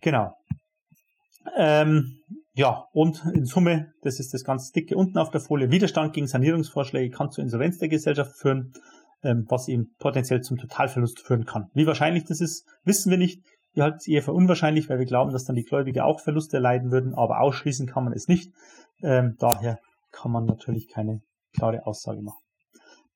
Genau. 0.00 0.34
Ähm, 1.56 2.18
ja, 2.54 2.86
und 2.92 3.24
in 3.34 3.44
Summe, 3.44 3.92
das 4.02 4.18
ist 4.18 4.34
das 4.34 4.42
ganz 4.42 4.70
dicke 4.72 4.96
unten 4.96 5.18
auf 5.18 5.30
der 5.30 5.40
Folie, 5.40 5.70
Widerstand 5.70 6.12
gegen 6.12 6.26
Sanierungsvorschläge 6.26 7.14
kann 7.14 7.30
zur 7.30 7.44
Insolvenz 7.44 7.78
der 7.78 7.88
Gesellschaft 7.88 8.32
führen, 8.36 8.72
ähm, 9.22 9.46
was 9.48 9.68
eben 9.68 9.94
potenziell 9.98 10.40
zum 10.40 10.56
Totalverlust 10.56 11.20
führen 11.20 11.44
kann. 11.44 11.70
Wie 11.74 11.86
wahrscheinlich 11.86 12.24
das 12.24 12.40
ist, 12.40 12.66
wissen 12.84 13.10
wir 13.10 13.18
nicht. 13.18 13.42
Wir 13.78 13.84
halten 13.84 13.98
es 13.98 14.08
eher 14.08 14.24
für 14.24 14.32
unwahrscheinlich, 14.32 14.88
weil 14.88 14.98
wir 14.98 15.06
glauben, 15.06 15.30
dass 15.30 15.44
dann 15.44 15.54
die 15.54 15.62
Gläubiger 15.62 16.04
auch 16.04 16.18
Verluste 16.18 16.56
erleiden 16.56 16.90
würden, 16.90 17.14
aber 17.14 17.40
ausschließen 17.40 17.86
kann 17.86 18.02
man 18.02 18.12
es 18.12 18.26
nicht. 18.26 18.52
Ähm, 19.04 19.36
daher 19.38 19.78
kann 20.10 20.32
man 20.32 20.46
natürlich 20.46 20.88
keine 20.88 21.22
klare 21.54 21.86
Aussage 21.86 22.20
machen. 22.20 22.42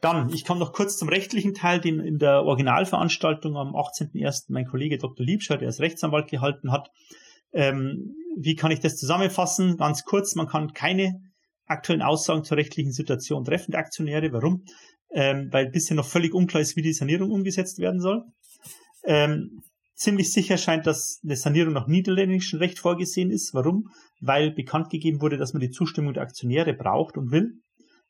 Dann, 0.00 0.28
ich 0.28 0.44
komme 0.44 0.60
noch 0.60 0.72
kurz 0.72 0.96
zum 0.96 1.08
rechtlichen 1.08 1.52
Teil, 1.52 1.80
den 1.80 1.98
in 1.98 2.18
der 2.18 2.44
Originalveranstaltung 2.44 3.56
am 3.56 3.74
18.01. 3.74 4.44
mein 4.50 4.64
Kollege 4.66 4.98
Dr. 4.98 5.26
Liebscher, 5.26 5.56
der 5.56 5.66
als 5.66 5.80
Rechtsanwalt 5.80 6.30
gehalten 6.30 6.70
hat. 6.70 6.90
Ähm, 7.52 8.14
wie 8.38 8.54
kann 8.54 8.70
ich 8.70 8.78
das 8.78 8.94
zusammenfassen? 8.94 9.78
Ganz 9.78 10.04
kurz, 10.04 10.36
man 10.36 10.46
kann 10.46 10.72
keine 10.74 11.22
aktuellen 11.66 12.02
Aussagen 12.02 12.44
zur 12.44 12.56
rechtlichen 12.56 12.92
Situation 12.92 13.44
treffen 13.44 13.72
der 13.72 13.80
Aktionäre. 13.80 14.32
Warum? 14.32 14.62
Ähm, 15.10 15.48
weil 15.50 15.70
bisher 15.70 15.96
noch 15.96 16.06
völlig 16.06 16.32
unklar 16.32 16.60
ist, 16.60 16.76
wie 16.76 16.82
die 16.82 16.92
Sanierung 16.92 17.32
umgesetzt 17.32 17.80
werden 17.80 18.00
soll. 18.00 18.22
Ähm, 19.04 19.64
Ziemlich 20.02 20.32
sicher 20.32 20.58
scheint, 20.58 20.88
dass 20.88 21.20
eine 21.22 21.36
Sanierung 21.36 21.74
nach 21.74 21.86
niederländischem 21.86 22.58
Recht 22.58 22.80
vorgesehen 22.80 23.30
ist. 23.30 23.54
Warum? 23.54 23.88
Weil 24.20 24.50
bekannt 24.50 24.90
gegeben 24.90 25.20
wurde, 25.20 25.36
dass 25.36 25.52
man 25.52 25.60
die 25.60 25.70
Zustimmung 25.70 26.12
der 26.12 26.24
Aktionäre 26.24 26.74
braucht 26.74 27.16
und 27.16 27.30
will. 27.30 27.60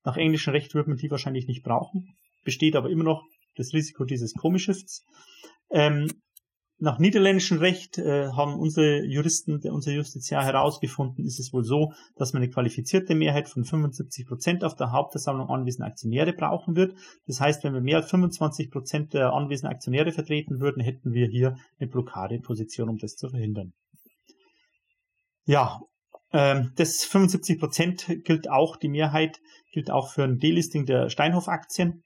Nach 0.02 0.16
englischem 0.16 0.54
Recht 0.54 0.74
wird 0.74 0.88
man 0.88 0.96
die 0.96 1.10
wahrscheinlich 1.10 1.46
nicht 1.46 1.62
brauchen. 1.62 2.06
Besteht 2.44 2.76
aber 2.76 2.88
immer 2.88 3.04
noch 3.04 3.22
das 3.56 3.74
Risiko 3.74 4.06
dieses 4.06 4.32
Komischifts. 4.32 5.04
Ähm, 5.70 6.10
nach 6.82 6.98
niederländischem 6.98 7.58
Recht 7.58 7.96
äh, 7.98 8.32
haben 8.32 8.54
unsere 8.58 9.04
Juristen, 9.04 9.60
unser 9.70 9.92
Justiziar 9.92 10.44
herausgefunden, 10.44 11.24
ist 11.24 11.38
es 11.38 11.52
wohl 11.52 11.62
so, 11.62 11.92
dass 12.16 12.32
man 12.32 12.42
eine 12.42 12.50
qualifizierte 12.50 13.14
Mehrheit 13.14 13.48
von 13.48 13.64
75 13.64 14.26
Prozent 14.26 14.64
auf 14.64 14.74
der 14.74 14.90
Hauptversammlung 14.90 15.48
anwesender 15.48 15.86
Aktionäre 15.86 16.32
brauchen 16.32 16.74
wird. 16.74 16.96
Das 17.28 17.40
heißt, 17.40 17.62
wenn 17.62 17.72
wir 17.72 17.80
mehr 17.80 17.98
als 17.98 18.10
25 18.10 18.72
Prozent 18.72 19.14
der 19.14 19.32
anwesenden 19.32 19.72
Aktionäre 19.72 20.10
vertreten 20.10 20.58
würden, 20.58 20.82
hätten 20.82 21.12
wir 21.12 21.28
hier 21.28 21.56
eine 21.78 21.88
Blockadeposition, 21.88 22.88
um 22.88 22.98
das 22.98 23.14
zu 23.14 23.28
verhindern. 23.28 23.74
Ja, 25.44 25.82
ähm, 26.32 26.72
das 26.74 27.04
75 27.04 27.60
Prozent 27.60 28.24
gilt 28.24 28.50
auch, 28.50 28.76
die 28.76 28.88
Mehrheit 28.88 29.40
gilt 29.70 29.92
auch 29.92 30.10
für 30.10 30.24
ein 30.24 30.40
Delisting 30.40 30.84
der 30.84 31.10
Steinhoff-Aktien 31.10 32.02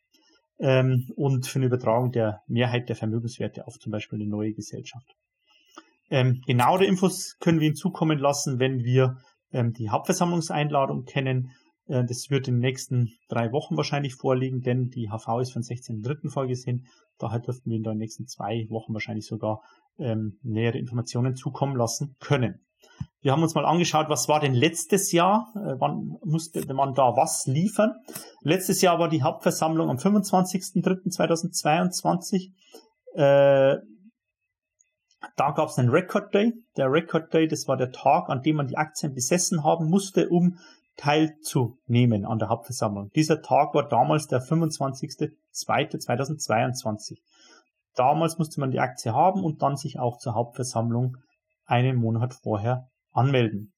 ähm, 0.58 1.08
und 1.16 1.46
für 1.46 1.58
eine 1.58 1.66
Übertragung 1.66 2.12
der 2.12 2.42
Mehrheit 2.46 2.88
der 2.88 2.96
Vermögenswerte 2.96 3.66
auf 3.66 3.78
zum 3.78 3.92
Beispiel 3.92 4.20
eine 4.20 4.28
neue 4.28 4.52
Gesellschaft. 4.52 5.14
Ähm, 6.10 6.40
genauere 6.46 6.84
Infos 6.84 7.36
können 7.40 7.60
wir 7.60 7.66
hinzukommen 7.66 8.18
lassen, 8.18 8.58
wenn 8.58 8.84
wir 8.84 9.18
ähm, 9.52 9.72
die 9.72 9.90
Hauptversammlungseinladung 9.90 11.04
kennen. 11.04 11.50
Äh, 11.86 12.04
das 12.04 12.30
wird 12.30 12.48
in 12.48 12.54
den 12.54 12.60
nächsten 12.60 13.10
drei 13.28 13.52
Wochen 13.52 13.76
wahrscheinlich 13.76 14.14
vorliegen, 14.14 14.60
denn 14.62 14.88
die 14.90 15.08
HV 15.10 15.40
ist 15.40 15.52
von 15.52 15.62
16.3. 15.62 16.30
vorgesehen. 16.30 16.86
Daher 17.18 17.40
dürften 17.40 17.70
wir 17.70 17.76
in 17.76 17.82
den 17.82 17.98
nächsten 17.98 18.26
zwei 18.26 18.66
Wochen 18.68 18.92
wahrscheinlich 18.92 19.26
sogar 19.26 19.62
ähm, 19.98 20.38
nähere 20.42 20.78
Informationen 20.78 21.34
zukommen 21.34 21.76
lassen 21.76 22.16
können. 22.20 22.65
Wir 23.26 23.32
haben 23.32 23.42
uns 23.42 23.56
mal 23.56 23.66
angeschaut, 23.66 24.08
was 24.08 24.28
war 24.28 24.38
denn 24.38 24.54
letztes 24.54 25.10
Jahr? 25.10 25.52
Äh, 25.56 25.74
wann 25.80 26.16
musste 26.24 26.64
man 26.72 26.94
da 26.94 27.16
was 27.16 27.46
liefern? 27.46 27.96
Letztes 28.42 28.82
Jahr 28.82 29.00
war 29.00 29.08
die 29.08 29.24
Hauptversammlung 29.24 29.90
am 29.90 29.96
25.03.2022. 29.96 32.52
Äh, 33.14 33.78
da 35.36 35.50
gab 35.50 35.68
es 35.68 35.78
einen 35.78 35.90
Record 35.90 36.32
Day. 36.34 36.52
Der 36.76 36.92
Record 36.92 37.34
Day, 37.34 37.48
das 37.48 37.66
war 37.66 37.76
der 37.76 37.90
Tag, 37.90 38.28
an 38.28 38.42
dem 38.42 38.54
man 38.56 38.68
die 38.68 38.76
Aktien 38.76 39.14
besessen 39.14 39.64
haben 39.64 39.90
musste, 39.90 40.28
um 40.28 40.60
teilzunehmen 40.96 42.24
an 42.24 42.38
der 42.38 42.48
Hauptversammlung. 42.48 43.10
Dieser 43.14 43.42
Tag 43.42 43.74
war 43.74 43.88
damals 43.88 44.28
der 44.28 44.40
25.02.2022. 44.40 47.18
Damals 47.94 48.38
musste 48.38 48.60
man 48.60 48.70
die 48.70 48.80
Aktie 48.80 49.12
haben 49.12 49.42
und 49.42 49.62
dann 49.62 49.76
sich 49.76 49.98
auch 49.98 50.18
zur 50.18 50.34
Hauptversammlung 50.34 51.16
einen 51.66 51.96
Monat 51.96 52.34
vorher 52.42 52.88
anmelden. 53.12 53.72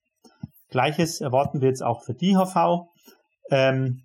Gleiches 0.69 1.21
erwarten 1.21 1.61
wir 1.61 1.69
jetzt 1.69 1.83
auch 1.83 2.05
für 2.05 2.15
die 2.15 2.37
HV. 2.37 2.89
Ähm, 3.51 4.05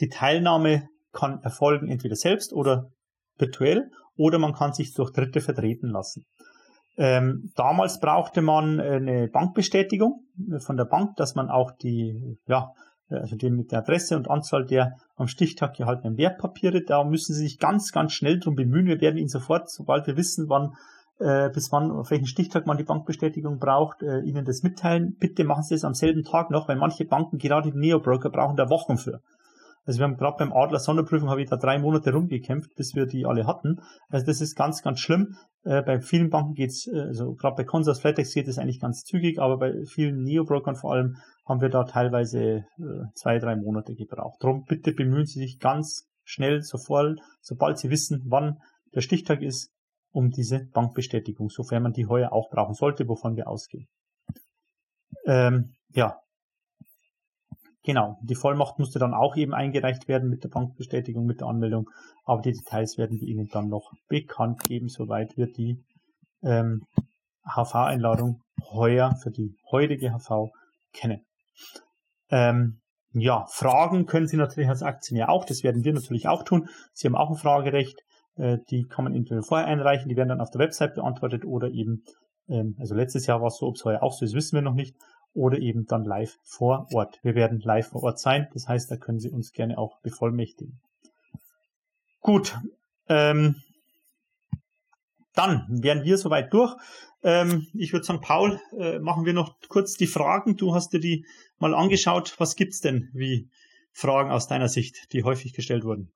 die 0.00 0.08
Teilnahme 0.08 0.88
kann 1.12 1.42
erfolgen 1.42 1.88
entweder 1.88 2.14
selbst 2.14 2.52
oder 2.52 2.90
virtuell 3.36 3.90
oder 4.16 4.38
man 4.38 4.52
kann 4.52 4.72
sich 4.72 4.94
durch 4.94 5.12
Dritte 5.12 5.40
vertreten 5.40 5.88
lassen. 5.88 6.24
Ähm, 6.96 7.50
damals 7.56 7.98
brauchte 7.98 8.42
man 8.42 8.78
eine 8.80 9.28
Bankbestätigung 9.28 10.24
von 10.58 10.76
der 10.76 10.84
Bank, 10.84 11.16
dass 11.16 11.34
man 11.34 11.48
auch 11.48 11.72
die, 11.82 12.38
ja, 12.46 12.68
also 13.08 13.36
die 13.36 13.50
mit 13.50 13.72
der 13.72 13.80
Adresse 13.80 14.16
und 14.16 14.28
Anzahl 14.28 14.66
der 14.66 14.92
am 15.16 15.26
Stichtag 15.26 15.74
gehaltenen 15.76 16.16
Wertpapiere, 16.16 16.82
da 16.84 17.02
müssen 17.04 17.34
Sie 17.34 17.42
sich 17.42 17.58
ganz, 17.58 17.90
ganz 17.92 18.12
schnell 18.12 18.38
drum 18.38 18.54
bemühen. 18.54 18.86
Wir 18.86 19.00
werden 19.00 19.16
Ihnen 19.16 19.28
sofort, 19.28 19.70
sobald 19.70 20.06
wir 20.06 20.16
wissen, 20.16 20.48
wann 20.48 20.74
äh, 21.20 21.50
bis 21.50 21.70
wann, 21.70 21.90
auf 21.90 22.10
welchen 22.10 22.26
Stichtag 22.26 22.66
man 22.66 22.78
die 22.78 22.84
Bankbestätigung 22.84 23.58
braucht, 23.58 24.02
äh, 24.02 24.20
Ihnen 24.20 24.44
das 24.44 24.62
mitteilen. 24.62 25.16
Bitte 25.18 25.44
machen 25.44 25.62
Sie 25.62 25.74
es 25.74 25.84
am 25.84 25.94
selben 25.94 26.24
Tag 26.24 26.50
noch, 26.50 26.68
weil 26.68 26.76
manche 26.76 27.04
Banken, 27.04 27.38
gerade 27.38 27.70
die 27.70 27.78
Neo-Broker, 27.78 28.30
brauchen 28.30 28.56
da 28.56 28.70
Wochen 28.70 28.96
für. 28.96 29.20
Also 29.84 29.98
wir 29.98 30.04
haben 30.04 30.16
gerade 30.16 30.36
beim 30.38 30.52
Adler 30.52 30.78
Sonderprüfung 30.78 31.30
habe 31.30 31.42
ich 31.42 31.48
da 31.48 31.56
drei 31.56 31.78
Monate 31.78 32.12
rumgekämpft, 32.12 32.74
bis 32.76 32.94
wir 32.94 33.06
die 33.06 33.26
alle 33.26 33.46
hatten. 33.46 33.80
Also 34.08 34.26
das 34.26 34.40
ist 34.40 34.54
ganz, 34.54 34.82
ganz 34.82 35.00
schlimm. 35.00 35.36
Äh, 35.64 35.82
bei 35.82 36.00
vielen 36.00 36.30
Banken 36.30 36.54
geht's, 36.54 36.86
äh, 36.86 37.00
also 37.00 37.34
gerade 37.34 37.56
bei 37.56 37.64
Consors 37.64 38.00
Flatex 38.00 38.32
geht 38.32 38.48
es 38.48 38.58
eigentlich 38.58 38.80
ganz 38.80 39.04
zügig, 39.04 39.38
aber 39.38 39.58
bei 39.58 39.72
vielen 39.86 40.22
Neo-Brokern 40.22 40.76
vor 40.76 40.92
allem 40.92 41.16
haben 41.46 41.60
wir 41.60 41.70
da 41.70 41.84
teilweise 41.84 42.40
äh, 42.40 42.64
zwei, 43.14 43.38
drei 43.38 43.56
Monate 43.56 43.94
gebraucht. 43.94 44.38
Darum 44.40 44.64
bitte 44.64 44.92
bemühen 44.92 45.26
Sie 45.26 45.40
sich 45.40 45.58
ganz 45.58 46.08
schnell, 46.24 46.62
sofort, 46.62 47.18
sobald 47.40 47.78
Sie 47.78 47.90
wissen, 47.90 48.22
wann 48.28 48.58
der 48.94 49.00
Stichtag 49.00 49.42
ist, 49.42 49.72
um 50.12 50.30
diese 50.30 50.66
Bankbestätigung, 50.72 51.50
sofern 51.50 51.82
man 51.82 51.92
die 51.92 52.06
heuer 52.06 52.32
auch 52.32 52.50
brauchen 52.50 52.74
sollte, 52.74 53.08
wovon 53.08 53.36
wir 53.36 53.48
ausgehen. 53.48 53.88
Ähm, 55.26 55.74
ja, 55.90 56.20
genau. 57.84 58.18
Die 58.22 58.34
Vollmacht 58.34 58.78
musste 58.78 58.98
dann 58.98 59.14
auch 59.14 59.36
eben 59.36 59.54
eingereicht 59.54 60.08
werden 60.08 60.28
mit 60.28 60.44
der 60.44 60.48
Bankbestätigung, 60.48 61.26
mit 61.26 61.40
der 61.40 61.48
Anmeldung, 61.48 61.90
aber 62.24 62.42
die 62.42 62.52
Details 62.52 62.98
werden 62.98 63.20
wir 63.20 63.28
Ihnen 63.28 63.48
dann 63.48 63.68
noch 63.68 63.92
bekannt 64.08 64.64
geben, 64.64 64.88
soweit 64.88 65.36
wir 65.36 65.46
die 65.46 65.84
ähm, 66.42 66.86
HV-Einladung 67.44 68.42
heuer 68.70 69.16
für 69.16 69.30
die 69.30 69.56
heutige 69.70 70.12
HV 70.12 70.50
kennen. 70.92 71.24
Ähm, 72.30 72.80
ja, 73.12 73.46
Fragen 73.50 74.06
können 74.06 74.28
Sie 74.28 74.36
natürlich 74.36 74.70
als 74.70 74.82
Aktionär 74.82 75.30
auch, 75.30 75.44
das 75.44 75.64
werden 75.64 75.84
wir 75.84 75.92
natürlich 75.92 76.28
auch 76.28 76.44
tun. 76.44 76.68
Sie 76.92 77.08
haben 77.08 77.16
auch 77.16 77.30
ein 77.30 77.36
Fragerecht 77.36 78.00
die 78.70 78.84
kann 78.88 79.04
man 79.04 79.14
entweder 79.14 79.42
vorher 79.42 79.66
einreichen, 79.66 80.08
die 80.08 80.16
werden 80.16 80.30
dann 80.30 80.40
auf 80.40 80.50
der 80.50 80.60
Website 80.60 80.94
beantwortet 80.94 81.44
oder 81.44 81.70
eben, 81.70 82.04
ähm, 82.48 82.74
also 82.78 82.94
letztes 82.94 83.26
Jahr 83.26 83.40
war 83.40 83.48
es 83.48 83.58
so, 83.58 83.66
ob 83.66 83.76
es 83.76 83.84
heuer 83.84 84.02
auch 84.02 84.12
so 84.12 84.24
ist, 84.24 84.34
wissen 84.34 84.54
wir 84.54 84.62
noch 84.62 84.74
nicht, 84.74 84.96
oder 85.34 85.58
eben 85.58 85.86
dann 85.86 86.04
live 86.04 86.38
vor 86.42 86.86
Ort. 86.92 87.18
Wir 87.22 87.34
werden 87.34 87.60
live 87.60 87.88
vor 87.88 88.02
Ort 88.02 88.18
sein, 88.18 88.48
das 88.54 88.66
heißt, 88.66 88.90
da 88.90 88.96
können 88.96 89.20
Sie 89.20 89.30
uns 89.30 89.52
gerne 89.52 89.78
auch 89.78 90.00
bevollmächtigen. 90.00 90.80
Gut, 92.20 92.58
ähm, 93.08 93.56
dann 95.34 95.66
wären 95.68 96.04
wir 96.04 96.18
soweit 96.18 96.52
durch. 96.52 96.74
Ähm, 97.22 97.66
ich 97.74 97.92
würde 97.92 98.04
sagen, 98.04 98.20
Paul, 98.20 98.60
äh, 98.78 98.98
machen 98.98 99.24
wir 99.24 99.32
noch 99.32 99.54
kurz 99.68 99.94
die 99.94 100.06
Fragen. 100.06 100.56
Du 100.56 100.74
hast 100.74 100.92
dir 100.92 101.00
die 101.00 101.26
mal 101.58 101.74
angeschaut. 101.74 102.34
Was 102.38 102.56
gibt's 102.56 102.80
denn 102.80 103.10
wie 103.12 103.48
Fragen 103.92 104.30
aus 104.30 104.48
deiner 104.48 104.68
Sicht, 104.68 105.12
die 105.12 105.24
häufig 105.24 105.52
gestellt 105.52 105.84
wurden? 105.84 106.12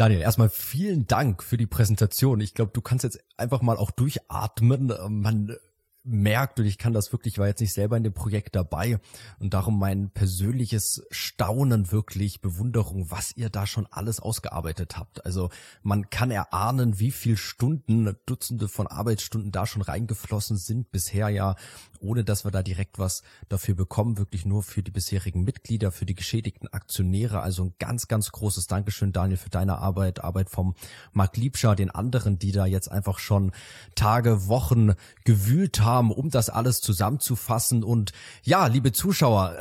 Daniel, 0.00 0.22
erstmal 0.22 0.48
vielen 0.48 1.06
Dank 1.06 1.42
für 1.42 1.58
die 1.58 1.66
Präsentation. 1.66 2.40
Ich 2.40 2.54
glaube, 2.54 2.70
du 2.72 2.80
kannst 2.80 3.04
jetzt 3.04 3.22
einfach 3.36 3.60
mal 3.60 3.76
auch 3.76 3.90
durchatmen. 3.90 4.90
Man 5.08 5.54
merkt 6.02 6.58
und 6.58 6.64
ich 6.64 6.78
kann 6.78 6.94
das 6.94 7.12
wirklich, 7.12 7.34
ich 7.34 7.38
war 7.38 7.46
jetzt 7.46 7.60
nicht 7.60 7.74
selber 7.74 7.96
in 7.96 8.02
dem 8.02 8.14
Projekt 8.14 8.56
dabei 8.56 8.98
und 9.38 9.52
darum 9.52 9.78
mein 9.78 10.10
persönliches 10.10 11.02
Staunen 11.10 11.92
wirklich, 11.92 12.40
Bewunderung, 12.40 13.10
was 13.10 13.36
ihr 13.36 13.50
da 13.50 13.66
schon 13.66 13.86
alles 13.90 14.18
ausgearbeitet 14.18 14.96
habt. 14.96 15.24
Also 15.26 15.50
man 15.82 16.08
kann 16.08 16.30
erahnen, 16.30 16.98
wie 16.98 17.10
viel 17.10 17.36
Stunden, 17.36 18.16
Dutzende 18.24 18.68
von 18.68 18.86
Arbeitsstunden 18.86 19.52
da 19.52 19.66
schon 19.66 19.82
reingeflossen 19.82 20.56
sind 20.56 20.90
bisher 20.90 21.28
ja, 21.28 21.56
ohne 22.00 22.24
dass 22.24 22.44
wir 22.44 22.50
da 22.50 22.62
direkt 22.62 22.98
was 22.98 23.22
dafür 23.50 23.74
bekommen, 23.74 24.16
wirklich 24.16 24.46
nur 24.46 24.62
für 24.62 24.82
die 24.82 24.90
bisherigen 24.90 25.44
Mitglieder, 25.44 25.92
für 25.92 26.06
die 26.06 26.14
geschädigten 26.14 26.68
Aktionäre. 26.68 27.40
Also 27.40 27.64
ein 27.64 27.74
ganz, 27.78 28.08
ganz 28.08 28.32
großes 28.32 28.66
Dankeschön, 28.68 29.12
Daniel, 29.12 29.36
für 29.36 29.50
deine 29.50 29.78
Arbeit, 29.78 30.24
Arbeit 30.24 30.48
vom 30.48 30.74
Marc 31.12 31.36
Liebscher, 31.36 31.76
den 31.76 31.90
anderen, 31.90 32.38
die 32.38 32.52
da 32.52 32.64
jetzt 32.64 32.90
einfach 32.90 33.18
schon 33.18 33.52
Tage, 33.94 34.46
Wochen 34.48 34.94
gewühlt 35.24 35.82
haben 35.82 35.89
haben, 35.90 36.10
um 36.10 36.30
das 36.30 36.50
alles 36.50 36.80
zusammenzufassen. 36.80 37.82
Und 37.84 38.12
ja, 38.42 38.66
liebe 38.66 38.92
Zuschauer, 38.92 39.54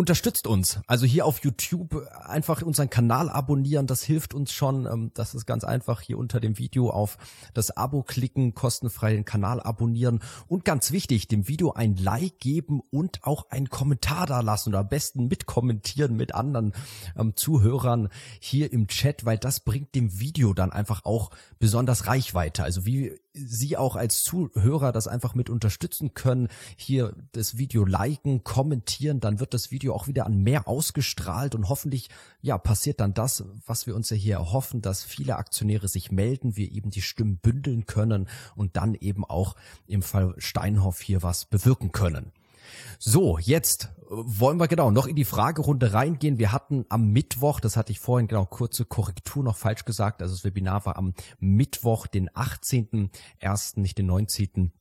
unterstützt 0.00 0.46
uns. 0.46 0.80
Also 0.86 1.06
hier 1.06 1.26
auf 1.26 1.44
YouTube 1.44 2.06
einfach 2.24 2.62
unseren 2.62 2.90
Kanal 2.90 3.28
abonnieren, 3.28 3.86
das 3.86 4.02
hilft 4.02 4.34
uns 4.34 4.52
schon. 4.52 4.86
Ähm, 4.86 5.10
das 5.14 5.34
ist 5.34 5.46
ganz 5.46 5.62
einfach 5.62 6.00
hier 6.00 6.18
unter 6.18 6.40
dem 6.40 6.58
Video 6.58 6.90
auf 6.90 7.18
das 7.54 7.76
Abo 7.76 8.02
klicken, 8.02 8.54
kostenfrei 8.54 9.12
den 9.12 9.24
Kanal 9.24 9.60
abonnieren 9.60 10.20
und 10.48 10.64
ganz 10.64 10.90
wichtig, 10.90 11.28
dem 11.28 11.48
Video 11.48 11.72
ein 11.72 11.96
Like 11.96 12.38
geben 12.40 12.80
und 12.90 13.24
auch 13.24 13.50
einen 13.50 13.68
Kommentar 13.68 14.26
da 14.26 14.40
lassen 14.40 14.70
oder 14.70 14.80
am 14.80 14.88
besten 14.88 15.28
mitkommentieren 15.28 16.16
mit 16.16 16.34
anderen 16.34 16.72
ähm, 17.16 17.36
Zuhörern 17.36 18.08
hier 18.40 18.72
im 18.72 18.88
Chat, 18.88 19.24
weil 19.24 19.38
das 19.38 19.60
bringt 19.60 19.94
dem 19.94 20.18
Video 20.18 20.54
dann 20.54 20.72
einfach 20.72 21.04
auch 21.04 21.30
besonders 21.58 22.06
Reichweite. 22.06 22.64
Also 22.64 22.86
wie 22.86 23.18
Sie 23.32 23.76
auch 23.76 23.96
als 23.96 24.22
Zuhörer 24.22 24.92
das 24.92 25.08
einfach 25.08 25.34
mit 25.34 25.50
unterstützen 25.50 26.14
können, 26.14 26.48
hier 26.76 27.14
das 27.32 27.56
Video 27.56 27.84
liken, 27.84 28.44
kommentieren, 28.44 29.20
dann 29.20 29.40
wird 29.40 29.54
das 29.54 29.70
Video 29.70 29.94
auch 29.94 30.08
wieder 30.08 30.26
an 30.26 30.42
mehr 30.42 30.66
ausgestrahlt 30.66 31.54
und 31.54 31.68
hoffentlich, 31.68 32.10
ja, 32.40 32.58
passiert 32.58 33.00
dann 33.00 33.14
das, 33.14 33.44
was 33.66 33.86
wir 33.86 33.94
uns 33.94 34.10
ja 34.10 34.16
hier 34.16 34.36
erhoffen, 34.36 34.82
dass 34.82 35.04
viele 35.04 35.36
Aktionäre 35.36 35.88
sich 35.88 36.10
melden, 36.10 36.56
wir 36.56 36.70
eben 36.72 36.90
die 36.90 37.02
Stimmen 37.02 37.38
bündeln 37.38 37.86
können 37.86 38.28
und 38.56 38.76
dann 38.76 38.94
eben 38.94 39.24
auch 39.24 39.56
im 39.86 40.02
Fall 40.02 40.34
Steinhoff 40.38 41.00
hier 41.00 41.22
was 41.22 41.44
bewirken 41.44 41.92
können. 41.92 42.32
So, 42.98 43.38
jetzt 43.38 43.84
äh, 43.84 44.04
wollen 44.10 44.58
wir 44.58 44.68
genau 44.68 44.90
noch 44.90 45.06
in 45.06 45.16
die 45.16 45.24
Fragerunde 45.24 45.92
reingehen. 45.92 46.38
Wir 46.38 46.52
hatten 46.52 46.84
am 46.88 47.08
Mittwoch, 47.08 47.60
das 47.60 47.76
hatte 47.76 47.92
ich 47.92 48.00
vorhin 48.00 48.28
genau 48.28 48.46
kurze 48.46 48.84
Korrektur 48.84 49.42
noch 49.42 49.56
falsch 49.56 49.84
gesagt, 49.84 50.22
also 50.22 50.34
das 50.34 50.44
Webinar 50.44 50.86
war 50.86 50.96
am 50.96 51.14
Mittwoch, 51.38 52.06
den 52.06 52.30
18.01., 52.30 53.80
nicht 53.80 53.98
den 53.98 54.06
19 54.06 54.72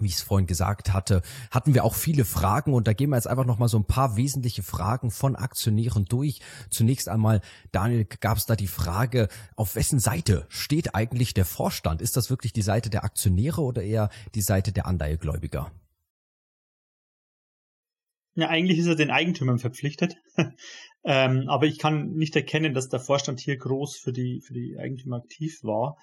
wie 0.00 0.06
ich 0.06 0.14
es 0.14 0.22
vorhin 0.22 0.46
gesagt 0.46 0.92
hatte, 0.92 1.22
hatten 1.50 1.74
wir 1.74 1.84
auch 1.84 1.94
viele 1.94 2.24
Fragen 2.24 2.74
und 2.74 2.88
da 2.88 2.92
gehen 2.92 3.10
wir 3.10 3.16
jetzt 3.16 3.28
einfach 3.28 3.44
nochmal 3.44 3.68
so 3.68 3.78
ein 3.78 3.84
paar 3.84 4.16
wesentliche 4.16 4.62
Fragen 4.62 5.10
von 5.10 5.36
Aktionären 5.36 6.04
durch. 6.06 6.40
Zunächst 6.70 7.08
einmal, 7.08 7.40
Daniel, 7.70 8.04
gab 8.04 8.38
es 8.38 8.46
da 8.46 8.56
die 8.56 8.66
Frage, 8.66 9.28
auf 9.56 9.76
wessen 9.76 10.00
Seite 10.00 10.46
steht 10.48 10.94
eigentlich 10.94 11.34
der 11.34 11.44
Vorstand? 11.44 12.02
Ist 12.02 12.16
das 12.16 12.30
wirklich 12.30 12.52
die 12.52 12.62
Seite 12.62 12.90
der 12.90 13.04
Aktionäre 13.04 13.62
oder 13.62 13.82
eher 13.82 14.10
die 14.34 14.42
Seite 14.42 14.72
der 14.72 14.86
Anleihegläubiger? 14.86 15.70
Ja, 18.36 18.48
eigentlich 18.48 18.78
ist 18.78 18.86
er 18.86 18.96
den 18.96 19.10
Eigentümern 19.10 19.58
verpflichtet. 19.58 20.16
ähm, 21.04 21.44
aber 21.48 21.66
ich 21.66 21.78
kann 21.78 22.10
nicht 22.14 22.34
erkennen, 22.34 22.74
dass 22.74 22.88
der 22.88 23.00
Vorstand 23.00 23.40
hier 23.40 23.56
groß 23.56 23.96
für 23.96 24.12
die, 24.12 24.42
für 24.44 24.54
die 24.54 24.76
Eigentümer 24.78 25.16
aktiv 25.16 25.62
war. 25.62 25.96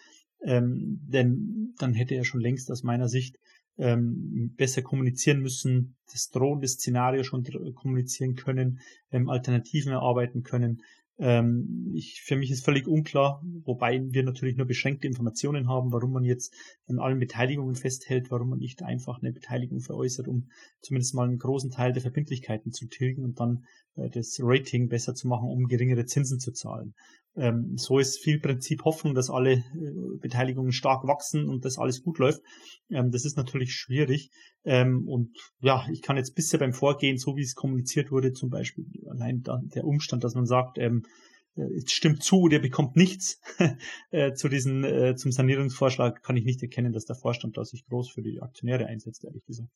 Ähm, 0.43 0.99
denn 1.03 1.73
dann 1.77 1.93
hätte 1.93 2.15
er 2.15 2.23
schon 2.23 2.41
längst 2.41 2.71
aus 2.71 2.83
meiner 2.83 3.09
Sicht 3.09 3.37
ähm, 3.77 4.53
besser 4.57 4.81
kommunizieren 4.81 5.39
müssen, 5.39 5.97
das 6.11 6.29
drohende 6.29 6.67
Szenario 6.67 7.23
schon 7.23 7.43
kommunizieren 7.75 8.35
können, 8.35 8.79
ähm, 9.11 9.29
Alternativen 9.29 9.91
erarbeiten 9.91 10.43
können. 10.43 10.81
Ähm, 11.21 11.91
ich, 11.93 12.23
für 12.23 12.35
mich 12.35 12.49
ist 12.49 12.65
völlig 12.65 12.87
unklar, 12.87 13.43
wobei 13.63 14.01
wir 14.11 14.23
natürlich 14.23 14.57
nur 14.57 14.65
beschränkte 14.65 15.05
Informationen 15.05 15.69
haben, 15.69 15.91
warum 15.91 16.11
man 16.11 16.23
jetzt 16.23 16.55
an 16.87 16.97
allen 16.97 17.19
Beteiligungen 17.19 17.75
festhält, 17.75 18.31
warum 18.31 18.49
man 18.49 18.57
nicht 18.57 18.81
einfach 18.81 19.21
eine 19.21 19.31
Beteiligung 19.31 19.81
veräußert, 19.81 20.27
um 20.27 20.49
zumindest 20.81 21.13
mal 21.13 21.27
einen 21.27 21.37
großen 21.37 21.69
Teil 21.69 21.93
der 21.93 22.01
Verbindlichkeiten 22.01 22.71
zu 22.71 22.87
tilgen 22.87 23.23
und 23.23 23.39
dann 23.39 23.65
äh, 23.97 24.09
das 24.09 24.39
Rating 24.41 24.89
besser 24.89 25.13
zu 25.13 25.27
machen, 25.27 25.47
um 25.47 25.67
geringere 25.67 26.05
Zinsen 26.05 26.39
zu 26.39 26.53
zahlen. 26.53 26.95
Ähm, 27.35 27.77
so 27.77 27.99
ist 27.99 28.19
viel 28.19 28.39
Prinzip 28.39 28.83
Hoffnung, 28.83 29.15
dass 29.15 29.29
alle 29.29 29.53
äh, 29.53 29.61
Beteiligungen 30.19 30.71
stark 30.71 31.07
wachsen 31.07 31.47
und 31.47 31.63
dass 31.63 31.77
alles 31.77 32.01
gut 32.03 32.19
läuft. 32.19 32.41
Ähm, 32.89 33.11
das 33.11 33.25
ist 33.25 33.37
natürlich 33.37 33.73
schwierig. 33.73 34.29
Ähm, 34.63 35.07
und 35.07 35.29
ja, 35.61 35.85
ich 35.91 36.01
kann 36.01 36.17
jetzt 36.17 36.35
bisher 36.35 36.59
beim 36.59 36.73
Vorgehen, 36.73 37.17
so 37.17 37.35
wie 37.35 37.41
es 37.41 37.55
kommuniziert 37.55 38.11
wurde, 38.11 38.33
zum 38.33 38.49
Beispiel 38.49 38.85
allein 39.09 39.43
der 39.43 39.85
Umstand, 39.85 40.23
dass 40.23 40.35
man 40.35 40.45
sagt, 40.45 40.77
ähm, 40.77 41.03
äh, 41.55 41.63
es 41.75 41.91
stimmt 41.91 42.23
zu, 42.23 42.47
der 42.47 42.59
bekommt 42.59 42.95
nichts 42.95 43.39
äh, 44.11 44.33
zu 44.33 44.49
diesen, 44.49 44.83
äh, 44.83 45.15
zum 45.15 45.31
Sanierungsvorschlag, 45.31 46.21
kann 46.23 46.37
ich 46.37 46.45
nicht 46.45 46.61
erkennen, 46.61 46.93
dass 46.93 47.05
der 47.05 47.15
Vorstand 47.15 47.57
da 47.57 47.63
sich 47.63 47.85
groß 47.85 48.11
für 48.11 48.21
die 48.21 48.41
Aktionäre 48.41 48.87
einsetzt, 48.87 49.23
ehrlich 49.23 49.45
gesagt. 49.45 49.69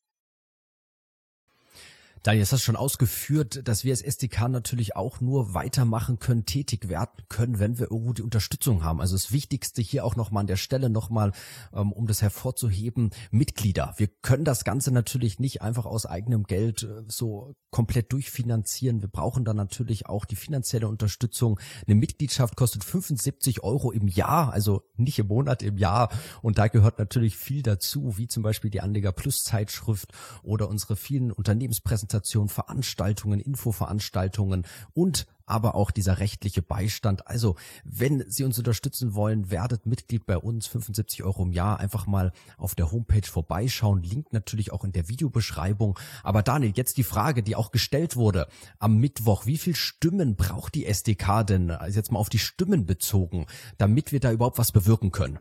Daniel, 2.25 2.39
jetzt 2.39 2.53
hast 2.53 2.61
du 2.61 2.65
schon 2.65 2.75
ausgeführt, 2.75 3.67
dass 3.67 3.83
wir 3.83 3.93
als 3.93 4.01
SDK 4.01 4.49
natürlich 4.49 4.95
auch 4.95 5.21
nur 5.21 5.53
weitermachen 5.53 6.17
können, 6.17 6.47
tätig 6.47 6.89
werden 6.89 7.23
können, 7.29 7.59
wenn 7.59 7.77
wir 7.77 7.91
irgendwo 7.91 8.13
die 8.13 8.23
Unterstützung 8.23 8.83
haben. 8.83 8.99
Also 8.99 9.13
das 9.13 9.31
Wichtigste 9.31 9.83
hier 9.83 10.03
auch 10.03 10.15
nochmal 10.15 10.41
an 10.41 10.47
der 10.47 10.55
Stelle 10.55 10.89
nochmal, 10.89 11.33
ähm, 11.71 11.91
um 11.91 12.07
das 12.07 12.23
hervorzuheben, 12.23 13.11
Mitglieder. 13.29 13.93
Wir 13.97 14.07
können 14.07 14.43
das 14.43 14.63
Ganze 14.63 14.89
natürlich 14.89 15.37
nicht 15.37 15.61
einfach 15.61 15.85
aus 15.85 16.07
eigenem 16.07 16.45
Geld 16.45 16.81
äh, 16.81 17.03
so 17.07 17.53
komplett 17.69 18.11
durchfinanzieren. 18.11 19.01
Wir 19.01 19.09
brauchen 19.09 19.45
dann 19.45 19.57
natürlich 19.57 20.07
auch 20.07 20.25
die 20.25 20.35
finanzielle 20.35 20.87
Unterstützung. 20.87 21.59
Eine 21.85 21.93
Mitgliedschaft 21.93 22.55
kostet 22.55 22.83
75 22.83 23.61
Euro 23.61 23.91
im 23.91 24.07
Jahr, 24.07 24.51
also 24.51 24.81
nicht 24.95 25.19
im 25.19 25.27
Monat, 25.27 25.61
im 25.61 25.77
Jahr. 25.77 26.09
Und 26.41 26.57
da 26.57 26.69
gehört 26.69 26.97
natürlich 26.97 27.37
viel 27.37 27.61
dazu, 27.61 28.17
wie 28.17 28.27
zum 28.27 28.41
Beispiel 28.41 28.71
die 28.71 28.81
Anleger 28.81 29.11
Plus 29.11 29.43
Zeitschrift 29.43 30.11
oder 30.41 30.69
unsere 30.69 30.95
vielen 30.95 31.31
Unternehmenspräsentationen 31.31 32.14
Präsentationen, 32.15 32.49
Veranstaltungen, 32.49 33.39
Infoveranstaltungen 33.39 34.65
und 34.93 35.27
aber 35.45 35.75
auch 35.75 35.91
dieser 35.91 36.17
rechtliche 36.17 36.63
Beistand. 36.63 37.27
Also, 37.27 37.55
wenn 37.83 38.23
Sie 38.27 38.43
uns 38.43 38.57
unterstützen 38.57 39.13
wollen, 39.13 39.51
werdet 39.51 39.85
Mitglied 39.85 40.25
bei 40.25 40.37
uns, 40.37 40.65
75 40.65 41.23
Euro 41.23 41.43
im 41.43 41.51
Jahr. 41.51 41.79
Einfach 41.79 42.07
mal 42.07 42.31
auf 42.57 42.73
der 42.73 42.91
Homepage 42.91 43.27
vorbeischauen. 43.27 44.01
Link 44.01 44.33
natürlich 44.33 44.71
auch 44.71 44.83
in 44.83 44.91
der 44.91 45.07
Videobeschreibung. 45.07 45.99
Aber 46.23 46.41
Daniel, 46.41 46.73
jetzt 46.75 46.97
die 46.97 47.03
Frage, 47.03 47.43
die 47.43 47.55
auch 47.55 47.71
gestellt 47.71 48.15
wurde 48.15 48.47
am 48.79 48.97
Mittwoch. 48.97 49.45
Wie 49.45 49.57
viel 49.57 49.75
Stimmen 49.75 50.35
braucht 50.35 50.73
die 50.73 50.87
SDK 50.87 51.43
denn, 51.43 51.69
also 51.69 51.95
jetzt 51.95 52.11
mal 52.11 52.19
auf 52.19 52.29
die 52.29 52.39
Stimmen 52.39 52.87
bezogen, 52.87 53.45
damit 53.77 54.11
wir 54.11 54.19
da 54.19 54.31
überhaupt 54.31 54.57
was 54.57 54.71
bewirken 54.71 55.11
können? 55.11 55.37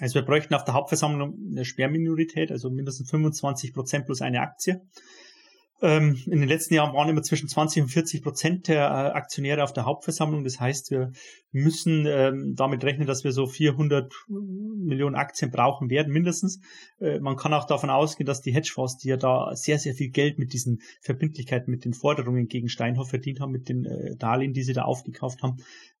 Also 0.00 0.14
wir 0.14 0.22
bräuchten 0.22 0.54
auf 0.54 0.64
der 0.64 0.74
Hauptversammlung 0.74 1.36
eine 1.50 1.64
Sperrminorität, 1.64 2.50
also 2.52 2.70
mindestens 2.70 3.10
25 3.10 3.74
Prozent 3.74 4.06
plus 4.06 4.22
eine 4.22 4.40
Aktie. 4.40 4.80
Ähm, 5.80 6.20
in 6.26 6.40
den 6.40 6.48
letzten 6.48 6.74
Jahren 6.74 6.92
waren 6.92 7.08
immer 7.08 7.22
zwischen 7.22 7.48
20 7.48 7.82
und 7.82 7.88
40 7.88 8.22
Prozent 8.22 8.68
der 8.68 8.84
äh, 8.86 9.16
Aktionäre 9.16 9.62
auf 9.62 9.72
der 9.72 9.84
Hauptversammlung. 9.84 10.42
Das 10.42 10.58
heißt, 10.58 10.90
wir 10.90 11.12
müssen 11.52 12.04
ähm, 12.06 12.54
damit 12.56 12.82
rechnen, 12.82 13.06
dass 13.06 13.22
wir 13.22 13.30
so 13.30 13.46
400 13.46 14.12
Millionen 14.28 15.14
Aktien 15.14 15.52
brauchen 15.52 15.88
werden, 15.88 16.12
mindestens. 16.12 16.60
Äh, 17.00 17.20
man 17.20 17.36
kann 17.36 17.54
auch 17.54 17.64
davon 17.64 17.90
ausgehen, 17.90 18.26
dass 18.26 18.40
die 18.40 18.52
Hedgefonds, 18.52 18.98
die 18.98 19.08
ja 19.08 19.16
da 19.16 19.54
sehr, 19.54 19.78
sehr 19.78 19.94
viel 19.94 20.10
Geld 20.10 20.38
mit 20.38 20.52
diesen 20.52 20.80
Verbindlichkeiten, 21.00 21.70
mit 21.70 21.84
den 21.84 21.94
Forderungen 21.94 22.48
gegen 22.48 22.68
Steinhoff 22.68 23.10
verdient 23.10 23.38
haben, 23.40 23.52
mit 23.52 23.68
den 23.68 23.84
äh, 23.84 24.16
Darlehen, 24.16 24.54
die 24.54 24.64
sie 24.64 24.72
da 24.72 24.82
aufgekauft 24.82 25.42
haben, 25.42 25.58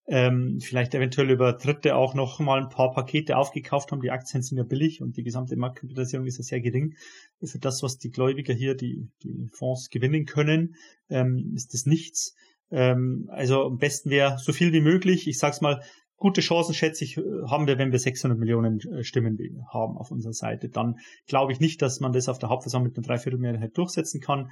ähm, 0.08 0.58
vielleicht 0.60 0.94
eventuell 0.94 1.30
über 1.30 1.52
Dritte 1.52 1.94
auch 1.94 2.14
noch 2.14 2.40
mal 2.40 2.62
ein 2.62 2.70
paar 2.70 2.92
Pakete 2.92 3.36
aufgekauft 3.36 3.92
haben. 3.92 4.00
Die 4.00 4.10
Aktien 4.10 4.42
sind 4.42 4.56
ja 4.56 4.64
billig 4.64 5.02
und 5.02 5.18
die 5.18 5.22
gesamte 5.22 5.56
Marktkapitalisierung 5.56 6.26
ist 6.26 6.38
ja 6.38 6.44
sehr 6.44 6.60
gering. 6.60 6.94
Für 7.42 7.58
das, 7.58 7.82
was 7.82 7.98
die 7.98 8.10
Gläubiger 8.10 8.54
hier, 8.54 8.74
die, 8.74 9.10
die 9.22 9.48
Fonds 9.52 9.90
gewinnen 9.90 10.24
können, 10.24 10.76
ähm, 11.10 11.52
ist 11.54 11.74
das 11.74 11.84
nichts. 11.84 12.34
Ähm, 12.70 13.28
also 13.30 13.64
am 13.64 13.76
besten 13.76 14.08
wäre 14.08 14.38
so 14.38 14.52
viel 14.52 14.72
wie 14.72 14.80
möglich. 14.80 15.28
Ich 15.28 15.38
sag's 15.38 15.60
mal, 15.60 15.82
gute 16.16 16.40
Chancen, 16.40 16.74
schätze 16.74 17.04
ich, 17.04 17.18
haben 17.46 17.66
wir, 17.66 17.76
wenn 17.76 17.92
wir 17.92 17.98
600 17.98 18.38
Millionen 18.38 18.80
Stimmen 19.04 19.38
haben 19.70 19.98
auf 19.98 20.10
unserer 20.10 20.32
Seite. 20.32 20.70
Dann 20.70 20.96
glaube 21.26 21.52
ich 21.52 21.60
nicht, 21.60 21.82
dass 21.82 22.00
man 22.00 22.12
das 22.12 22.28
auf 22.30 22.38
der 22.38 22.48
Hauptversammlung 22.48 22.90
mit 22.90 22.96
einer 22.96 23.06
Dreiviertelmehrheit 23.06 23.76
durchsetzen 23.76 24.22
kann. 24.22 24.50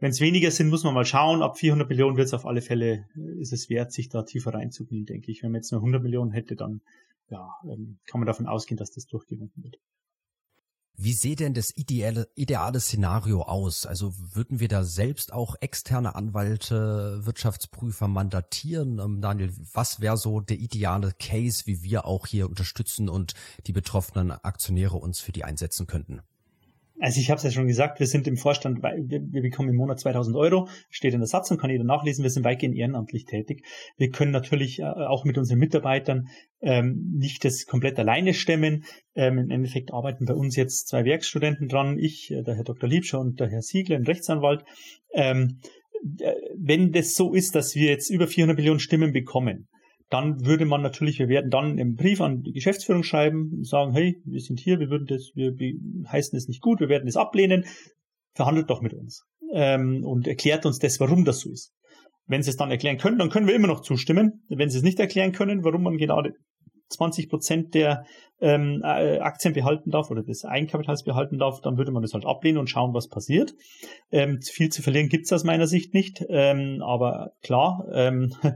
Wenn 0.00 0.10
es 0.10 0.20
weniger 0.20 0.50
sind, 0.50 0.70
muss 0.70 0.82
man 0.82 0.94
mal 0.94 1.04
schauen. 1.04 1.42
Ab 1.42 1.58
400 1.58 1.88
Millionen 1.88 2.16
wird 2.16 2.26
es 2.26 2.34
auf 2.34 2.46
alle 2.46 2.62
Fälle, 2.62 3.06
ist 3.38 3.52
es 3.52 3.68
wert, 3.68 3.92
sich 3.92 4.08
da 4.08 4.22
tiefer 4.22 4.54
reinzugehen, 4.54 5.04
denke 5.04 5.30
ich. 5.30 5.42
Wenn 5.42 5.52
man 5.52 5.60
jetzt 5.60 5.72
nur 5.72 5.82
100 5.82 6.02
Millionen 6.02 6.32
hätte, 6.32 6.56
dann 6.56 6.80
ja, 7.28 7.50
ähm, 7.64 7.98
kann 8.06 8.20
man 8.20 8.26
davon 8.26 8.46
ausgehen, 8.46 8.78
dass 8.78 8.90
das 8.90 9.06
durchgewunken 9.06 9.62
wird. 9.62 9.78
Wie 11.02 11.12
sieht 11.12 11.40
denn 11.40 11.54
das 11.54 11.74
ideale, 11.76 12.28
ideale 12.34 12.80
Szenario 12.80 13.42
aus? 13.42 13.86
Also 13.86 14.12
würden 14.34 14.60
wir 14.60 14.68
da 14.68 14.84
selbst 14.84 15.32
auch 15.32 15.54
externe 15.60 16.14
Anwälte, 16.14 17.20
Wirtschaftsprüfer 17.24 18.08
mandatieren? 18.08 18.98
Ähm, 18.98 19.20
Daniel, 19.20 19.52
was 19.72 20.00
wäre 20.00 20.16
so 20.16 20.40
der 20.40 20.58
ideale 20.58 21.12
Case, 21.18 21.62
wie 21.66 21.82
wir 21.82 22.06
auch 22.06 22.26
hier 22.26 22.48
unterstützen 22.48 23.10
und 23.10 23.34
die 23.66 23.72
betroffenen 23.72 24.30
Aktionäre 24.30 24.96
uns 24.96 25.20
für 25.20 25.32
die 25.32 25.44
einsetzen 25.44 25.86
könnten? 25.86 26.20
Also 27.00 27.18
ich 27.18 27.30
habe 27.30 27.38
es 27.38 27.44
ja 27.44 27.50
schon 27.50 27.66
gesagt, 27.66 27.98
wir 27.98 28.06
sind 28.06 28.26
im 28.28 28.36
Vorstand, 28.36 28.82
wir, 28.82 29.20
wir 29.22 29.42
bekommen 29.42 29.70
im 29.70 29.76
Monat 29.76 30.00
2000 30.00 30.36
Euro, 30.36 30.68
steht 30.90 31.14
in 31.14 31.20
der 31.20 31.26
Satzung, 31.26 31.56
kann 31.56 31.70
jeder 31.70 31.84
nachlesen, 31.84 32.22
wir 32.22 32.30
sind 32.30 32.44
weitgehend 32.44 32.76
ehrenamtlich 32.76 33.24
tätig. 33.24 33.64
Wir 33.96 34.10
können 34.10 34.32
natürlich 34.32 34.80
äh, 34.80 34.84
auch 34.84 35.24
mit 35.24 35.38
unseren 35.38 35.58
Mitarbeitern 35.58 36.28
ähm, 36.60 37.14
nicht 37.16 37.44
das 37.44 37.64
komplett 37.64 37.98
alleine 37.98 38.34
stemmen. 38.34 38.84
Ähm, 39.14 39.38
Im 39.38 39.50
Endeffekt 39.50 39.94
arbeiten 39.94 40.26
bei 40.26 40.34
uns 40.34 40.56
jetzt 40.56 40.88
zwei 40.88 41.04
Werkstudenten 41.06 41.68
dran, 41.68 41.98
ich, 41.98 42.30
äh, 42.30 42.42
der 42.42 42.54
Herr 42.54 42.64
Dr. 42.64 42.88
Liebscher 42.88 43.18
und 43.18 43.40
der 43.40 43.48
Herr 43.48 43.62
Siegler, 43.62 43.96
ein 43.96 44.04
Rechtsanwalt. 44.04 44.64
Ähm, 45.14 45.60
äh, 46.18 46.34
wenn 46.54 46.92
das 46.92 47.14
so 47.14 47.32
ist, 47.32 47.54
dass 47.54 47.74
wir 47.74 47.88
jetzt 47.88 48.10
über 48.10 48.26
400 48.26 48.58
Millionen 48.58 48.80
Stimmen 48.80 49.12
bekommen, 49.12 49.68
dann 50.10 50.44
würde 50.44 50.66
man 50.66 50.82
natürlich, 50.82 51.18
wir 51.18 51.28
werden 51.28 51.50
dann 51.50 51.78
im 51.78 51.94
Brief 51.94 52.20
an 52.20 52.42
die 52.42 52.52
Geschäftsführung 52.52 53.04
schreiben, 53.04 53.62
sagen, 53.62 53.92
hey, 53.92 54.20
wir 54.24 54.40
sind 54.40 54.60
hier, 54.60 54.80
wir 54.80 54.90
würden 54.90 55.06
das, 55.06 55.30
wir, 55.34 55.56
wir 55.56 55.74
heißen 56.10 56.36
es 56.36 56.48
nicht 56.48 56.60
gut, 56.60 56.80
wir 56.80 56.88
werden 56.88 57.08
es 57.08 57.16
ablehnen, 57.16 57.64
verhandelt 58.34 58.68
doch 58.70 58.82
mit 58.82 58.92
uns 58.92 59.24
ähm, 59.52 60.04
und 60.04 60.26
erklärt 60.26 60.66
uns 60.66 60.78
das, 60.78 60.98
warum 61.00 61.24
das 61.24 61.40
so 61.40 61.50
ist. 61.50 61.72
Wenn 62.26 62.42
sie 62.42 62.50
es 62.50 62.56
dann 62.56 62.70
erklären 62.70 62.98
können, 62.98 63.18
dann 63.18 63.30
können 63.30 63.46
wir 63.46 63.54
immer 63.54 63.68
noch 63.68 63.80
zustimmen. 63.80 64.44
Wenn 64.48 64.70
sie 64.70 64.78
es 64.78 64.84
nicht 64.84 65.00
erklären 65.00 65.32
können, 65.32 65.64
warum 65.64 65.82
man 65.82 65.96
gerade 65.96 66.34
20 66.90 67.28
Prozent 67.28 67.74
der 67.74 68.04
ähm, 68.40 68.82
äh, 68.84 69.18
Aktien 69.18 69.54
behalten 69.54 69.90
darf 69.90 70.10
oder 70.10 70.22
des 70.22 70.44
Eigenkapitals 70.44 71.04
behalten 71.04 71.38
darf, 71.38 71.60
dann 71.60 71.76
würde 71.76 71.92
man 71.92 72.02
das 72.02 72.14
halt 72.14 72.26
ablehnen 72.26 72.58
und 72.58 72.68
schauen, 72.68 72.94
was 72.94 73.08
passiert. 73.08 73.54
Ähm, 74.10 74.40
viel 74.42 74.70
zu 74.70 74.82
verlieren 74.82 75.08
gibt's 75.08 75.32
aus 75.32 75.44
meiner 75.44 75.66
Sicht 75.66 75.94
nicht, 75.94 76.24
ähm, 76.28 76.82
aber 76.82 77.32
klar, 77.42 77.84
ähm, 77.92 78.34
äh, 78.42 78.52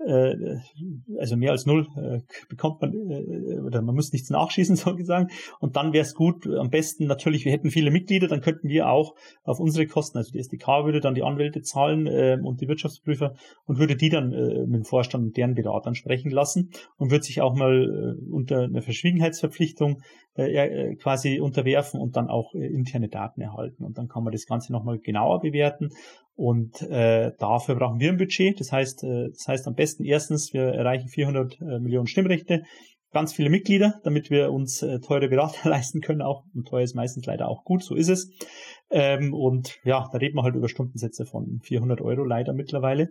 also 0.00 1.36
mehr 1.36 1.50
als 1.50 1.66
null 1.66 1.88
äh, 1.96 2.20
bekommt 2.48 2.80
man, 2.80 2.92
äh, 3.10 3.58
oder 3.58 3.82
man 3.82 3.94
muss 3.94 4.12
nichts 4.12 4.30
nachschießen, 4.30 4.76
sozusagen. 4.76 5.28
Und 5.58 5.76
dann 5.76 5.92
wäre 5.92 6.02
es 6.02 6.14
gut, 6.14 6.46
am 6.46 6.70
besten 6.70 7.06
natürlich, 7.06 7.44
wir 7.44 7.52
hätten 7.52 7.70
viele 7.70 7.90
Mitglieder, 7.90 8.28
dann 8.28 8.40
könnten 8.40 8.68
wir 8.68 8.88
auch 8.88 9.14
auf 9.42 9.58
unsere 9.58 9.86
Kosten, 9.86 10.18
also 10.18 10.30
die 10.30 10.38
SDK 10.38 10.84
würde 10.84 11.00
dann 11.00 11.14
die 11.14 11.22
Anwälte 11.22 11.62
zahlen 11.62 12.06
äh, 12.06 12.38
und 12.40 12.60
die 12.60 12.68
Wirtschaftsprüfer 12.68 13.34
und 13.66 13.78
würde 13.78 13.96
die 13.96 14.08
dann 14.08 14.32
äh, 14.32 14.66
mit 14.66 14.76
dem 14.76 14.84
Vorstand 14.84 15.24
und 15.24 15.36
deren 15.36 15.54
Beratern 15.54 15.94
sprechen 15.94 16.30
lassen 16.30 16.70
und 16.96 17.10
würde 17.10 17.24
sich 17.24 17.40
auch 17.40 17.54
mal 17.54 18.16
äh, 18.18 18.30
unter 18.30 18.62
einer 18.62 18.82
Verschwiegenheitsverpflichtung 18.82 20.02
äh, 20.38 20.90
äh, 20.90 20.96
quasi 20.96 21.40
unterwerfen 21.40 22.00
und 22.00 22.16
dann 22.16 22.28
auch 22.28 22.54
äh, 22.54 22.66
interne 22.66 23.08
Daten 23.08 23.40
erhalten. 23.40 23.84
Und 23.84 23.98
dann 23.98 24.08
kann 24.08 24.24
man 24.24 24.32
das 24.32 24.46
Ganze 24.46 24.72
nochmal 24.72 24.98
genauer 24.98 25.40
bewerten 25.40 25.90
und 26.38 26.82
äh, 26.82 27.32
dafür 27.36 27.74
brauchen 27.74 27.98
wir 27.98 28.10
ein 28.10 28.16
Budget. 28.16 28.60
Das 28.60 28.70
heißt, 28.70 29.02
äh, 29.02 29.30
das 29.30 29.48
heißt 29.48 29.66
am 29.66 29.74
besten 29.74 30.04
erstens, 30.04 30.52
wir 30.52 30.62
erreichen 30.62 31.08
400 31.08 31.60
äh, 31.60 31.80
Millionen 31.80 32.06
Stimmrechte, 32.06 32.62
ganz 33.10 33.32
viele 33.32 33.50
Mitglieder, 33.50 34.00
damit 34.04 34.30
wir 34.30 34.52
uns 34.52 34.80
äh, 34.82 35.00
teure 35.00 35.28
Berater 35.28 35.68
leisten 35.68 36.00
können. 36.00 36.22
Auch 36.22 36.44
und 36.54 36.68
teuer 36.68 36.84
ist 36.84 36.94
meistens 36.94 37.26
leider 37.26 37.48
auch 37.48 37.64
gut, 37.64 37.82
so 37.82 37.96
ist 37.96 38.08
es. 38.08 38.30
Ähm, 38.90 39.34
und 39.34 39.78
ja, 39.82 40.08
da 40.12 40.18
reden 40.18 40.36
wir 40.36 40.44
halt 40.44 40.54
über 40.54 40.68
Stundensätze 40.68 41.26
von 41.26 41.58
400 41.64 42.00
Euro 42.00 42.22
leider 42.22 42.52
mittlerweile. 42.52 43.08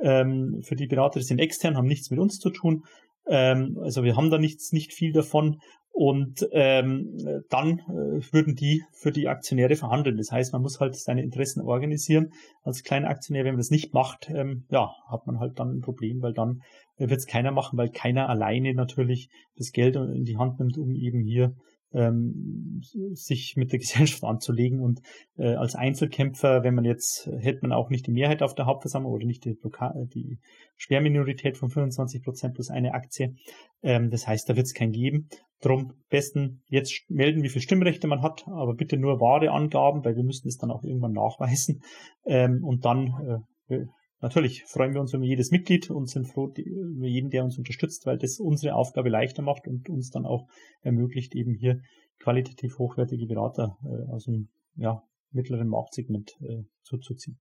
Ähm, 0.00 0.60
für 0.62 0.76
die 0.76 0.86
Berater, 0.86 1.18
die 1.18 1.26
sind 1.26 1.40
extern, 1.40 1.76
haben 1.76 1.88
nichts 1.88 2.10
mit 2.10 2.20
uns 2.20 2.38
zu 2.38 2.50
tun. 2.50 2.84
Ähm, 3.26 3.78
also 3.82 4.04
wir 4.04 4.16
haben 4.16 4.30
da 4.30 4.38
nichts, 4.38 4.72
nicht 4.72 4.92
viel 4.92 5.12
davon 5.12 5.60
und 5.92 6.48
ähm, 6.52 7.44
dann 7.50 7.78
äh, 7.80 8.32
würden 8.32 8.54
die 8.54 8.84
für 8.92 9.12
die 9.12 9.28
Aktionäre 9.28 9.76
verhandeln. 9.76 10.16
Das 10.16 10.32
heißt, 10.32 10.52
man 10.52 10.62
muss 10.62 10.80
halt 10.80 10.96
seine 10.96 11.22
Interessen 11.22 11.60
organisieren. 11.60 12.32
Als 12.62 12.82
kleiner 12.82 13.08
Aktionär, 13.08 13.44
wenn 13.44 13.54
man 13.54 13.60
das 13.60 13.70
nicht 13.70 13.92
macht, 13.92 14.30
ähm, 14.30 14.64
ja, 14.70 14.92
hat 15.08 15.26
man 15.26 15.40
halt 15.40 15.58
dann 15.58 15.76
ein 15.76 15.80
Problem, 15.80 16.22
weil 16.22 16.32
dann 16.32 16.62
wird 16.96 17.18
es 17.18 17.26
keiner 17.26 17.50
machen, 17.50 17.78
weil 17.78 17.90
keiner 17.90 18.28
alleine 18.28 18.74
natürlich 18.74 19.30
das 19.56 19.72
Geld 19.72 19.96
in 19.96 20.24
die 20.24 20.36
Hand 20.36 20.60
nimmt, 20.60 20.78
um 20.78 20.94
eben 20.94 21.22
hier 21.22 21.54
ähm, 21.92 22.80
sich 23.12 23.54
mit 23.56 23.72
der 23.72 23.78
Gesellschaft 23.80 24.24
anzulegen 24.24 24.80
und 24.80 25.00
äh, 25.36 25.54
als 25.54 25.74
Einzelkämpfer, 25.74 26.62
wenn 26.62 26.74
man 26.74 26.84
jetzt, 26.84 27.28
hätte 27.40 27.60
man 27.62 27.72
auch 27.72 27.90
nicht 27.90 28.06
die 28.06 28.12
Mehrheit 28.12 28.42
auf 28.42 28.54
der 28.54 28.66
Hauptversammlung 28.66 29.12
oder 29.12 29.26
nicht 29.26 29.44
die, 29.44 29.54
Blockade, 29.54 30.06
die 30.06 30.38
Schwerminorität 30.76 31.56
von 31.56 31.70
25 31.70 32.22
Prozent 32.22 32.54
plus 32.54 32.70
eine 32.70 32.94
Aktie. 32.94 33.34
Ähm, 33.82 34.10
das 34.10 34.26
heißt, 34.26 34.48
da 34.48 34.56
wird 34.56 34.66
es 34.66 34.74
keinen 34.74 34.92
geben. 34.92 35.28
Drum 35.60 35.92
besten 36.08 36.62
jetzt 36.68 37.04
melden, 37.08 37.42
wie 37.42 37.48
viele 37.48 37.62
Stimmrechte 37.62 38.06
man 38.06 38.22
hat, 38.22 38.46
aber 38.48 38.74
bitte 38.74 38.96
nur 38.96 39.20
wahre 39.20 39.50
Angaben, 39.50 40.04
weil 40.04 40.16
wir 40.16 40.24
müssen 40.24 40.48
es 40.48 40.56
dann 40.56 40.70
auch 40.70 40.84
irgendwann 40.84 41.12
nachweisen. 41.12 41.82
Ähm, 42.24 42.64
und 42.64 42.84
dann 42.84 43.44
äh, 43.68 43.84
Natürlich 44.20 44.64
freuen 44.64 44.92
wir 44.92 45.00
uns 45.00 45.14
über 45.14 45.24
jedes 45.24 45.50
Mitglied 45.50 45.90
und 45.90 46.08
sind 46.08 46.26
froh 46.26 46.52
über 46.54 47.06
jeden, 47.06 47.30
der 47.30 47.44
uns 47.44 47.56
unterstützt, 47.56 48.04
weil 48.04 48.18
das 48.18 48.38
unsere 48.38 48.74
Aufgabe 48.74 49.08
leichter 49.08 49.42
macht 49.42 49.66
und 49.66 49.88
uns 49.88 50.10
dann 50.10 50.26
auch 50.26 50.46
ermöglicht, 50.82 51.34
eben 51.34 51.54
hier 51.54 51.80
qualitativ 52.18 52.78
hochwertige 52.78 53.26
Berater 53.26 53.78
äh, 53.82 54.12
aus 54.12 54.24
dem 54.24 54.50
ja, 54.76 55.02
mittleren 55.30 55.68
Marktsegment 55.68 56.36
äh, 56.42 56.64
zuzuziehen. 56.82 57.38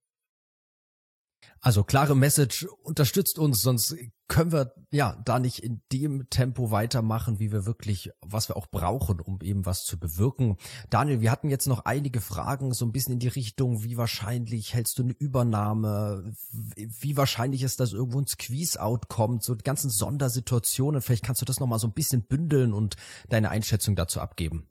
Also 1.61 1.83
klare 1.83 2.15
Message, 2.15 2.67
unterstützt 2.83 3.37
uns, 3.37 3.61
sonst 3.61 3.95
können 4.29 4.51
wir 4.51 4.73
ja 4.91 5.19
da 5.25 5.39
nicht 5.39 5.59
in 5.63 5.81
dem 5.91 6.29
Tempo 6.29 6.71
weitermachen, 6.71 7.39
wie 7.39 7.51
wir 7.51 7.65
wirklich, 7.65 8.11
was 8.21 8.47
wir 8.47 8.55
auch 8.55 8.67
brauchen, 8.67 9.19
um 9.19 9.39
eben 9.41 9.65
was 9.65 9.83
zu 9.83 9.99
bewirken. 9.99 10.57
Daniel, 10.89 11.19
wir 11.19 11.31
hatten 11.31 11.49
jetzt 11.49 11.67
noch 11.67 11.83
einige 11.85 12.21
Fragen, 12.21 12.73
so 12.73 12.85
ein 12.85 12.91
bisschen 12.91 13.13
in 13.13 13.19
die 13.19 13.27
Richtung, 13.27 13.83
wie 13.83 13.97
wahrscheinlich 13.97 14.73
hältst 14.73 14.99
du 14.99 15.03
eine 15.03 15.13
Übernahme? 15.13 16.31
Wie 16.51 17.17
wahrscheinlich 17.17 17.63
ist, 17.63 17.79
dass 17.79 17.91
irgendwo 17.91 18.21
ein 18.21 18.27
Squeeze-Out 18.27 19.09
kommt? 19.09 19.43
So 19.43 19.55
die 19.55 19.63
ganzen 19.63 19.89
Sondersituationen. 19.89 21.01
Vielleicht 21.01 21.25
kannst 21.25 21.41
du 21.41 21.45
das 21.45 21.59
nochmal 21.59 21.79
so 21.79 21.87
ein 21.87 21.93
bisschen 21.93 22.23
bündeln 22.23 22.73
und 22.73 22.95
deine 23.27 23.49
Einschätzung 23.49 23.95
dazu 23.95 24.21
abgeben. 24.21 24.69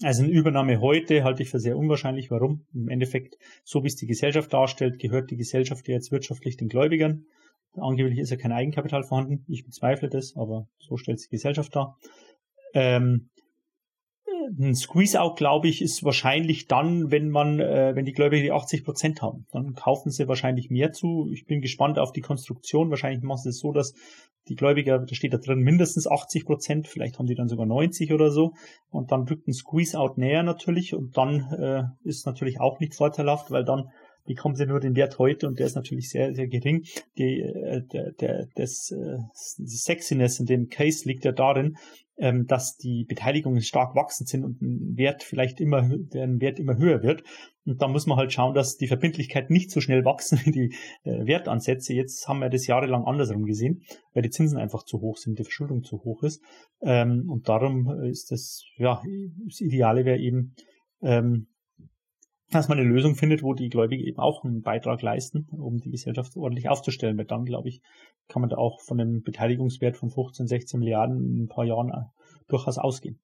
Also 0.00 0.24
eine 0.24 0.32
Übernahme 0.32 0.80
heute 0.80 1.22
halte 1.22 1.42
ich 1.42 1.50
für 1.50 1.60
sehr 1.60 1.76
unwahrscheinlich. 1.76 2.30
Warum? 2.30 2.66
Im 2.74 2.88
Endeffekt, 2.88 3.36
so 3.64 3.82
wie 3.82 3.88
es 3.88 3.96
die 3.96 4.06
Gesellschaft 4.06 4.52
darstellt, 4.52 4.98
gehört 4.98 5.30
die 5.30 5.36
Gesellschaft 5.36 5.86
ja 5.88 5.94
jetzt 5.94 6.10
wirtschaftlich 6.10 6.56
den 6.56 6.68
Gläubigern. 6.68 7.26
Angeblich 7.74 8.18
ist 8.18 8.30
ja 8.30 8.36
kein 8.36 8.52
Eigenkapital 8.52 9.02
vorhanden. 9.04 9.44
Ich 9.48 9.64
bezweifle 9.64 10.08
das, 10.08 10.34
aber 10.36 10.68
so 10.78 10.96
stellt 10.96 11.18
es 11.18 11.24
die 11.24 11.36
Gesellschaft 11.36 11.74
dar. 11.74 11.98
Ähm, 12.74 13.30
ein 14.58 14.74
Squeeze-Out, 14.74 15.36
glaube 15.36 15.68
ich, 15.68 15.82
ist 15.82 16.04
wahrscheinlich 16.04 16.66
dann, 16.66 17.10
wenn 17.10 17.30
man, 17.30 17.60
äh, 17.60 17.92
wenn 17.94 18.04
die 18.04 18.12
Gläubiger 18.12 18.42
die 18.42 18.52
80 18.52 18.84
Prozent 18.84 19.22
haben. 19.22 19.46
Dann 19.52 19.74
kaufen 19.74 20.10
sie 20.10 20.28
wahrscheinlich 20.28 20.70
mehr 20.70 20.92
zu. 20.92 21.28
Ich 21.32 21.46
bin 21.46 21.60
gespannt 21.60 21.98
auf 21.98 22.12
die 22.12 22.20
Konstruktion. 22.20 22.90
Wahrscheinlich 22.90 23.22
machen 23.22 23.42
sie 23.42 23.50
es 23.50 23.58
so, 23.58 23.72
dass 23.72 23.94
die 24.48 24.54
Gläubiger, 24.54 24.98
da 24.98 25.14
steht 25.14 25.32
da 25.32 25.38
drin 25.38 25.60
mindestens 25.60 26.06
80 26.06 26.44
Prozent, 26.44 26.88
vielleicht 26.88 27.18
haben 27.18 27.26
die 27.26 27.34
dann 27.34 27.48
sogar 27.48 27.66
90 27.66 28.12
oder 28.12 28.30
so. 28.30 28.52
Und 28.90 29.12
dann 29.12 29.24
drückt 29.24 29.46
ein 29.46 29.52
Squeeze-Out 29.52 30.18
näher 30.18 30.42
natürlich. 30.42 30.94
Und 30.94 31.16
dann 31.16 31.52
äh, 31.52 31.84
ist 32.02 32.26
natürlich 32.26 32.60
auch 32.60 32.80
nicht 32.80 32.94
vorteilhaft, 32.94 33.50
weil 33.50 33.64
dann 33.64 33.90
bekommen 34.24 34.54
sie 34.54 34.66
nur 34.66 34.80
den 34.80 34.96
Wert 34.96 35.18
heute 35.18 35.46
und 35.46 35.58
der 35.58 35.66
ist 35.66 35.74
natürlich 35.74 36.10
sehr, 36.10 36.34
sehr 36.34 36.48
gering. 36.48 36.84
Die, 37.18 37.40
äh, 37.40 37.82
der, 37.92 38.12
der, 38.12 38.48
das, 38.54 38.90
äh, 38.90 39.18
die 39.58 39.76
Sexiness 39.76 40.38
in 40.40 40.46
dem 40.46 40.68
Case 40.68 41.08
liegt 41.08 41.24
ja 41.24 41.32
darin, 41.32 41.76
ähm, 42.18 42.46
dass 42.46 42.76
die 42.76 43.04
Beteiligungen 43.04 43.62
stark 43.62 43.94
wachsend 43.94 44.28
sind 44.28 44.44
und 44.44 44.60
ein 44.60 44.96
Wert 44.96 45.22
vielleicht 45.22 45.60
immer, 45.60 45.82
der 45.82 46.28
Wert 46.40 46.58
immer 46.58 46.76
höher 46.76 47.02
wird. 47.02 47.24
Und 47.64 47.80
da 47.80 47.88
muss 47.88 48.06
man 48.06 48.18
halt 48.18 48.32
schauen, 48.32 48.54
dass 48.54 48.76
die 48.76 48.86
Verbindlichkeiten 48.86 49.52
nicht 49.52 49.70
so 49.70 49.80
schnell 49.80 50.04
wachsen 50.04 50.40
wie 50.44 50.50
die 50.50 50.74
äh, 51.04 51.26
Wertansätze. 51.26 51.94
Jetzt 51.94 52.28
haben 52.28 52.40
wir 52.40 52.50
das 52.50 52.66
jahrelang 52.66 53.04
andersrum 53.04 53.44
gesehen, 53.44 53.82
weil 54.12 54.22
die 54.22 54.30
Zinsen 54.30 54.58
einfach 54.58 54.84
zu 54.84 55.00
hoch 55.00 55.16
sind, 55.16 55.38
die 55.38 55.44
Verschuldung 55.44 55.82
zu 55.82 56.04
hoch 56.04 56.22
ist. 56.22 56.42
Ähm, 56.82 57.28
und 57.28 57.48
darum 57.48 57.88
ist 58.02 58.30
das, 58.30 58.64
ja, 58.76 59.02
das 59.46 59.60
Ideale 59.60 60.04
wäre 60.04 60.18
eben, 60.18 60.54
ähm, 61.02 61.48
dass 62.54 62.68
man 62.68 62.78
eine 62.78 62.88
Lösung 62.88 63.14
findet, 63.14 63.42
wo 63.42 63.54
die 63.54 63.68
Gläubigen 63.68 64.04
eben 64.04 64.18
auch 64.18 64.44
einen 64.44 64.62
Beitrag 64.62 65.02
leisten, 65.02 65.48
um 65.50 65.78
die 65.78 65.90
Gesellschaft 65.90 66.36
ordentlich 66.36 66.68
aufzustellen. 66.68 67.16
Weil 67.18 67.24
dann, 67.24 67.44
glaube 67.44 67.68
ich, 67.68 67.80
kann 68.28 68.40
man 68.40 68.50
da 68.50 68.56
auch 68.56 68.80
von 68.80 69.00
einem 69.00 69.22
Beteiligungswert 69.22 69.96
von 69.96 70.10
15, 70.10 70.46
16 70.46 70.80
Milliarden 70.80 71.16
in 71.18 71.44
ein 71.44 71.48
paar 71.48 71.64
Jahren 71.64 71.90
äh, 71.90 72.04
durchaus 72.48 72.78
ausgehen. 72.78 73.18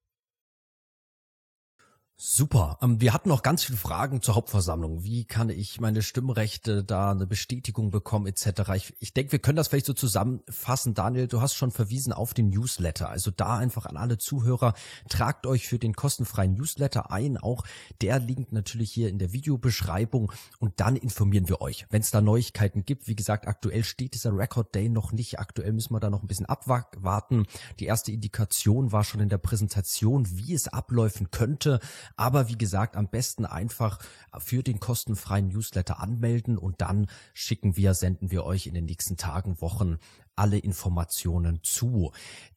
Super. 2.20 2.78
Ähm, 2.82 3.00
wir 3.00 3.14
hatten 3.14 3.28
noch 3.28 3.44
ganz 3.44 3.62
viele 3.62 3.78
Fragen 3.78 4.20
zur 4.22 4.34
Hauptversammlung. 4.34 5.04
Wie 5.04 5.24
kann 5.24 5.50
ich 5.50 5.80
meine 5.80 6.02
Stimmrechte 6.02 6.82
da 6.82 7.12
eine 7.12 7.28
Bestätigung 7.28 7.92
bekommen 7.92 8.26
etc. 8.26 8.72
Ich, 8.74 8.92
ich 8.98 9.14
denke, 9.14 9.30
wir 9.30 9.38
können 9.38 9.54
das 9.54 9.68
vielleicht 9.68 9.86
so 9.86 9.92
zusammenfassen. 9.92 10.94
Daniel, 10.94 11.28
du 11.28 11.40
hast 11.40 11.54
schon 11.54 11.70
verwiesen 11.70 12.12
auf 12.12 12.34
den 12.34 12.48
Newsletter. 12.48 13.08
Also 13.08 13.30
da 13.30 13.56
einfach 13.58 13.86
an 13.86 13.96
alle 13.96 14.18
Zuhörer, 14.18 14.74
tragt 15.08 15.46
euch 15.46 15.68
für 15.68 15.78
den 15.78 15.94
kostenfreien 15.94 16.54
Newsletter 16.54 17.12
ein. 17.12 17.38
Auch 17.38 17.62
der 18.00 18.18
liegt 18.18 18.52
natürlich 18.52 18.90
hier 18.90 19.10
in 19.10 19.20
der 19.20 19.32
Videobeschreibung 19.32 20.32
und 20.58 20.80
dann 20.80 20.96
informieren 20.96 21.48
wir 21.48 21.60
euch, 21.60 21.86
wenn 21.90 22.02
es 22.02 22.10
da 22.10 22.20
Neuigkeiten 22.20 22.84
gibt. 22.84 23.06
Wie 23.06 23.14
gesagt, 23.14 23.46
aktuell 23.46 23.84
steht 23.84 24.14
dieser 24.14 24.36
Record 24.36 24.74
Day 24.74 24.88
noch 24.88 25.12
nicht. 25.12 25.38
Aktuell 25.38 25.72
müssen 25.72 25.94
wir 25.94 26.00
da 26.00 26.10
noch 26.10 26.22
ein 26.22 26.26
bisschen 26.26 26.46
abwarten. 26.46 27.46
Die 27.78 27.86
erste 27.86 28.10
Indikation 28.10 28.90
war 28.90 29.04
schon 29.04 29.20
in 29.20 29.28
der 29.28 29.38
Präsentation, 29.38 30.26
wie 30.36 30.52
es 30.52 30.66
abläufen 30.66 31.30
könnte. 31.30 31.78
Aber 32.16 32.48
wie 32.48 32.58
gesagt, 32.58 32.96
am 32.96 33.08
besten 33.08 33.44
einfach 33.44 33.98
für 34.38 34.62
den 34.62 34.80
kostenfreien 34.80 35.48
Newsletter 35.48 36.00
anmelden 36.00 36.58
und 36.58 36.80
dann 36.80 37.06
schicken 37.34 37.76
wir, 37.76 37.94
senden 37.94 38.30
wir 38.30 38.44
euch 38.44 38.66
in 38.66 38.74
den 38.74 38.84
nächsten 38.84 39.16
Tagen, 39.16 39.60
Wochen 39.60 39.98
alle 40.36 40.58
Informationen 40.58 41.60
zu. 41.62 42.12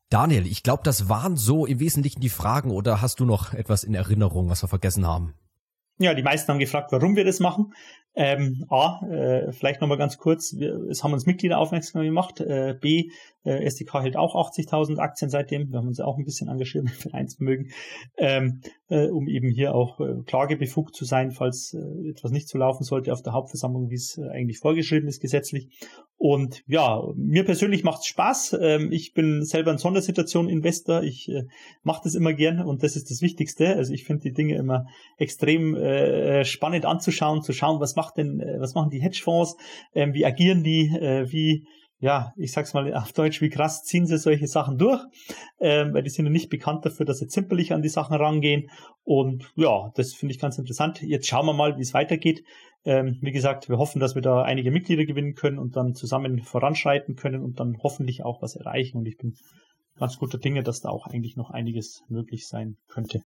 Daniel, 0.09 0.45
ich 0.45 0.63
glaube, 0.63 0.83
das 0.83 1.09
waren 1.09 1.37
so 1.37 1.65
im 1.65 1.79
Wesentlichen 1.79 2.19
die 2.19 2.29
Fragen 2.29 2.71
oder 2.71 3.01
hast 3.01 3.19
du 3.19 3.25
noch 3.25 3.53
etwas 3.53 3.83
in 3.83 3.95
Erinnerung, 3.95 4.49
was 4.49 4.63
wir 4.63 4.67
vergessen 4.67 5.07
haben? 5.07 5.33
Ja, 5.99 6.13
die 6.13 6.23
meisten 6.23 6.51
haben 6.51 6.59
gefragt, 6.59 6.91
warum 6.91 7.15
wir 7.15 7.23
das 7.23 7.39
machen. 7.39 7.73
Ähm, 8.13 8.65
A, 8.69 9.05
äh, 9.05 9.53
vielleicht 9.53 9.79
nochmal 9.79 9.97
ganz 9.97 10.17
kurz, 10.17 10.53
wir, 10.57 10.73
es 10.89 11.03
haben 11.03 11.13
uns 11.13 11.25
Mitglieder 11.25 11.59
aufmerksam 11.59 12.01
gemacht. 12.01 12.41
Äh, 12.41 12.75
B, 12.79 13.11
äh, 13.43 13.63
SDK 13.65 14.01
hält 14.01 14.17
auch 14.17 14.35
80.000 14.35 14.97
Aktien 14.97 15.29
seitdem. 15.29 15.71
Wir 15.71 15.79
haben 15.79 15.87
uns 15.87 15.99
auch 15.99 16.17
ein 16.17 16.25
bisschen 16.25 16.49
engagiert 16.49 16.83
mit 16.85 16.93
Vereinsvermögen, 16.93 17.71
ähm, 18.17 18.61
äh, 18.89 19.07
um 19.07 19.27
eben 19.27 19.49
hier 19.49 19.75
auch 19.75 19.99
äh, 19.99 20.21
klagebefugt 20.25 20.95
zu 20.95 21.05
sein, 21.05 21.31
falls 21.31 21.73
äh, 21.73 22.09
etwas 22.09 22.31
nicht 22.31 22.47
so 22.47 22.57
laufen 22.57 22.83
sollte 22.83 23.13
auf 23.13 23.21
der 23.21 23.33
Hauptversammlung, 23.33 23.89
wie 23.89 23.95
es 23.95 24.17
äh, 24.17 24.29
eigentlich 24.29 24.59
vorgeschrieben 24.59 25.07
ist 25.07 25.21
gesetzlich. 25.21 25.69
Und 26.17 26.61
ja, 26.67 27.01
mir 27.15 27.43
persönlich 27.43 27.83
macht 27.83 28.01
es 28.01 28.05
Spaß. 28.05 28.57
Ähm, 28.61 28.91
ich 28.91 29.13
bin 29.13 29.43
selber 29.43 29.71
ein 29.71 29.79
Sondersituation-Investor. 29.79 31.01
Ich 31.01 31.27
äh, 31.29 31.45
mache 31.81 32.01
das 32.03 32.13
immer 32.13 32.33
gern 32.33 32.61
und 32.61 32.83
das 32.83 32.95
ist 32.95 33.09
das 33.09 33.23
Wichtigste. 33.23 33.75
Also 33.75 33.91
ich 33.91 34.03
finde 34.03 34.21
die 34.21 34.33
Dinge 34.33 34.55
immer 34.55 34.85
extrem 35.17 35.75
äh, 35.75 36.45
spannend 36.45 36.85
anzuschauen, 36.85 37.41
zu 37.41 37.53
schauen, 37.53 37.79
was 37.79 37.95
macht 37.95 38.17
denn, 38.17 38.39
äh, 38.39 38.59
was 38.59 38.75
machen 38.75 38.91
die 38.91 39.01
Hedgefonds, 39.01 39.55
ähm, 39.95 40.13
wie 40.13 40.23
agieren 40.23 40.63
die, 40.63 40.89
äh, 40.95 41.31
wie 41.31 41.65
ja, 42.01 42.33
ich 42.35 42.51
sag's 42.51 42.73
mal 42.73 42.91
auf 42.95 43.13
Deutsch, 43.13 43.41
wie 43.41 43.49
krass 43.49 43.83
ziehen 43.83 44.07
sie 44.07 44.17
solche 44.17 44.47
Sachen 44.47 44.79
durch, 44.79 45.01
ähm, 45.59 45.93
weil 45.93 46.01
die 46.01 46.09
sind 46.09 46.25
ja 46.25 46.31
nicht 46.31 46.49
bekannt 46.49 46.83
dafür, 46.83 47.05
dass 47.05 47.19
sie 47.19 47.27
zimperlich 47.27 47.73
an 47.73 47.83
die 47.83 47.89
Sachen 47.89 48.15
rangehen. 48.15 48.69
Und 49.03 49.51
ja, 49.55 49.91
das 49.95 50.13
finde 50.13 50.33
ich 50.33 50.41
ganz 50.41 50.57
interessant. 50.57 51.01
Jetzt 51.03 51.27
schauen 51.27 51.45
wir 51.45 51.53
mal, 51.53 51.77
wie 51.77 51.81
es 51.83 51.93
weitergeht. 51.93 52.43
Ähm, 52.85 53.19
wie 53.21 53.31
gesagt, 53.31 53.69
wir 53.69 53.77
hoffen, 53.77 53.99
dass 53.99 54.15
wir 54.15 54.23
da 54.23 54.41
einige 54.41 54.71
Mitglieder 54.71 55.05
gewinnen 55.05 55.35
können 55.35 55.59
und 55.59 55.75
dann 55.75 55.93
zusammen 55.93 56.39
voranschreiten 56.41 57.15
können 57.15 57.43
und 57.43 57.59
dann 57.59 57.77
hoffentlich 57.83 58.25
auch 58.25 58.41
was 58.41 58.55
erreichen. 58.55 58.97
Und 58.97 59.05
ich 59.05 59.17
bin 59.17 59.35
ganz 59.95 60.17
guter 60.17 60.39
Dinge, 60.39 60.63
dass 60.63 60.81
da 60.81 60.89
auch 60.89 61.05
eigentlich 61.05 61.37
noch 61.37 61.51
einiges 61.51 62.03
möglich 62.09 62.47
sein 62.47 62.77
könnte. 62.87 63.21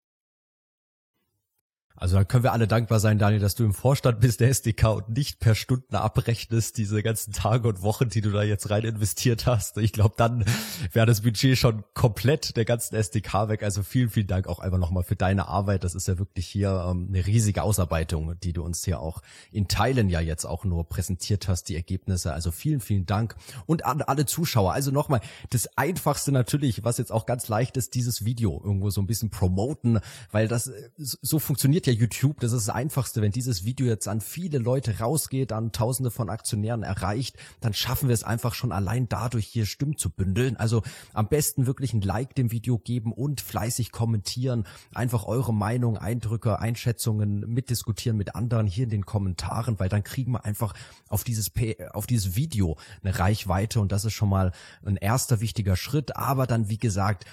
Also 1.96 2.16
dann 2.16 2.28
können 2.28 2.44
wir 2.44 2.54
alle 2.54 2.68
dankbar 2.68 3.00
sein, 3.00 3.20
Daniel, 3.20 3.40
dass 3.40 3.56
du 3.56 3.64
im 3.64 3.74
Vorstand 3.74 4.20
bist 4.20 4.40
der 4.40 4.50
SDK 4.50 4.86
und 4.86 5.10
nicht 5.10 5.40
per 5.40 5.54
Stunden 5.54 5.96
abrechnest 5.96 6.78
diese 6.78 7.04
ganzen 7.04 7.34
Tage 7.34 7.68
und 7.68 7.84
Wochen, 7.84 8.10
die 8.10 8.22
du 8.22 8.32
da 8.32 8.42
jetzt 8.42 8.70
rein 8.72 8.84
investiert 8.84 9.46
hast. 9.46 9.78
Ich 9.78 9.94
glaube, 9.94 10.16
dann 10.18 10.44
wäre 10.92 11.06
das 11.06 11.22
Budget 11.22 11.58
schon 11.58 11.84
komplett 11.94 12.58
der 12.58 12.66
ganzen 12.66 12.96
SDK 12.96 13.48
weg. 13.48 13.62
Also 13.62 13.84
vielen, 13.84 14.10
vielen 14.10 14.28
Dank 14.28 14.48
auch 14.48 14.60
einfach 14.60 14.80
nochmal 14.80 15.04
für 15.04 15.16
deine 15.16 15.48
Arbeit. 15.48 15.84
Das 15.84 15.94
ist 15.94 16.08
ja 16.08 16.18
wirklich 16.18 16.48
hier 16.48 16.88
ähm, 16.90 17.08
eine 17.10 17.26
riesige 17.26 17.62
Ausarbeitung, 17.62 18.40
die 18.42 18.54
du 18.54 18.64
uns 18.64 18.84
hier 18.84 19.00
auch 19.00 19.22
in 19.52 19.68
Teilen 19.68 20.10
ja 20.10 20.20
jetzt 20.20 20.46
auch 20.46 20.66
nur 20.66 20.90
präsentiert 20.90 21.48
hast, 21.48 21.70
die 21.70 21.76
Ergebnisse. 21.76 22.34
Also 22.34 22.50
vielen, 22.50 22.80
vielen 22.80 23.06
Dank. 23.06 23.36
Und 23.68 23.86
an 23.86 24.02
alle 24.02 24.26
Zuschauer. 24.26 24.74
Also 24.74 24.90
nochmal, 24.90 25.22
das 25.52 25.78
Einfachste 25.78 26.32
natürlich, 26.32 26.84
was 26.84 26.98
jetzt 26.98 27.12
auch 27.12 27.28
ganz 27.28 27.48
leicht 27.50 27.78
ist, 27.78 27.94
dieses 27.94 28.26
Video 28.26 28.60
irgendwo 28.64 28.90
so 28.90 29.00
ein 29.00 29.08
bisschen 29.08 29.30
promoten, 29.30 30.00
weil 30.32 30.48
das 30.48 30.68
äh, 30.68 30.90
so 30.98 31.38
funktioniert 31.38 31.83
funktioniert 31.84 31.86
ja 31.88 31.94
YouTube. 31.94 32.40
Das 32.40 32.52
ist 32.52 32.68
das 32.68 32.76
Einfachste. 32.76 33.22
Wenn 33.22 33.32
dieses 33.32 33.66
Video 33.66 33.88
jetzt 33.88 34.08
an 34.08 34.22
viele 34.22 34.58
Leute 34.58 35.00
rausgeht, 35.00 35.52
an 35.52 35.72
Tausende 35.72 36.12
von 36.12 36.30
Aktionären 36.30 36.84
erreicht, 36.84 37.38
dann 37.62 37.74
schaffen 37.74 38.10
wir 38.10 38.14
es 38.14 38.24
einfach 38.24 38.54
schon 38.54 38.72
allein 38.72 39.10
dadurch 39.10 39.46
hier 39.48 39.66
Stimmen 39.66 39.98
zu 39.98 40.10
bündeln. 40.10 40.56
Also 40.58 40.84
am 41.14 41.28
besten 41.28 41.66
wirklich 41.66 41.94
ein 41.94 42.02
Like 42.02 42.36
dem 42.36 42.52
Video 42.52 42.78
geben 42.78 43.12
und 43.12 43.42
fleißig 43.42 43.92
kommentieren. 43.92 44.66
Einfach 44.94 45.26
eure 45.26 45.54
Meinung, 45.54 45.98
Eindrücke, 45.98 46.60
Einschätzungen 46.60 47.42
mitdiskutieren 47.42 48.18
mit 48.18 48.36
anderen 48.36 48.68
hier 48.68 48.86
in 48.86 48.90
den 48.90 49.06
Kommentaren, 49.06 49.80
weil 49.80 49.90
dann 49.90 50.04
kriegen 50.04 50.32
wir 50.32 50.46
einfach 50.46 50.74
auf 51.10 51.24
dieses, 51.24 51.52
auf 51.92 52.08
dieses 52.08 52.36
Video 52.36 52.78
eine 53.04 53.18
Reichweite 53.18 53.80
und 53.80 53.92
das 53.92 54.06
ist 54.06 54.14
schon 54.14 54.30
mal 54.30 54.52
ein 54.86 54.98
erster 54.98 55.42
wichtiger 55.42 55.76
Schritt. 55.76 56.16
Aber 56.16 56.48
dann, 56.48 56.70
wie 56.70 56.78
gesagt, 56.78 57.26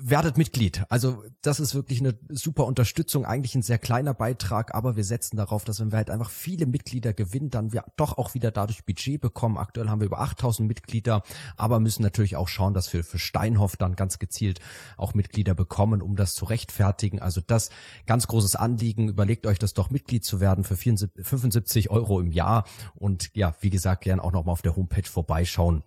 werdet 0.00 0.36
Mitglied. 0.36 0.84
Also 0.88 1.22
das 1.42 1.60
ist 1.60 1.74
wirklich 1.74 2.00
eine 2.00 2.18
super 2.28 2.64
Unterstützung, 2.66 3.24
eigentlich 3.24 3.54
ein 3.54 3.62
sehr 3.62 3.78
kleiner 3.84 4.14
Beitrag, 4.14 4.74
aber 4.74 4.96
wir 4.96 5.04
setzen 5.04 5.36
darauf, 5.36 5.64
dass 5.64 5.78
wenn 5.78 5.92
wir 5.92 5.98
halt 5.98 6.10
einfach 6.10 6.30
viele 6.30 6.66
Mitglieder 6.66 7.12
gewinnen, 7.12 7.50
dann 7.50 7.72
wir 7.72 7.84
doch 7.96 8.18
auch 8.18 8.34
wieder 8.34 8.50
dadurch 8.50 8.84
Budget 8.84 9.20
bekommen. 9.20 9.58
Aktuell 9.58 9.88
haben 9.88 10.00
wir 10.00 10.06
über 10.06 10.20
8000 10.20 10.66
Mitglieder, 10.66 11.22
aber 11.56 11.78
müssen 11.78 12.02
natürlich 12.02 12.34
auch 12.34 12.48
schauen, 12.48 12.74
dass 12.74 12.92
wir 12.92 13.04
für 13.04 13.20
Steinhoff 13.20 13.76
dann 13.76 13.94
ganz 13.94 14.18
gezielt 14.18 14.58
auch 14.96 15.14
Mitglieder 15.14 15.54
bekommen, 15.54 16.02
um 16.02 16.16
das 16.16 16.34
zu 16.34 16.46
rechtfertigen. 16.46 17.20
Also 17.20 17.40
das 17.46 17.70
ganz 18.06 18.26
großes 18.26 18.56
Anliegen. 18.56 19.08
Überlegt 19.08 19.46
euch 19.46 19.60
das 19.60 19.74
doch 19.74 19.90
Mitglied 19.90 20.24
zu 20.24 20.40
werden 20.40 20.64
für 20.64 20.76
75 20.76 21.90
Euro 21.90 22.20
im 22.20 22.32
Jahr 22.32 22.64
und 22.94 23.30
ja, 23.34 23.54
wie 23.60 23.70
gesagt, 23.70 24.02
gern 24.02 24.18
auch 24.18 24.32
noch 24.32 24.44
mal 24.44 24.52
auf 24.52 24.62
der 24.62 24.74
Homepage 24.74 25.08
vorbeischauen 25.08 25.84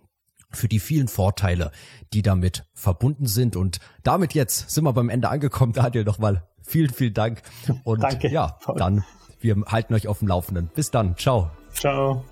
für 0.50 0.68
die 0.68 0.80
vielen 0.80 1.08
Vorteile, 1.08 1.72
die 2.12 2.22
damit 2.22 2.64
verbunden 2.72 3.26
sind. 3.26 3.56
Und 3.56 3.80
damit 4.02 4.34
jetzt 4.34 4.70
sind 4.70 4.84
wir 4.84 4.92
beim 4.92 5.10
Ende 5.10 5.28
angekommen. 5.28 5.72
Daniel, 5.72 6.04
nochmal 6.04 6.48
Vielen, 6.68 6.90
vielen 6.90 7.14
Dank. 7.14 7.40
Und 7.82 8.02
Danke. 8.02 8.28
ja, 8.28 8.58
dann, 8.76 9.02
wir 9.40 9.56
halten 9.66 9.94
euch 9.94 10.06
auf 10.06 10.18
dem 10.18 10.28
Laufenden. 10.28 10.68
Bis 10.74 10.90
dann. 10.90 11.16
Ciao. 11.16 11.50
Ciao. 11.72 12.24